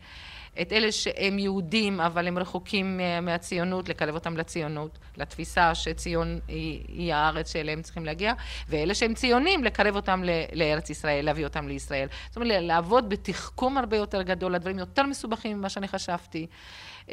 את 0.61 0.73
אלה 0.73 0.91
שהם 0.91 1.39
יהודים 1.39 1.99
אבל 1.99 2.27
הם 2.27 2.37
רחוקים 2.37 2.99
מהציונות, 3.21 3.89
לקרב 3.89 4.15
אותם 4.15 4.37
לציונות, 4.37 4.97
לתפיסה 5.17 5.75
שציון 5.75 6.39
היא, 6.47 6.83
היא 6.87 7.13
הארץ 7.13 7.53
שאליהם 7.53 7.81
צריכים 7.81 8.05
להגיע, 8.05 8.33
ואלה 8.69 8.95
שהם 8.95 9.13
ציונים, 9.13 9.63
לקרב 9.63 9.95
אותם 9.95 10.23
לארץ 10.53 10.89
ישראל, 10.89 11.25
להביא 11.25 11.43
אותם 11.43 11.67
לישראל. 11.67 12.07
זאת 12.27 12.35
אומרת, 12.35 12.61
לעבוד 12.61 13.09
בתחכום 13.09 13.77
הרבה 13.77 13.97
יותר 13.97 14.21
גדול, 14.21 14.55
הדברים 14.55 14.79
יותר 14.79 15.03
מסובכים 15.03 15.57
ממה 15.57 15.69
שאני 15.69 15.87
חשבתי. 15.87 16.47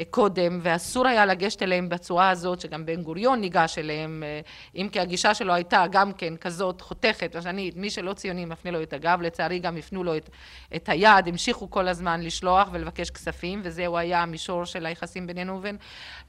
קודם, 0.09 0.59
ואסור 0.61 1.07
היה 1.07 1.25
לגשת 1.25 1.63
אליהם 1.63 1.89
בצורה 1.89 2.29
הזאת, 2.29 2.61
שגם 2.61 2.85
בן 2.85 3.03
גוריון 3.03 3.41
ניגש 3.41 3.77
אליהם, 3.77 4.23
אה, 4.25 4.39
אם 4.75 4.89
כי 4.91 4.99
הגישה 4.99 5.33
שלו 5.33 5.53
הייתה 5.53 5.85
גם 5.91 6.13
כן 6.13 6.37
כזאת 6.37 6.81
חותכת, 6.81 7.35
ושנית, 7.39 7.75
מי 7.77 7.89
שלא 7.89 8.13
ציוני 8.13 8.45
מפנה 8.45 8.71
לו 8.71 8.83
את 8.83 8.93
הגב, 8.93 9.21
לצערי 9.21 9.59
גם 9.59 9.77
הפנו 9.77 10.03
לו 10.03 10.17
את, 10.17 10.29
את 10.75 10.89
היד, 10.89 11.27
המשיכו 11.27 11.69
כל 11.69 11.87
הזמן 11.87 12.21
לשלוח 12.21 12.69
ולבקש 12.71 13.09
כספים, 13.09 13.61
וזהו 13.63 13.97
היה 13.97 14.21
המישור 14.21 14.65
של 14.65 14.85
היחסים 14.85 15.27
בינינו 15.27 15.57
ובין... 15.57 15.77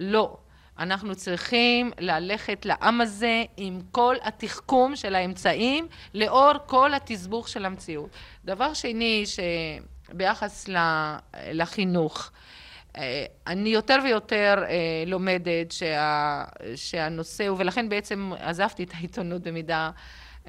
לא. 0.01 0.37
אנחנו 0.79 1.15
צריכים 1.15 1.91
ללכת 1.99 2.67
לעם 2.67 3.01
הזה 3.01 3.45
עם 3.57 3.81
כל 3.91 4.17
התחכום 4.23 4.97
של 4.97 5.15
האמצעים 5.15 5.87
לאור 6.15 6.53
כל 6.67 6.95
התסבוך 6.95 7.49
של 7.49 7.65
המציאות. 7.65 8.11
דבר 8.45 8.75
שני, 8.75 9.25
שביחס 9.27 10.69
לחינוך, 11.53 12.31
אני 13.47 13.69
יותר 13.69 13.99
ויותר 14.05 14.65
אה, 14.69 15.05
לומדת 15.07 15.73
שה, 15.73 16.45
שהנושא 16.77 17.47
הוא, 17.47 17.57
ולכן 17.59 17.89
בעצם 17.89 18.33
עזבתי 18.39 18.85
את 18.85 18.91
העיתונות 18.95 19.43
במידה 19.43 19.91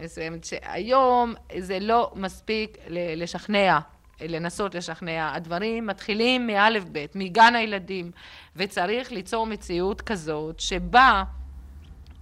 מסוימת, 0.01 0.43
שהיום 0.43 1.33
זה 1.57 1.79
לא 1.79 2.11
מספיק 2.15 2.77
לשכנע, 2.89 3.79
לנסות 4.21 4.75
לשכנע. 4.75 5.31
הדברים 5.35 5.87
מתחילים 5.87 6.47
מאלף 6.47 6.83
בית, 6.83 7.15
מגן 7.15 7.55
הילדים, 7.55 8.11
וצריך 8.55 9.11
ליצור 9.11 9.45
מציאות 9.45 10.01
כזאת 10.01 10.59
שבה 10.59 11.23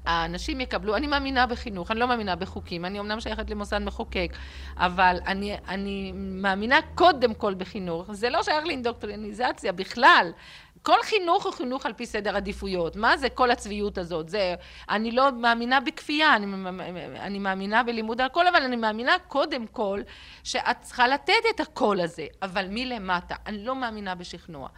האנשים 0.06 0.62
יקבלו, 0.62 0.96
אני 0.96 1.08
מאמינה 1.08 1.48
בחינוך, 1.48 1.92
אני 1.92 2.00
לא 2.00 2.08
מאמינה 2.08 2.36
בחוקים, 2.36 2.86
אני 2.86 3.00
אמנם 3.00 3.20
שייכת 3.20 3.50
למוסד 3.50 3.80
מחוקק, 3.80 4.38
אבל 4.78 5.18
אני, 5.28 5.56
אני 5.68 6.12
מאמינה 6.16 6.80
קודם 6.96 7.34
כל 7.34 7.54
בחינוך, 7.54 8.14
זה 8.14 8.30
לא 8.30 8.44
שייך 8.44 8.66
לאינדוקטריניזציה 8.66 9.72
בכלל. 9.72 10.32
כל 10.86 10.98
חינוך 11.04 11.46
הוא 11.46 11.54
חינוך 11.54 11.86
על 11.86 11.94
פי 11.94 12.06
סדר 12.06 12.36
עדיפויות. 12.36 12.96
מה 12.96 13.18
זה 13.18 13.30
כל 13.30 13.52
הצביעות 13.52 13.98
הזאת? 13.98 14.30
זה, 14.30 14.56
אני 14.90 15.12
לא 15.12 15.32
מאמינה 15.32 15.80
בכפייה, 15.80 16.36
אני, 16.36 16.46
אני 17.20 17.40
מאמינה 17.40 17.84
בלימוד 17.84 18.22
הכל, 18.22 18.48
אבל 18.48 18.64
אני 18.64 18.76
מאמינה 18.76 19.12
קודם 19.28 19.68
כל 19.68 20.02
שאת 20.44 20.82
צריכה 20.82 21.08
לתת 21.08 21.34
את 21.56 21.60
הקול 21.60 22.02
הזה, 22.02 22.26
אבל 22.42 22.66
מלמטה. 22.70 23.36
אני 23.46 23.66
לא 23.66 23.76
מאמינה 23.76 24.16
בשכנוע. 24.16 24.70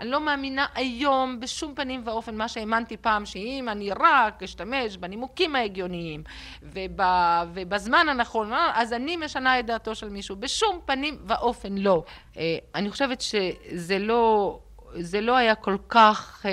אני 0.00 0.10
לא 0.10 0.20
מאמינה 0.20 0.66
היום 0.74 1.40
בשום 1.40 1.74
פנים 1.74 2.02
ואופן 2.04 2.34
מה 2.34 2.48
שהאמנתי 2.48 2.96
פעם, 2.96 3.26
שאם 3.26 3.68
אני 3.68 3.90
רק 3.90 4.42
אשתמש 4.42 4.96
בנימוקים 4.96 5.56
ההגיוניים 5.56 6.22
ובזמן 6.62 8.06
הנכון, 8.10 8.50
אז 8.74 8.92
אני 8.92 9.16
משנה 9.16 9.58
את 9.58 9.66
דעתו 9.66 9.94
של 9.94 10.08
מישהו. 10.08 10.36
בשום 10.36 10.80
פנים 10.84 11.18
ואופן 11.26 11.78
לא. 11.78 12.02
אה, 12.36 12.56
אני 12.74 12.90
חושבת 12.90 13.20
שזה 13.20 13.98
לא... 13.98 14.58
זה 15.00 15.20
לא 15.20 15.36
היה 15.36 15.54
כל 15.54 15.76
כך 15.88 16.46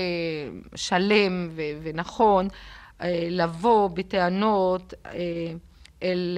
שלם 0.75 1.49
ונכון 1.83 2.47
לבוא 3.29 3.89
בטענות 3.89 4.93
אל... 6.03 6.37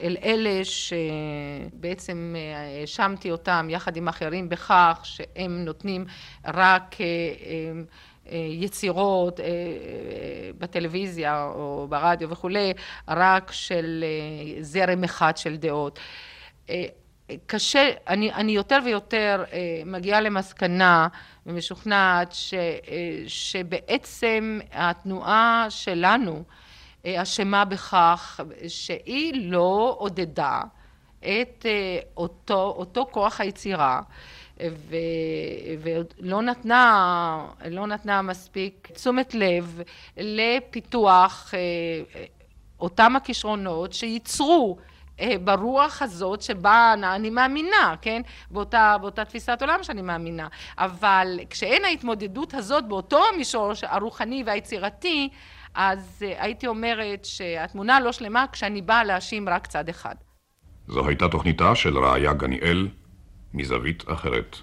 אל 0.00 0.16
אלה 0.22 0.60
שבעצם 0.64 2.36
האשמתי 2.80 3.30
אותם 3.30 3.66
יחד 3.70 3.96
עם 3.96 4.08
אחרים 4.08 4.48
בכך 4.48 5.00
שהם 5.02 5.64
נותנים 5.64 6.04
רק 6.46 6.96
יצירות 8.32 9.40
בטלוויזיה 10.58 11.44
או 11.44 11.86
ברדיו 11.88 12.30
וכולי, 12.30 12.72
רק 13.08 13.52
של 13.52 14.04
זרם 14.60 15.04
אחד 15.04 15.36
של 15.36 15.56
דעות. 15.56 15.98
קשה, 17.46 17.90
אני, 18.08 18.32
אני 18.32 18.52
יותר 18.52 18.78
ויותר 18.84 19.44
מגיעה 19.86 20.20
למסקנה 20.20 21.08
ומשוכנעת 21.46 22.32
ש, 22.32 22.54
שבעצם 23.26 24.60
התנועה 24.72 25.66
שלנו 25.70 26.44
אשמה 27.06 27.64
בכך 27.64 28.40
שהיא 28.68 29.50
לא 29.50 29.96
עודדה 29.98 30.60
את 31.18 31.66
אותו, 32.16 32.74
אותו 32.78 33.06
כוח 33.10 33.40
היצירה 33.40 34.00
ו, 34.60 34.96
ולא 35.80 36.42
נתנה, 36.42 37.46
לא 37.70 37.86
נתנה 37.86 38.22
מספיק 38.22 38.88
תשומת 38.94 39.34
לב 39.34 39.80
לפיתוח 40.16 41.54
אותם 42.80 43.16
הכישרונות 43.16 43.92
שייצרו 43.92 44.78
ברוח 45.44 46.02
הזאת 46.02 46.42
שבה 46.42 46.94
אני 47.02 47.30
מאמינה, 47.30 47.94
כן? 48.02 48.22
באותה, 48.50 48.96
באותה 49.00 49.24
תפיסת 49.24 49.58
עולם 49.60 49.82
שאני 49.82 50.02
מאמינה. 50.02 50.48
אבל 50.78 51.38
כשאין 51.50 51.84
ההתמודדות 51.84 52.54
הזאת 52.54 52.88
באותו 52.88 53.22
מישור 53.36 53.72
הרוחני 53.82 54.42
והיצירתי, 54.46 55.28
אז 55.80 56.24
הייתי 56.38 56.66
אומרת 56.66 57.24
שהתמונה 57.24 58.00
לא 58.00 58.12
שלמה 58.12 58.44
כשאני 58.52 58.82
באה 58.82 59.04
להאשים 59.04 59.48
רק 59.48 59.66
צד 59.66 59.88
אחד. 59.88 60.14
זו 60.86 61.08
הייתה 61.08 61.28
תוכניתה 61.28 61.74
של 61.74 61.98
ראיה 61.98 62.32
גניאל 62.32 62.88
מזווית 63.54 64.04
אחרת. 64.12 64.56